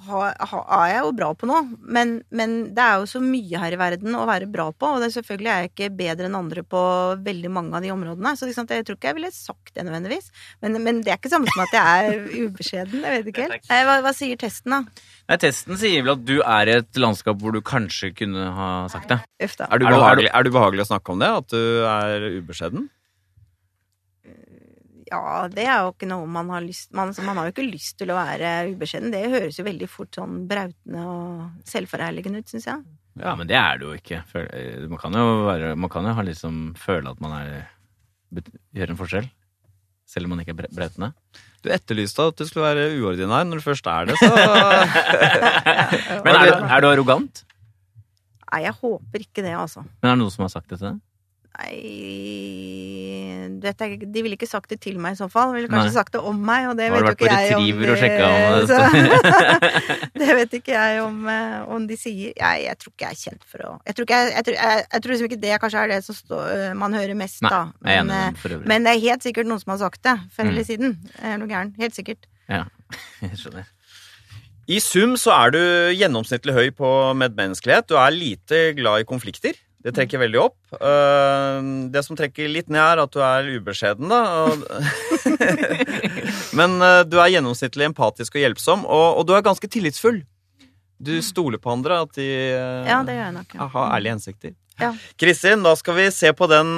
har, 0.07 0.35
har, 0.39 0.63
er 0.79 0.91
jeg 0.93 1.01
jo 1.03 1.11
bra 1.17 1.29
på 1.37 1.47
noe. 1.49 1.61
Men, 1.81 2.19
men 2.31 2.53
det 2.75 2.83
er 2.85 2.99
jo 3.01 3.07
så 3.09 3.21
mye 3.23 3.61
her 3.61 3.75
i 3.75 3.79
verden 3.81 4.15
å 4.19 4.25
være 4.29 4.47
bra 4.51 4.69
på, 4.71 4.91
og 4.95 5.03
det, 5.03 5.11
selvfølgelig 5.15 5.51
er 5.53 5.63
jeg 5.65 5.71
ikke 5.73 5.89
bedre 5.99 6.29
enn 6.29 6.37
andre 6.39 6.63
på 6.63 6.81
veldig 7.25 7.51
mange 7.55 7.75
av 7.79 7.85
de 7.85 7.91
områdene. 7.95 8.35
Så 8.39 8.49
liksom, 8.49 8.67
jeg 8.69 8.85
tror 8.87 8.99
ikke 8.99 9.11
jeg 9.11 9.17
ville 9.19 9.31
sagt 9.35 9.73
det 9.75 9.85
nødvendigvis. 9.87 10.29
Men, 10.61 10.77
men 10.85 11.01
det 11.05 11.13
er 11.15 11.21
ikke 11.21 11.31
samme 11.33 11.49
som 11.53 11.63
at 11.65 11.75
jeg 11.79 12.11
er 12.13 12.27
ubeskjeden. 12.49 13.01
Jeg 13.07 13.17
vet 13.23 13.31
ikke 13.33 13.47
helt. 13.47 13.69
Nei, 13.71 13.81
Hva, 13.89 13.97
hva 14.05 14.13
sier 14.17 14.39
testen, 14.39 14.75
da? 14.77 15.07
Nei, 15.29 15.37
Testen 15.41 15.77
sier 15.77 16.01
vel 16.05 16.15
at 16.15 16.23
du 16.25 16.37
er 16.41 16.69
i 16.71 16.77
et 16.79 16.97
landskap 17.01 17.37
hvor 17.41 17.53
du 17.53 17.59
kanskje 17.65 18.13
kunne 18.17 18.47
ha 18.55 18.69
sagt 18.89 19.11
det. 19.13 19.19
Er 19.39 19.49
du, 19.49 19.63
Er 19.63 19.77
du- 19.79 19.85
er 19.85 19.89
du- 19.89 19.99
behagelig, 19.99 20.31
er 20.33 20.43
du 20.47 20.49
behagelig 20.55 20.85
å 20.87 20.89
snakke 20.93 21.13
om 21.13 21.19
det? 21.21 21.29
At 21.43 21.51
du 21.53 21.61
er 21.85 22.25
ubeskjeden? 22.39 22.87
Ja, 25.09 25.47
det 25.49 25.63
er 25.65 25.79
jo 25.85 25.91
ikke 25.95 26.07
noe 26.09 26.27
man 26.29 26.49
har 26.53 26.61
lyst 26.61 26.91
man, 26.93 27.09
man 27.25 27.39
har 27.39 27.47
jo 27.47 27.53
ikke 27.55 27.65
lyst 27.65 27.95
til 27.97 28.11
å 28.13 28.17
være 28.19 28.51
ubeskjeden. 28.75 29.09
Det 29.13 29.23
høres 29.31 29.57
jo 29.57 29.65
veldig 29.65 29.87
fort 29.89 30.13
sånn 30.19 30.43
brautende 30.49 31.01
og 31.09 31.65
selvforherligende 31.69 32.43
ut, 32.43 32.51
syns 32.53 32.67
jeg. 32.69 32.83
Ja, 33.19 33.33
men 33.35 33.49
det 33.49 33.57
er 33.57 33.79
det 33.81 33.87
jo 33.89 33.95
ikke. 33.97 34.21
Eh, 34.37 34.85
Man 34.87 35.01
kan 35.01 35.17
jo, 35.17 35.25
være, 35.49 35.73
man 35.75 35.89
kan 35.91 36.05
jo 36.07 36.13
ha 36.15 36.23
liksom 36.23 36.61
føle 36.79 37.09
at 37.11 37.19
man 37.25 37.33
er 37.41 37.49
gjør 38.77 38.93
en 38.93 38.99
forskjell. 39.01 39.27
Selv 40.09 40.25
om 40.25 40.31
man 40.33 40.41
ikke 40.41 40.53
er 40.55 40.69
brautende. 40.73 41.11
Du 41.61 41.67
etterlyste 41.73 42.23
at 42.31 42.37
du 42.39 42.45
skulle 42.47 42.65
være 42.69 42.85
uordinær. 43.01 43.43
Når 43.49 43.59
du 43.59 43.65
først 43.65 43.89
er 43.91 44.07
det, 44.09 44.15
så 44.21 44.29
Men 46.25 46.33
er 46.35 46.45
du, 46.47 46.53
er 46.65 46.81
du 46.81 46.87
arrogant? 46.89 47.43
Nei, 48.49 48.63
jeg 48.65 48.73
håper 48.79 49.25
ikke 49.25 49.43
det, 49.45 49.53
altså. 49.53 49.83
Men 50.01 50.09
er 50.09 50.15
det 50.15 50.21
noen 50.23 50.33
som 50.33 50.45
har 50.47 50.53
sagt 50.53 50.69
det 50.71 50.79
til 50.79 50.87
deg? 50.91 51.01
Nei 51.59 53.49
dette, 53.59 53.87
De 54.07 54.21
ville 54.23 54.37
ikke 54.37 54.47
sagt 54.47 54.69
det 54.71 54.77
til 54.83 54.95
meg 55.01 55.15
i 55.15 55.19
så 55.19 55.27
fall. 55.31 55.51
De 55.51 55.57
ville 55.59 55.69
kanskje 55.71 55.89
Nei. 55.89 55.95
sagt 55.97 56.13
det 56.15 56.21
om 56.23 56.37
meg, 56.47 56.67
og 56.69 56.77
det 56.79 56.85
Har 56.89 57.03
vet 57.03 57.09
jo 57.09 57.15
ikke 57.17 57.27
jeg 57.27 57.55
om 57.57 57.63
de, 57.65 57.71
og 57.73 57.79
om 57.79 57.85
det 58.59 58.67
så- 58.69 58.87
Det 60.21 60.29
vet 60.37 60.53
ikke 60.59 60.73
jeg 60.75 61.01
om, 61.03 61.17
eh, 61.27 61.57
om 61.75 61.87
de 61.89 61.97
sier. 61.99 62.31
Jeg, 62.37 62.63
jeg 62.67 62.77
tror 62.79 62.93
ikke 62.93 63.07
jeg 63.09 63.17
er 63.17 63.21
kjent 63.23 63.43
for 63.49 63.65
å 63.65 63.71
Jeg 63.87 63.95
tror, 63.97 64.07
ikke 64.07 64.19
jeg, 64.19 64.45
jeg, 64.53 64.85
jeg, 64.93 65.01
tror 65.03 65.13
liksom 65.15 65.29
ikke 65.29 65.41
det 65.43 65.57
kanskje 65.63 65.83
er 65.83 65.91
det 65.93 65.99
som 66.07 66.15
står, 66.17 66.43
eh, 66.55 66.73
man 66.79 66.95
hører 66.95 67.15
mest, 67.19 67.41
Nei, 67.43 67.51
da. 67.55 67.61
Men, 67.83 68.13
enig 68.13 68.45
eh, 68.53 68.63
men 68.71 68.87
det 68.87 68.93
er 68.95 69.03
helt 69.09 69.25
sikkert 69.27 69.49
noen 69.49 69.63
som 69.63 69.75
har 69.75 69.81
sagt 69.83 70.03
det, 70.07 70.15
før 70.35 70.47
Mm. 70.49 70.53
eller 70.53 70.63
siden. 70.71 70.95
Er 71.21 71.37
noe 71.41 71.47
gæren? 71.51 71.73
Helt 71.79 71.95
sikkert. 71.99 72.29
Ja, 72.49 72.63
jeg 73.25 73.35
skjønner. 73.37 73.67
I 74.69 74.77
sum 74.83 75.15
så 75.17 75.33
er 75.33 75.53
du 75.55 75.61
gjennomsnittlig 75.97 76.53
høy 76.53 76.67
på 76.77 76.89
medmenneskelighet. 77.17 77.87
Du 77.89 77.95
er 77.97 78.13
lite 78.13 78.59
glad 78.77 79.01
i 79.01 79.07
konflikter. 79.09 79.57
Det 79.79 79.93
trekker 79.95 80.19
veldig 80.21 80.39
opp. 80.43 80.57
Eh, 80.75 81.59
Det 81.89 82.03
som 82.05 82.17
trekker 82.19 82.51
litt 82.51 82.67
ned, 82.69 82.83
er 82.83 83.01
at 83.01 83.13
du 83.15 83.21
er 83.23 83.47
ubeskjeden, 83.55 84.11
da. 84.11 84.19
Men 86.59 86.75
eh, 86.83 87.03
du 87.07 87.15
er 87.17 87.31
gjennomsnittlig 87.33 87.87
empatisk 87.87 88.35
og 88.35 88.43
hjelpsom, 88.43 88.83
og, 88.85 89.23
du 89.25 89.33
er 89.33 89.45
ganske 89.45 89.69
tillitsfull. 89.71 90.19
Du 90.99 91.15
stoler 91.23 91.61
på 91.63 91.71
andre, 91.71 92.01
at 92.03 92.11
de 92.19 92.27
eh, 92.27 92.89
Ja, 92.91 92.99
det 93.07 93.15
gjør 93.15 93.25
jeg 93.25 93.37
nok. 93.39 93.55
Ja. 93.55 93.69
har 93.73 93.95
ærlige 93.95 94.17
hensikter. 94.17 94.53
Ja. 94.79 94.91
Kristin, 95.19 95.63
da 95.63 95.73
skal 95.79 95.97
vi 95.97 96.09
se 96.13 96.29
på 96.35 96.47
den 96.51 96.69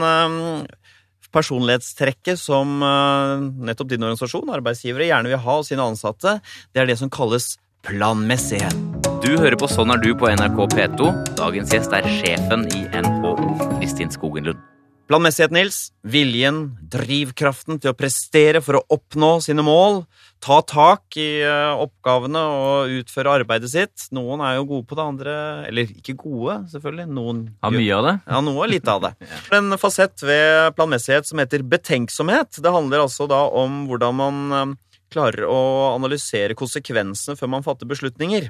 personlighetstrekket 1.32 2.40
som 2.40 2.80
nettopp 2.82 3.92
din 3.92 4.04
organisasjon, 4.04 4.50
arbeidsgivere, 4.52 5.06
gjerne 5.10 5.32
vil 5.32 5.44
ha 5.44 5.58
hos 5.60 5.70
sine 5.70 5.86
ansatte. 5.86 6.40
Det 6.74 6.82
er 6.82 6.90
det 6.90 6.98
som 7.02 7.12
kalles 7.14 7.54
planmessighet. 7.86 8.76
Du 9.22 9.36
hører 9.38 9.58
på 9.60 9.70
Sånn 9.70 9.94
er 9.94 10.02
du 10.02 10.12
på 10.18 10.30
NRK 10.30 10.60
P2. 10.74 11.14
Dagens 11.38 11.74
gjest 11.74 11.94
er 11.96 12.06
sjefen 12.20 12.68
i 12.78 12.84
NHO, 12.90 13.36
Kristin 13.80 14.12
Skogenlund. 14.14 14.60
Planmessighet, 15.12 15.52
Nils. 15.52 15.78
Viljen, 16.08 16.62
drivkraften 16.94 17.82
til 17.84 17.92
å 17.92 17.98
prestere 17.98 18.62
for 18.64 18.80
å 18.80 18.84
oppnå 18.96 19.34
sine 19.44 19.66
mål. 19.66 20.06
Ta 20.42 20.62
tak 20.66 21.18
i 21.20 21.42
eh, 21.44 21.82
oppgavene 21.84 22.42
og 22.56 22.94
utføre 23.02 23.34
arbeidet 23.42 23.74
sitt. 23.74 24.06
Noen 24.16 24.42
er 24.46 24.56
jo 24.56 24.70
gode 24.70 24.88
på 24.88 24.98
det, 24.98 25.08
andre 25.12 25.34
Eller 25.68 25.92
ikke 25.92 26.16
gode, 26.22 26.62
selvfølgelig. 26.72 27.10
Noen 27.12 27.44
Har 27.62 27.76
mye 27.76 27.98
av 27.98 28.08
det. 28.08 28.16
Ja, 28.24 28.40
noe 28.46 28.70
litt 28.72 28.88
av 28.90 29.04
det. 29.04 29.12
En 29.58 29.76
fasett 29.82 30.24
ved 30.24 30.72
planmessighet 30.78 31.28
som 31.28 31.44
heter 31.44 31.66
betenksomhet. 31.68 32.62
Det 32.64 32.74
handler 32.74 33.04
altså 33.04 33.28
da 33.30 33.44
om 33.52 33.84
hvordan 33.92 34.18
man 34.22 34.42
eh, 34.56 34.74
klarer 35.12 35.48
å 35.50 35.62
analysere 35.94 36.58
konsekvensene 36.58 37.38
før 37.40 37.52
man 37.56 37.66
fatter 37.66 37.90
beslutninger. 37.90 38.50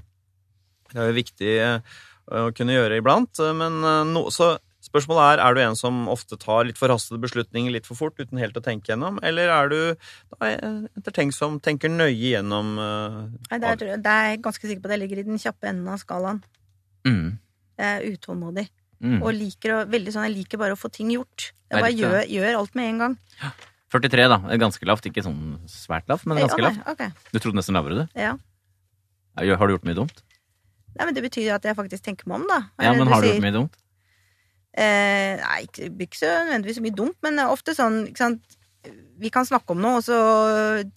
Det 0.92 1.00
er 1.00 1.12
jo 1.12 1.18
viktig 1.18 1.54
eh, 1.62 1.96
å 2.32 2.50
kunne 2.56 2.76
gjøre 2.76 3.00
iblant, 3.02 3.40
eh, 3.42 3.56
men 3.58 3.80
eh, 3.82 4.04
no, 4.10 4.28
så 4.34 4.56
spørsmålet 4.82 5.38
er 5.38 5.44
er 5.46 5.56
du 5.56 5.62
en 5.64 5.78
som 5.78 6.02
ofte 6.12 6.38
tar 6.42 6.66
litt 6.68 6.80
forhastede 6.80 7.22
beslutninger 7.22 7.74
litt 7.74 7.88
for 7.88 8.00
fort 8.00 8.18
uten 8.20 8.42
helt 8.42 8.58
å 8.58 8.64
tenke 8.66 8.92
gjennom, 8.92 9.20
eller 9.24 9.52
er 9.54 9.72
du 9.72 9.80
da, 9.94 10.52
ettertenksom, 10.98 11.60
tenker 11.64 11.92
nøye 11.94 12.34
gjennom 12.34 12.76
eh, 12.82 13.22
Nei, 13.52 13.62
det, 13.62 13.72
er, 13.72 13.96
det 14.02 14.18
er 14.18 14.30
jeg 14.34 14.44
ganske 14.48 14.68
sikker 14.68 14.84
på 14.84 14.92
at 14.92 14.98
jeg 14.98 15.04
ligger 15.06 15.24
i 15.24 15.28
den 15.32 15.42
kjappe 15.42 15.72
enden 15.72 15.90
av 15.94 16.02
skalaen. 16.02 16.44
Mm. 17.08 17.40
Jeg 17.82 17.98
er 17.98 18.14
utålmodig. 18.14 18.68
Mm. 19.02 19.18
Og 19.24 19.34
liker 19.34 19.74
å, 19.74 19.82
veldig 19.90 20.14
sånn, 20.14 20.28
jeg 20.30 20.38
liker 20.44 20.62
bare 20.62 20.76
å 20.76 20.80
få 20.80 20.92
ting 20.94 21.10
gjort. 21.16 21.52
Jeg 21.72 21.82
bare 21.82 21.94
gjør, 21.96 22.18
gjør 22.30 22.58
alt 22.60 22.76
med 22.78 22.90
en 22.90 23.00
gang. 23.06 23.16
43, 23.92 24.28
da. 24.32 24.40
Ganske 24.62 24.88
lavt. 24.88 25.08
Ikke 25.10 25.24
sånn 25.26 25.60
svært 25.70 26.08
lavt, 26.12 26.26
men 26.30 26.40
ganske 26.40 26.64
lavt. 26.64 26.80
Okay, 26.86 27.12
okay. 27.12 27.32
Du 27.34 27.40
trodde 27.40 27.60
nesten 27.60 27.76
lavere, 27.76 28.04
du. 28.06 28.20
Ja. 28.20 28.36
Har 29.38 29.68
du 29.68 29.76
gjort 29.76 29.88
mye 29.88 29.98
dumt? 29.98 30.24
Nei, 30.98 31.06
men 31.08 31.16
Det 31.16 31.24
betyr 31.24 31.48
jo 31.50 31.56
at 31.56 31.68
jeg 31.68 31.78
faktisk 31.78 32.04
tenker 32.04 32.28
meg 32.28 32.42
om, 32.42 32.48
da. 32.50 32.60
Ja, 32.84 32.94
men 32.96 33.08
du 33.08 33.14
har 33.14 33.24
du 33.24 33.28
sier? 33.28 33.38
gjort 33.38 33.46
mye 33.48 33.56
dumt? 33.56 33.78
Eh, 34.72 35.36
nei, 35.42 35.58
ikke, 35.68 35.90
ikke 36.08 36.20
så 36.20 36.32
nødvendigvis 36.48 36.80
så 36.80 36.84
mye 36.86 36.96
dumt, 36.96 37.18
men 37.26 37.40
ofte 37.44 37.76
sånn 37.76 38.06
ikke 38.08 38.24
sant? 38.24 38.58
Vi 39.22 39.30
kan 39.30 39.46
snakke 39.46 39.76
om 39.76 39.82
noe, 39.84 40.00
og 40.00 40.04
så 40.08 40.16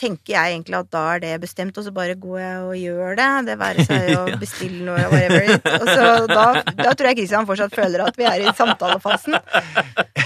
tenker 0.01 0.32
jeg 0.32 0.55
egentlig 0.55 0.78
at 0.78 0.87
da 0.95 1.01
er 1.12 1.18
det 1.20 1.32
bestemt, 1.43 1.76
og 1.76 1.85
så 1.85 1.91
bare 1.93 2.14
går 2.16 2.39
jeg 2.41 2.62
og 2.64 2.76
gjør 2.80 3.18
det. 3.18 3.26
Det 3.51 3.57
være 3.61 3.85
seg 3.85 4.07
å 4.16 4.22
bestille 4.41 4.80
noe, 4.87 5.03
whatever. 5.12 5.51
Og 5.82 5.91
så 5.91 6.07
da, 6.30 6.47
da 6.78 6.95
tror 6.97 7.11
jeg 7.11 7.18
Kristian 7.20 7.45
fortsatt 7.51 7.76
føler 7.76 8.07
at 8.07 8.16
vi 8.16 8.24
er 8.30 8.47
i 8.47 8.55
samtalefasen. 8.57 9.37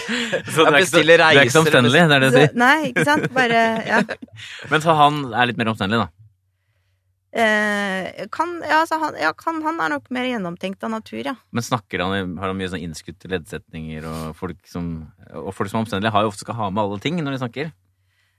Så 0.08 0.64
du 0.64 0.70
er 0.70 0.78
ikke 0.78 0.86
så- 0.88 1.02
Du 1.02 1.10
er 1.18 1.42
ikke 1.42 1.52
så 1.52 1.60
omstendelig, 1.64 2.00
det 2.08 2.14
er 2.16 2.22
det 2.22 2.28
du 2.32 2.36
sier? 2.38 2.52
nei, 2.56 2.76
ikke 2.92 3.04
sant? 3.04 3.26
Bare 3.34 3.64
Ja. 3.84 3.98
Men 4.70 4.80
så 4.80 4.94
han 4.96 5.18
er 5.34 5.50
litt 5.50 5.58
mer 5.60 5.68
omstendelig, 5.74 6.06
da. 6.06 6.08
Eh, 7.28 8.26
kan, 8.32 8.54
ja, 8.64 8.78
altså 8.82 8.96
han, 9.02 9.16
ja 9.20 9.34
kan, 9.36 9.58
han 9.62 9.80
er 9.84 9.92
nok 9.92 10.06
mer 10.14 10.24
gjennomtenkt 10.30 10.84
av 10.86 10.94
natur, 10.94 11.20
ja. 11.26 11.34
Men 11.52 11.66
snakker 11.66 12.00
han, 12.00 12.36
har 12.40 12.48
han 12.52 12.56
mye 12.56 12.70
sånn 12.72 12.86
innskutte 12.86 13.28
leddsetninger, 13.28 14.06
og 14.08 14.30
folk 14.38 14.62
som, 14.70 14.88
og 15.34 15.52
folk 15.56 15.68
som 15.68 15.80
er 15.80 15.84
omstendelige, 15.84 16.14
har 16.14 16.24
jo 16.24 16.32
ofte 16.32 16.46
skal 16.46 16.56
ha 16.56 16.70
med 16.72 16.82
alle 16.86 16.98
ting 17.04 17.20
når 17.20 17.36
de 17.36 17.42
snakker. 17.44 17.74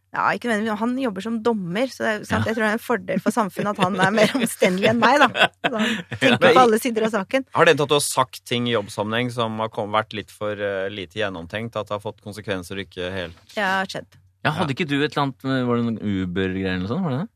Ja, 0.10 0.24
ikke 0.34 0.50
nødvendigvis, 0.50 0.80
Han 0.82 0.96
jobber 0.98 1.22
som 1.22 1.36
dommer, 1.46 1.86
så 1.94 2.02
det 2.02 2.10
er, 2.16 2.24
sant? 2.26 2.48
jeg 2.50 2.56
tror 2.58 2.66
det 2.66 2.70
er 2.72 2.78
en 2.80 2.82
fordel 2.82 3.20
for 3.22 3.36
samfunnet 3.36 3.78
at 3.78 3.84
han 3.86 4.00
er 4.02 4.16
mer 4.18 4.32
omstendelig 4.40 4.90
enn 4.90 4.98
meg. 5.04 5.20
da. 5.22 5.50
Så 5.62 5.74
han 5.76 5.92
tenker 6.24 6.40
på 6.48 6.64
alle 6.64 6.80
sider 6.82 7.06
av 7.06 7.12
saken. 7.14 7.46
Har 7.54 7.68
det 7.70 7.76
hendt 7.76 7.84
at 7.86 7.92
du 7.92 7.98
har 8.00 8.02
sagt 8.08 8.42
ting 8.50 8.66
i 8.66 8.74
jobbsammenheng 8.74 9.30
som 9.36 9.62
har 9.62 9.70
kom, 9.70 9.94
vært 9.94 10.18
litt 10.18 10.34
for 10.34 10.58
uh, 10.58 10.88
lite 10.90 11.22
gjennomtenkt? 11.22 11.78
At 11.78 11.92
det 11.92 12.00
har 12.00 12.02
fått 12.02 12.24
konsekvenser 12.26 12.82
du 12.82 12.88
ikke 12.88 13.12
helt 13.14 13.54
Ja, 13.54 13.84
skjedd. 13.86 14.10
Ja, 14.42 14.56
Hadde 14.58 14.74
ikke 14.74 14.88
du 14.90 14.98
et 15.04 15.12
eller 15.14 15.28
annet 15.28 15.46
med- 15.46 15.66
Var 15.68 15.78
det 15.78 15.86
noen 15.92 16.02
Uber-greier 16.02 16.74
eller 16.74 16.88
noe 16.88 16.90
sånt? 16.96 17.06
Var 17.06 17.14
det 17.14 17.22
det? 17.22 17.30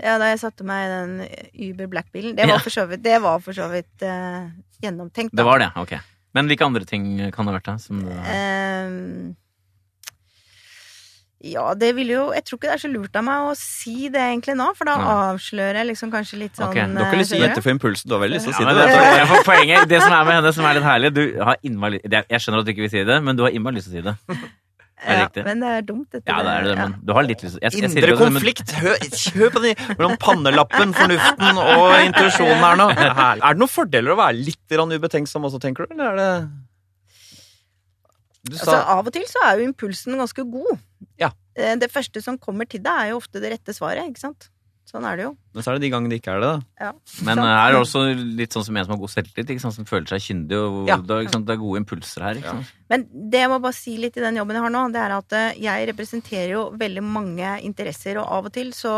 Ja, 0.00 0.16
da 0.16 0.30
jeg 0.30 0.40
satte 0.40 0.64
meg 0.64 0.86
i 0.86 0.92
den 0.92 1.70
Uber 1.72 1.90
Black-bilen. 1.92 2.36
Det 2.36 2.48
var 2.48 2.64
Ja. 2.64 2.86
det 2.96 3.18
var 3.20 3.42
for 3.44 3.52
så 3.52 3.68
vidt 3.68 4.06
uh, 4.06 4.48
gjennomtenkt. 4.80 5.34
da. 5.34 5.42
Det 5.42 5.44
var 5.44 5.58
det, 5.60 5.70
ok. 5.76 5.98
Men 6.32 6.48
hvilke 6.48 6.64
andre 6.64 6.84
ting 6.88 7.04
kan 7.32 7.44
det 7.44 7.52
ha 7.52 7.58
vært? 7.58 7.68
da? 7.68 7.76
Som 7.78 8.00
det, 8.06 8.16
Ehm, 8.32 9.36
ja, 11.42 11.74
det 11.74 11.90
ville 11.96 12.14
jo 12.14 12.32
Jeg 12.32 12.44
tror 12.46 12.58
ikke 12.58 12.68
det 12.70 12.74
er 12.76 12.82
så 12.84 12.88
lurt 12.92 13.16
av 13.18 13.24
meg 13.26 13.50
å 13.50 13.54
si 13.58 14.08
det 14.08 14.22
egentlig 14.22 14.54
nå, 14.56 14.68
for 14.78 14.88
da 14.88 14.94
ja. 14.96 15.14
avslører 15.32 15.82
jeg 15.82 15.88
liksom 15.90 16.12
kanskje 16.14 16.38
litt 16.38 16.56
sånn 16.56 16.70
Ok, 16.70 16.78
du 16.78 17.00
har 17.02 17.10
ikke 17.10 17.18
lyst 17.18 17.34
til 17.34 17.40
å 17.40 17.42
eh, 17.42 17.48
gjette 17.48 17.64
for 17.66 17.74
impulsen, 17.74 18.08
du 18.08 18.14
har 18.14 18.22
veldig 18.22 18.38
lyst 18.38 18.48
til 18.48 18.54
å 18.54 18.56
si 18.60 18.62
ja, 18.62 18.74
det. 18.78 18.86
det, 18.86 19.04
er 19.18 19.26
for 19.26 19.48
poenget, 19.50 19.88
det 19.90 20.00
som 20.04 20.14
er 20.14 20.24
med 20.28 20.38
henne 20.38 20.52
som 20.54 20.68
er 20.70 20.78
litt 20.78 20.86
herlig 20.86 21.12
Du 21.18 21.22
har 21.42 21.58
innmari 21.66 22.00
Jeg 22.06 22.44
skjønner 22.44 22.62
at 22.62 22.68
du 22.68 22.72
ikke 22.72 22.86
vil 22.86 22.94
si 22.94 23.04
det, 23.10 23.18
men 23.26 23.36
du 23.36 23.42
har 23.44 23.52
innmari 23.52 23.80
lyst 23.80 23.90
til 23.90 23.98
å 23.98 24.14
si 24.14 24.36
det. 24.38 24.40
ja. 25.02 25.44
Men 25.46 25.62
det 25.62 25.70
er 25.76 25.84
dumt, 25.86 26.08
dette. 26.12 26.26
Ja, 26.30 26.38
det 26.46 26.52
er 26.52 26.66
det, 26.66 26.74
men 26.78 26.94
du 27.02 27.12
har 27.16 27.26
litt 27.26 27.42
lyst 27.44 27.58
jeg, 27.58 27.72
jeg, 27.74 27.90
Indre 27.90 28.16
konflikt! 28.20 28.72
Hør, 28.78 28.96
hør 29.36 29.52
på 29.54 29.62
den 29.64 29.80
mellom 29.98 30.16
pannelappen, 30.22 30.94
fornuften 30.96 31.60
og 31.62 31.94
intuisjonen 32.06 32.62
her 32.62 32.78
nå. 32.80 32.88
Er. 32.94 33.40
Det 33.42 33.52
noen 33.60 33.72
fordeler 33.72 34.14
å 34.14 34.18
være 34.20 34.38
litt 34.38 34.76
ubetenksom 34.78 35.48
også, 35.48 35.60
tenker 35.62 35.88
du? 35.88 35.96
Eller 35.96 36.12
er 36.12 36.20
det 36.22 36.32
Du 38.42 38.56
Altså, 38.56 38.78
av 38.78 39.06
og 39.06 39.12
til 39.14 39.26
så 39.30 39.42
er 39.46 39.60
jo 39.60 39.68
impulsen 39.70 40.18
ganske 40.18 40.46
god. 40.50 40.72
Ja. 41.20 41.30
Eh, 41.54 41.76
Det 41.78 41.90
første 41.92 42.22
som 42.24 42.38
kommer 42.38 42.66
til 42.68 42.82
deg, 42.82 42.92
er 42.92 43.12
jo 43.12 43.20
ofte 43.22 43.42
det 43.42 43.52
rette 43.54 43.74
svaret, 43.76 44.06
ikke 44.10 44.24
sant? 44.26 44.48
Sånn 44.88 45.06
er 45.06 45.18
det 45.18 45.28
jo. 45.28 45.36
Men 45.52 45.64
så 45.64 45.72
er 45.72 45.78
det 45.78 45.86
de 45.86 45.92
gangene 45.92 46.12
det 46.12 46.20
ikke 46.22 46.36
er 46.36 46.42
det, 46.42 46.50
da. 46.80 46.92
Men 47.26 47.40
eh, 47.42 47.48
her 47.48 47.70
er 47.70 47.74
det 47.76 47.80
også 47.82 48.04
litt 48.40 48.54
sånn 48.56 48.64
som 48.68 48.76
en 48.76 48.86
som 48.86 48.94
har 48.94 49.02
god 49.02 49.12
selvtillit, 49.12 49.50
ikke 49.54 49.64
sant? 49.64 49.76
som 49.76 49.88
føler 49.88 50.08
seg 50.08 50.24
kyndig. 50.24 50.56
og 50.58 50.88
Ja. 50.88 50.96
det, 50.96 51.10
er, 51.10 51.26
ikke 51.26 51.36
sant? 51.36 51.48
det 51.48 51.56
er 51.56 51.60
gode 51.60 51.82
impulser 51.82 52.24
her. 52.26 52.40
ikke 52.40 52.54
sant? 52.54 52.72
Men 52.92 53.06
det 53.32 53.40
jeg 53.40 53.48
må 53.48 53.58
bare 53.64 53.76
si 53.76 53.94
litt 53.96 54.16
i 54.20 54.24
den 54.24 54.36
jobben 54.36 54.58
jeg 54.58 54.64
har 54.66 54.72
nå, 54.72 54.82
det 54.92 55.00
er 55.00 55.14
at 55.16 55.36
eh, 55.36 55.60
jeg 55.64 55.86
representerer 55.92 56.52
jo 56.52 56.64
veldig 56.80 57.04
mange 57.04 57.52
interesser, 57.64 58.20
og 58.20 58.28
av 58.38 58.48
og 58.50 58.52
til 58.52 58.72
så 58.76 58.92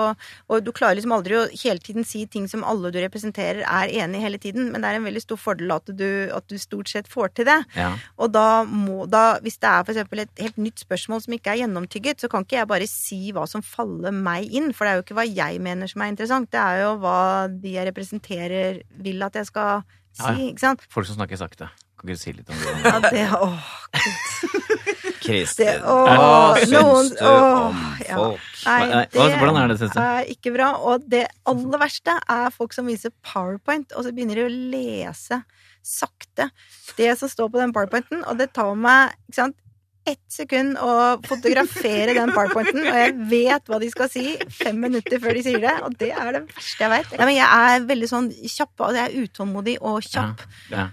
Og 0.51 0.65
du 0.65 0.73
klarer 0.75 0.99
liksom 0.99 1.15
aldri 1.15 1.37
å 1.39 1.45
hele 1.51 1.83
tiden 1.83 2.07
si 2.07 2.25
ting 2.31 2.49
som 2.51 2.65
alle 2.67 2.91
du 2.95 2.99
representerer 3.03 3.63
er 3.63 3.93
enig 4.03 4.19
i 4.19 4.25
hele 4.25 4.41
tiden, 4.43 4.71
men 4.73 4.83
det 4.83 4.91
er 4.91 4.99
en 4.99 5.07
veldig 5.07 5.23
stor 5.23 5.39
fordel 5.41 5.71
at 5.75 5.91
du, 5.91 6.09
at 6.35 6.47
du 6.51 6.57
stort 6.59 6.91
sett 6.91 7.11
får 7.11 7.35
til 7.39 7.49
det. 7.49 7.61
Ja. 7.79 7.93
Og 8.19 8.33
da 8.35 8.65
må 8.69 9.07
da, 9.11 9.39
hvis 9.45 9.59
det 9.63 9.71
er 9.71 9.87
for 9.87 9.95
eksempel 9.95 10.25
et 10.25 10.43
helt 10.43 10.59
nytt 10.61 10.83
spørsmål 10.83 11.23
som 11.25 11.37
ikke 11.37 11.55
er 11.55 11.63
gjennomtygget, 11.63 12.23
så 12.25 12.31
kan 12.33 12.47
ikke 12.47 12.61
jeg 12.61 12.71
bare 12.71 12.91
si 12.91 13.21
hva 13.35 13.47
som 13.51 13.63
faller 13.65 14.15
meg 14.15 14.51
inn, 14.51 14.73
for 14.75 14.87
det 14.87 14.93
er 14.93 15.01
jo 15.01 15.07
ikke 15.07 15.19
hva 15.21 15.27
jeg 15.29 15.63
mener 15.63 15.91
som 15.91 16.05
er 16.05 16.13
interessant, 16.13 16.44
det 16.53 16.61
er 16.61 16.83
jo 16.83 16.91
hva 17.03 17.17
de 17.49 17.73
jeg 17.77 17.87
representerer 17.89 18.83
vil 19.05 19.23
at 19.23 19.35
jeg 19.41 19.47
skal 19.47 19.83
si, 20.13 20.23
Ja, 20.23 20.33
ja. 20.35 20.51
ikke 20.51 20.61
sant? 20.67 20.85
Folk 20.91 21.07
som 21.09 21.17
snakker 21.17 21.37
sakte. 21.41 21.71
Kan 21.99 22.11
ikke 22.11 22.19
du 22.19 22.21
si 22.21 22.33
litt 22.37 22.51
om 22.51 22.57
det? 22.61 22.75
Ja, 22.85 22.99
det, 23.01 23.25
åh, 23.39 23.71
Kristin, 25.25 25.81
hva 25.81 26.55
syns 26.61 27.15
du 27.17 27.25
om 27.25 27.79
ja. 28.05 28.17
folk? 28.19 28.49
Nei, 28.67 28.81
Hva- 28.85 29.05
hva- 29.15 29.39
hvordan 29.41 29.59
er 29.63 29.69
det, 29.73 29.79
syns 29.81 29.95
du? 29.95 30.01
er 30.03 30.29
ikke 30.35 30.53
bra. 30.55 30.69
Og 30.91 31.07
det 31.09 31.23
aller 31.49 31.81
verste 31.81 32.17
er 32.31 32.51
folk 32.55 32.75
som 32.77 32.87
viser 32.91 33.13
powerpoint, 33.25 33.93
og 33.97 34.05
så 34.05 34.13
begynner 34.13 34.41
de 34.43 34.45
å 34.49 34.53
lese 34.75 35.41
sakte 35.85 36.51
det 36.97 37.11
som 37.21 37.29
står 37.29 37.51
på 37.53 37.61
den 37.61 37.73
powerpointen, 37.77 38.23
og 38.29 38.39
det 38.41 38.51
tar 38.57 38.75
meg 38.77 39.13
ikke 39.29 39.37
sant, 39.41 39.57
ett 40.05 40.25
sekund 40.29 40.77
å 40.85 40.95
fotografere 41.25 42.13
den 42.17 42.33
powerpointen, 42.35 42.83
og 42.85 42.99
jeg 43.01 43.15
vet 43.31 43.71
hva 43.71 43.79
de 43.81 43.89
skal 43.93 44.11
si 44.13 44.35
fem 44.53 44.77
minutter 44.81 45.23
før 45.23 45.39
de 45.39 45.45
sier 45.47 45.63
det, 45.63 45.73
og 45.87 45.97
det 46.01 46.11
er 46.13 46.37
det 46.37 46.43
verste 46.51 46.91
jeg. 46.91 47.07
Ja, 47.15 47.25
men 47.25 47.37
jeg 47.39 47.47
er 47.49 47.87
veldig 47.89 48.11
sånn 48.11 48.29
kjapp, 48.43 48.75
altså 48.77 48.99
jeg 49.01 49.07
er 49.07 49.25
utålmodig 49.25 49.79
og 49.81 50.05
kjapp. 50.05 50.45
Ja. 50.75 50.91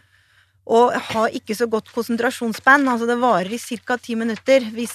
Og 0.70 0.93
har 0.93 1.34
ikke 1.36 1.55
så 1.57 1.66
godt 1.72 1.89
konsentrasjonsspenn. 1.91 2.86
Altså 2.88 3.07
det 3.09 3.18
varer 3.22 3.49
i 3.55 3.59
ca. 3.59 3.97
ti 3.97 4.16
minutter 4.16 4.68
hvis, 4.76 4.93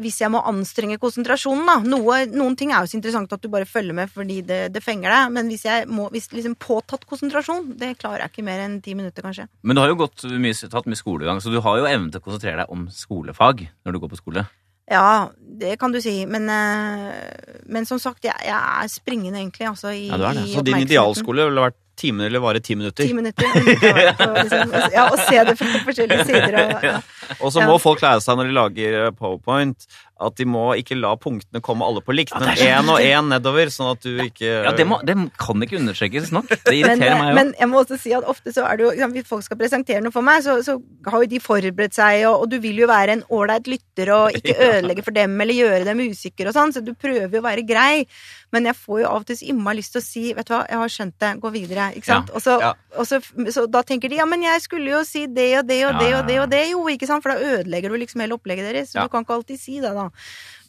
hvis 0.00 0.20
jeg 0.22 0.32
må 0.32 0.40
anstrenge 0.48 0.98
konsentrasjonen. 1.02 1.66
Da. 1.68 1.76
Noe, 1.84 2.22
noen 2.32 2.56
ting 2.58 2.72
er 2.72 2.84
jo 2.84 2.92
så 2.92 2.98
interessant 2.98 3.32
at 3.36 3.42
du 3.42 3.50
bare 3.52 3.68
følger 3.68 3.96
med 3.96 4.10
fordi 4.10 4.40
det, 4.46 4.60
det 4.74 4.84
fenger 4.84 5.12
deg. 5.12 5.34
Men 5.36 5.52
hvis 5.52 5.66
jeg 5.68 5.88
må 5.92 6.08
hvis 6.14 6.30
liksom 6.32 6.56
påtatt 6.60 7.04
konsentrasjon, 7.10 7.74
det 7.80 7.98
klarer 8.00 8.24
jeg 8.24 8.34
ikke 8.34 8.46
mer 8.48 8.64
enn 8.64 8.80
ti 8.84 8.96
minutter, 8.96 9.26
kanskje. 9.26 9.46
Men 9.62 9.76
du 9.76 9.84
har 9.84 9.92
jo 9.92 10.00
gått 10.06 10.24
mye, 10.24 10.72
tatt 10.72 10.88
mye 10.88 10.98
skolegang, 10.98 11.44
så 11.44 11.52
du 11.52 11.60
har 11.60 11.82
jo 11.82 11.90
evnen 11.90 12.08
til 12.10 12.22
å 12.22 12.24
konsentrere 12.24 12.64
deg 12.64 12.72
om 12.72 12.88
skolefag 12.94 13.66
når 13.84 13.94
du 13.94 14.02
går 14.02 14.14
på 14.14 14.22
skole. 14.22 14.48
Ja, 14.90 15.30
det 15.38 15.76
kan 15.78 15.92
du 15.94 16.00
si. 16.02 16.24
Men, 16.26 16.48
eh, 16.50 17.12
men 17.70 17.86
som 17.86 18.00
sagt, 18.02 18.24
jeg, 18.26 18.34
jeg 18.42 18.56
er 18.58 18.90
springende 18.90 19.38
egentlig, 19.38 19.68
altså, 19.70 19.92
i, 19.94 20.08
Ja, 20.08 20.18
du 20.18 20.26
er 20.26 20.40
det. 20.40 20.48
Så 20.50 20.64
din 20.66 20.82
idealskole 20.82 21.46
ville 21.46 21.68
vært 21.68 21.78
timen 22.00 22.24
eller 22.26 22.40
vare 22.42 22.60
ti 22.64 22.74
minutter. 22.78 23.04
Ti 23.06 23.14
minutter. 23.16 23.46
Og, 23.52 24.38
liksom, 24.40 24.72
ja, 24.96 25.04
og 25.12 25.18
se 25.28 25.44
det 25.50 25.56
fra 25.60 25.82
forskjellige 25.86 26.26
sider. 26.30 26.56
Og, 26.64 26.84
ja. 26.90 26.96
Og 27.38 27.52
så 27.54 27.60
Ja. 27.62 27.68
må 27.68 27.76
folk 27.82 28.00
lære 28.02 28.22
seg 28.24 28.40
når 28.40 28.48
de 28.50 28.56
lager 28.56 28.98
eh, 29.04 29.10
powerpoint, 29.20 29.86
at 30.20 30.36
de 30.36 30.44
må 30.44 30.66
ikke 30.76 30.96
la 31.00 31.14
punktene 31.16 31.62
komme 31.64 31.86
alle 31.86 32.02
på 32.04 32.12
likt, 32.14 32.34
Ja, 32.36 32.40
men 32.44 32.56
én 32.60 32.90
og 32.92 33.00
én 33.00 33.28
nedover, 33.32 33.70
sånn 33.72 33.92
at 33.94 34.02
du 34.04 34.18
ikke 34.24 34.50
Ja, 34.66 34.72
Det, 34.76 34.84
må, 34.86 34.98
det 35.06 35.14
kan 35.40 35.62
ikke 35.64 35.78
understrekes 35.80 36.30
nok. 36.36 36.48
Det 36.50 36.60
Men, 36.66 36.76
irriterer 37.00 37.16
meg 37.18 37.30
jo. 37.30 37.34
men 37.40 37.52
jeg 37.58 37.68
må 37.72 37.80
også 37.82 37.98
si 38.02 38.12
at 38.16 38.24
ofte 38.28 38.52
så 38.52 38.66
er 38.68 38.76
det 38.76 38.84
jo 39.00 39.08
Hvis 39.14 39.26
folk 39.30 39.42
skal 39.46 39.56
presentere 39.60 40.02
noe 40.04 40.12
for 40.12 40.22
meg, 40.26 40.42
så, 40.44 40.58
så 40.66 40.76
har 41.08 41.24
jo 41.24 41.30
de 41.32 41.40
forberedt 41.40 41.96
seg, 41.96 42.26
og, 42.28 42.42
og 42.44 42.50
du 42.52 42.58
vil 42.60 42.78
jo 42.84 42.86
være 42.90 43.16
en 43.18 43.24
ålreit 43.30 43.66
lytter 43.72 44.12
og 44.14 44.30
ikke 44.38 44.56
ødelegge 44.68 45.02
for 45.06 45.16
dem 45.16 45.40
eller 45.40 45.54
gjøre 45.54 45.84
dem 45.88 46.04
usikre 46.10 46.48
og 46.52 46.54
sånn, 46.58 46.72
så 46.76 46.84
du 46.84 46.92
prøver 46.94 47.32
jo 47.32 47.40
å 47.42 47.48
være 47.48 47.64
grei. 47.66 48.04
Men 48.52 48.66
jeg 48.66 48.74
får 48.74 49.00
jo 49.04 49.06
av 49.06 49.20
og 49.22 49.26
til 49.28 49.36
så 49.38 49.46
innmari 49.52 49.78
lyst 49.78 49.92
til 49.94 50.00
å 50.02 50.04
si 50.04 50.22
Vet 50.34 50.48
du 50.48 50.52
hva, 50.56 50.64
jeg 50.66 50.78
har 50.80 50.90
skjønt 50.90 51.14
det, 51.22 51.28
gå 51.40 51.50
videre. 51.54 51.84
Ikke 51.94 52.08
sant? 52.10 52.30
Og, 52.34 52.42
så, 52.42 52.56
Ja. 52.60 52.72
og 52.98 53.06
så, 53.06 53.20
så 53.54 53.66
da 53.70 53.82
tenker 53.86 54.10
de 54.10 54.16
ja, 54.18 54.26
men 54.26 54.42
jeg 54.42 54.60
skulle 54.64 54.90
jo 54.90 55.04
si 55.06 55.26
det 55.30 55.48
og 55.60 55.68
det 55.70 55.80
og 55.86 56.00
det 56.02 56.08
og 56.18 56.26
det 56.26 56.38
og 56.42 56.50
det, 56.50 56.64
jo, 56.72 56.82
ikke 56.90 57.06
sant? 57.06 57.22
For 57.22 57.30
da 57.36 57.54
ødelegger 57.60 57.94
du 57.94 58.00
liksom 58.02 58.20
hele 58.24 58.34
opplegget 58.34 58.66
deres. 58.72 58.90
Så 58.92 58.98
Ja. 58.98 59.06
du 59.06 59.14
kan 59.14 59.22
ikke 59.24 59.36
alltid 59.38 59.60
si 59.62 59.78
det, 59.80 59.94
da. 59.94 60.09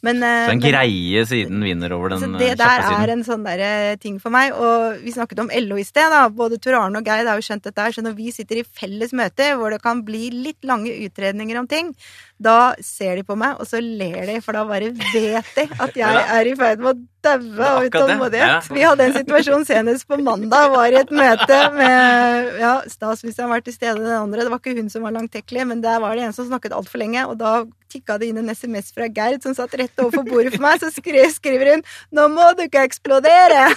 Men, 0.02 0.16
eh, 0.20 0.48
Så 0.48 0.50
den 0.50 0.58
men- 0.58 0.72
greie 0.72 1.20
siden 1.24 1.62
vinner 1.62 1.92
over 1.92 2.08
den 2.10 2.18
så 2.18 2.26
siden? 2.26 2.38
det 2.38 2.58
der 2.58 2.80
er 2.82 3.10
en 3.12 3.22
sånn 3.22 3.44
der 3.44 3.96
ting 3.96 4.18
for 4.18 4.30
meg. 4.30 4.52
Og 4.52 4.98
vi 5.00 5.12
snakket 5.12 5.38
om 5.38 5.48
LO 5.54 5.76
i 5.76 5.84
sted, 5.84 6.10
da. 6.10 6.28
Både 6.28 6.60
Tor 6.60 6.74
Arne 6.74 6.98
og 6.98 7.04
Geir 7.04 7.24
har 7.24 7.38
jo 7.38 7.46
skjønt 7.46 7.62
dette 7.62 7.78
her. 7.78 7.92
Så 7.92 8.02
når 8.02 8.16
vi 8.16 8.32
sitter 8.32 8.56
i 8.58 8.64
felles 8.64 9.12
møte 9.12 9.54
hvor 9.56 9.70
det 9.70 9.80
kan 9.80 10.02
bli 10.02 10.30
litt 10.30 10.60
lange 10.64 10.90
utredninger 10.90 11.56
om 11.56 11.68
ting, 11.68 11.94
da 12.42 12.74
ser 12.82 13.16
de 13.20 13.24
på 13.26 13.36
meg, 13.38 13.56
og 13.60 13.68
så 13.68 13.80
ler 13.82 14.26
de, 14.28 14.38
for 14.44 14.56
da 14.56 14.66
bare 14.68 14.92
vet 14.92 15.56
de 15.56 15.66
at 15.86 15.98
jeg 15.98 16.22
er 16.36 16.50
i 16.50 16.54
ferd 16.58 16.82
med 16.82 16.92
å 16.92 17.00
daue 17.22 17.68
av 17.68 17.84
utålmodighet. 17.86 18.70
Vi 18.74 18.82
hadde 18.82 19.06
en 19.06 19.14
situasjon 19.14 19.66
senest 19.68 20.08
på 20.10 20.18
mandag, 20.18 20.72
var 20.72 20.90
i 20.90 20.98
et 21.02 21.12
møte 21.14 21.58
med 21.76 22.58
Ja, 22.62 22.74
statsministeren 22.90 23.52
var 23.52 23.62
til 23.62 23.76
stede, 23.76 24.00
den 24.02 24.16
andre. 24.16 24.42
Det 24.42 24.50
var 24.50 24.62
ikke 24.62 24.74
hun 24.78 24.90
som 24.90 25.06
var 25.06 25.14
langtekkelig, 25.14 25.68
men 25.70 25.84
der 25.84 26.02
var 26.02 26.18
det 26.18 26.26
en 26.26 26.34
som 26.36 26.48
snakket 26.48 26.74
altfor 26.76 27.02
lenge, 27.02 27.22
og 27.28 27.38
da 27.40 27.62
tikka 27.92 28.16
det 28.18 28.30
inn 28.30 28.40
en 28.40 28.48
SMS 28.48 28.88
fra 28.94 29.06
Gerd 29.12 29.42
som 29.44 29.54
satt 29.56 29.74
rett 29.76 30.00
overfor 30.00 30.24
bordet 30.26 30.54
for 30.54 30.64
meg, 30.64 30.80
så 30.80 30.88
skrev, 30.92 31.28
skriver 31.34 31.74
hun 31.74 31.82
'Nå 32.12 32.28
må 32.32 32.46
du 32.56 32.64
ikke 32.64 32.86
eksplodere'. 32.88 33.66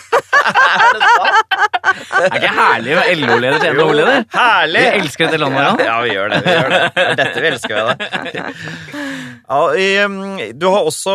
er 2.15 2.29
Det 2.29 2.29
er 2.29 2.37
ikke 2.39 2.53
herlig 2.55 2.95
å 2.95 2.99
være 3.01 3.15
LO-leder 3.19 3.59
til 3.59 3.75
NHO-leder? 3.75 4.23
Herlig! 4.35 4.85
Vi 4.85 5.01
elsker 5.01 5.27
dette 5.27 5.41
landet 5.43 5.61
ja. 5.65 5.71
Ja, 5.89 5.97
vi 6.05 6.15
gjør 6.15 6.31
det. 6.31 6.39
vi 6.45 6.55
gjør 6.55 6.69
det. 6.75 6.81
Det 6.95 7.05
Dette 7.19 7.43
vi 7.43 7.47
elsker 7.51 7.73
ved 7.75 7.85
det. 7.89 8.45
Ja, 9.45 10.05
um, 10.07 10.15
du 10.57 10.65
har 10.71 10.87
også 10.87 11.13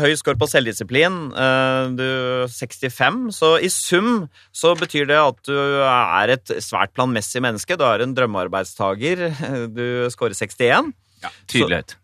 høy 0.00 0.14
skår 0.16 0.38
på 0.40 0.48
selvdisiplin. 0.48 1.18
Eh, 1.32 1.88
Du 1.98 2.04
er 2.04 2.48
65, 2.48 3.28
så 3.36 3.54
i 3.60 3.68
sum 3.72 4.28
så 4.54 4.74
betyr 4.78 5.08
det 5.10 5.18
at 5.20 5.42
du 5.48 5.56
er 5.84 6.34
et 6.36 6.54
svært 6.64 6.94
planmessig 6.96 7.42
menneske. 7.44 7.76
Du 7.76 7.84
er 7.84 8.04
en 8.04 8.16
drømmearbeidstager. 8.16 9.28
Du 9.76 9.84
skårer 10.12 10.36
61. 10.36 10.94
Ja, 11.24 11.30
tydelighet. 11.48 11.96
Så 11.96 12.00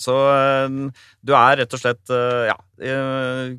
så 0.00 0.14
du 1.20 1.34
er 1.36 1.58
rett 1.60 1.74
og 1.76 1.80
slett 1.82 2.12
eh, 2.14 2.46
ja, 2.48 2.54
eh, 2.80 3.50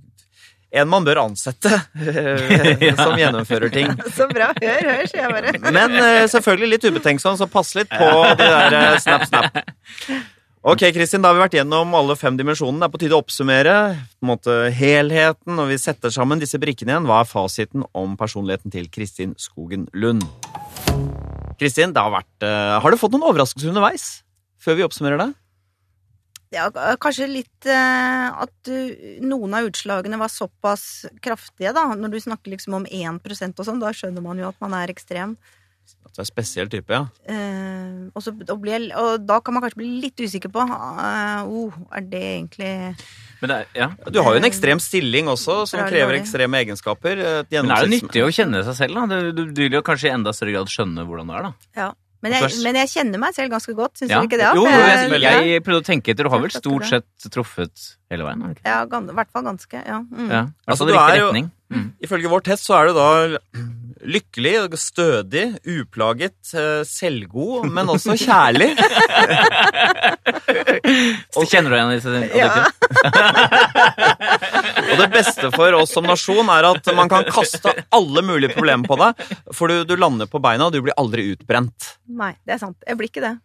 en 0.71 0.87
man 0.87 1.05
bør 1.05 1.19
ansette 1.25 1.71
eh, 1.99 2.91
som 2.99 3.15
gjennomfører 3.19 3.71
ting. 3.73 3.89
Så 4.17 4.27
bra. 4.31 4.51
Hør, 4.55 4.85
hør, 4.87 5.07
sier 5.09 5.25
jeg 5.25 5.33
bare. 5.33 5.71
Men 5.73 5.97
eh, 5.99 6.27
selvfølgelig 6.31 6.75
litt 6.75 6.85
ubetenksom, 6.87 7.39
så 7.39 7.47
pass 7.51 7.73
litt 7.77 7.91
på 7.91 8.11
de 8.39 8.45
der 8.45 8.77
eh, 8.77 8.99
snap, 9.03 9.25
snap. 9.27 9.59
Ok, 10.61 10.85
Kristin, 10.93 11.23
da 11.23 11.31
har 11.31 11.39
vi 11.39 11.41
vært 11.41 11.57
gjennom 11.57 11.95
alle 11.97 12.15
fem 12.19 12.37
dimensjonene. 12.37 12.83
Det 12.83 12.87
er 12.87 12.93
på 12.93 13.01
tide 13.01 13.17
å 13.17 13.23
oppsummere 13.23 13.75
på 13.97 14.27
en 14.27 14.29
måte, 14.29 14.57
helheten, 14.77 15.57
og 15.57 15.71
vi 15.71 15.79
setter 15.81 16.13
sammen 16.13 16.41
disse 16.41 16.59
brikkene 16.61 16.93
igjen. 16.93 17.09
Hva 17.09 17.23
er 17.23 17.29
fasiten 17.29 17.85
om 17.97 18.13
personligheten 18.19 18.73
til 18.73 18.87
Kristin 18.93 19.33
Skogen 19.41 19.87
Lund? 19.97 20.23
Kristin, 21.57 21.95
det 21.95 22.01
har 22.01 22.13
vært 22.13 22.45
Har 22.81 22.93
du 22.93 22.97
fått 22.97 23.13
noen 23.13 23.25
overraskelser 23.31 23.73
underveis? 23.73 24.21
Før 24.61 24.77
vi 24.77 24.85
oppsummerer 24.85 25.17
det? 25.17 25.31
Ja, 26.51 26.67
kanskje 26.99 27.29
litt 27.31 27.69
eh, 27.69 28.27
at 28.43 28.71
uh, 28.71 29.05
noen 29.23 29.55
av 29.55 29.69
utslagene 29.69 30.19
var 30.19 30.31
såpass 30.31 31.05
kraftige, 31.23 31.71
da. 31.77 31.85
Når 31.95 32.11
du 32.11 32.19
snakker 32.25 32.51
liksom 32.51 32.75
om 32.81 32.85
1% 32.85 33.23
og 33.55 33.67
sånn, 33.67 33.79
da 33.79 33.93
skjønner 33.95 34.25
man 34.25 34.41
jo 34.41 34.49
at 34.49 34.59
man 34.63 34.75
er 34.75 34.91
ekstrem. 34.91 35.37
At 36.03 36.17
du 36.17 36.21
er 36.25 36.27
spesiell 36.27 36.67
type, 36.71 36.91
ja. 36.91 37.05
Eh, 37.31 38.11
og, 38.11 38.19
så, 38.19 38.33
og, 38.35 38.57
blir 38.59 38.89
og 38.99 39.23
da 39.23 39.39
kan 39.39 39.55
man 39.55 39.63
kanskje 39.63 39.79
bli 39.79 39.89
litt 40.03 40.19
usikker 40.19 40.51
på 40.51 40.63
eh, 40.67 41.47
oh, 41.47 41.77
Er 41.95 42.05
det 42.11 42.21
egentlig 42.21 42.71
Men, 43.39 43.47
det 43.47 43.55
er, 43.55 43.71
ja. 43.77 43.87
Du 44.11 44.19
har 44.19 44.35
jo 44.35 44.41
en 44.43 44.47
ekstrem 44.51 44.83
stilling 44.83 45.31
også, 45.31 45.61
som 45.71 45.85
krever 45.87 46.19
ekstreme 46.19 46.59
egenskaper. 46.65 47.23
Et 47.45 47.55
Men 47.55 47.71
er 47.77 47.87
det 47.87 47.95
nyttig 47.95 48.27
å 48.27 48.31
kjenne 48.35 48.65
seg 48.67 48.79
selv, 48.83 48.99
da? 48.99 49.23
Du, 49.23 49.31
du, 49.31 49.43
du 49.55 49.63
vil 49.69 49.79
jo 49.79 49.85
kanskje 49.87 50.11
i 50.11 50.15
enda 50.19 50.35
større 50.35 50.59
grad 50.59 50.71
skjønne 50.75 51.07
hvordan 51.07 51.31
du 51.31 51.37
er, 51.39 51.47
da. 51.47 51.69
Ja. 51.79 51.91
Men 52.21 52.31
jeg, 52.35 52.51
men 52.63 52.75
jeg 52.75 52.87
kjenner 52.91 53.17
meg 53.19 53.33
selv 53.33 53.49
ganske 53.49 53.73
godt, 53.75 53.95
syns 53.97 54.09
Ja. 54.11 54.19
du 54.21 54.27
ikke 54.27 54.37
det? 54.37 54.49
Jo, 54.55 54.65
jeg- 54.67 55.21
jeg, 55.21 55.45
jeg 55.55 55.63
prøvde 55.63 55.81
å 55.81 55.87
tenke 55.87 56.11
etter. 56.13 56.23
Du 56.23 56.29
har 56.29 56.39
vel 56.39 56.51
stort 56.53 56.85
sett 56.85 57.05
truffet 57.33 57.95
hele 58.11 58.23
veien? 58.23 58.43
ikke? 58.51 58.61
Ja, 58.65 58.83
i 58.83 59.15
hvert 59.17 59.31
fall 59.31 59.43
ganske. 59.43 59.73
Ja. 59.87 59.99
Mm. 60.01 60.29
Ja. 60.29 60.43
Altså, 60.67 60.85
du 60.85 60.93
riktig 60.93 61.15
er 61.15 61.17
jo- 61.17 61.31
retning. 61.31 61.51
Mm. 61.71 61.91
Ifølge 62.03 62.29
vår 62.29 62.43
test 62.43 62.67
så 62.67 62.75
er 62.77 62.87
du 62.87 62.93
da 62.93 63.39
lykkelig, 64.01 64.77
stødig, 64.79 65.57
uplaget, 65.67 66.53
eh, 66.57 66.83
selvgod, 66.87 67.65
men 67.71 67.89
også 67.91 68.15
kjærlig. 68.19 68.75
og 71.37 71.45
Kjenner 71.49 71.69
du 71.71 71.75
igjen 71.77 71.93
disse 71.95 72.11
Ja. 72.37 72.51
Og 74.91 74.95
det 74.99 75.09
beste 75.13 75.47
for 75.53 75.73
oss 75.77 75.93
som 75.95 76.05
nasjon 76.07 76.49
er 76.51 76.63
at 76.71 76.85
man 76.97 77.09
kan 77.11 77.23
kaste 77.29 77.71
alle 77.93 78.21
mulige 78.25 78.53
problemer 78.55 78.87
på 78.89 78.95
deg, 78.99 79.11
for 79.55 79.65
du, 79.71 79.75
du 79.87 79.95
lander 79.99 80.27
på 80.29 80.39
beina, 80.43 80.63
og 80.67 80.73
du 80.75 80.81
blir 80.83 80.95
aldri 80.99 81.21
utbrent. 81.31 81.79
Nei, 82.11 82.33
det 82.47 82.53
er 82.57 82.61
sant. 82.63 82.77
Jeg 82.87 82.95
blir 82.99 83.07
ikke 83.11 83.23
det. 83.23 83.35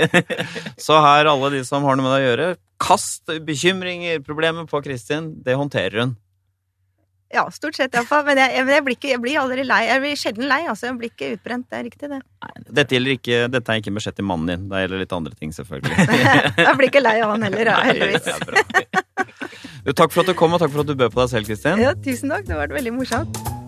Så 0.86 0.94
her, 1.02 1.24
alle 1.30 1.48
de 1.56 1.60
som 1.66 1.84
har 1.86 1.94
noe 1.98 2.06
med 2.06 2.14
deg 2.14 2.22
å 2.22 2.28
gjøre, 2.30 2.48
kast 2.80 3.24
bekymringer, 3.44 4.22
problemer 4.24 4.64
på 4.70 4.80
Kristin. 4.84 5.24
Det 5.44 5.54
håndterer 5.58 5.96
hun. 6.04 6.12
Ja, 7.30 7.44
stort 7.54 7.78
sett 7.78 7.94
iallfall. 7.94 8.24
Men 8.26 8.40
jeg, 8.42 8.64
men 8.66 8.74
jeg, 8.74 8.84
blir 8.86 8.96
ikke, 8.98 9.10
jeg 9.12 9.22
blir 9.22 9.38
aldri 9.38 9.64
lei. 9.66 9.84
Jeg 9.86 10.02
blir 10.02 10.18
sjelden 10.18 10.48
lei, 10.50 10.60
altså. 10.66 10.88
Jeg 10.88 10.98
blir 10.98 11.12
ikke 11.12 11.28
utbrent. 11.36 11.68
Det 11.70 11.78
er 11.78 11.86
riktig, 11.86 12.10
det. 12.10 12.20
Dette, 12.66 12.96
gjelder 12.96 13.14
ikke, 13.14 13.38
dette 13.54 13.76
er 13.76 13.84
ikke 13.84 13.94
beskjed 14.00 14.18
til 14.18 14.26
mannen 14.26 14.50
din. 14.50 14.66
Det 14.72 14.82
gjelder 14.84 15.04
litt 15.04 15.14
andre 15.20 15.38
ting, 15.38 15.54
selvfølgelig. 15.54 16.08
Jeg 16.66 16.74
blir 16.80 16.90
ikke 16.90 17.04
lei 17.04 17.16
av 17.22 17.36
han 17.36 17.46
heller, 17.46 17.72
heldigvis. 17.86 18.28
Takk 19.96 20.12
for 20.12 20.24
at 20.24 20.28
du 20.28 20.36
kom, 20.36 20.52
og 20.54 20.62
takk 20.62 20.74
for 20.74 20.82
at 20.82 20.90
du 20.90 20.98
bød 20.98 21.14
på 21.14 21.22
deg 21.22 21.32
selv, 21.36 21.48
Kristin. 21.50 21.80
Ja, 21.80 21.94
tusen 21.94 22.34
takk. 22.34 22.50
Det 22.50 22.56
har 22.56 22.64
vært 22.66 22.78
veldig 22.80 22.98
morsomt. 22.98 23.59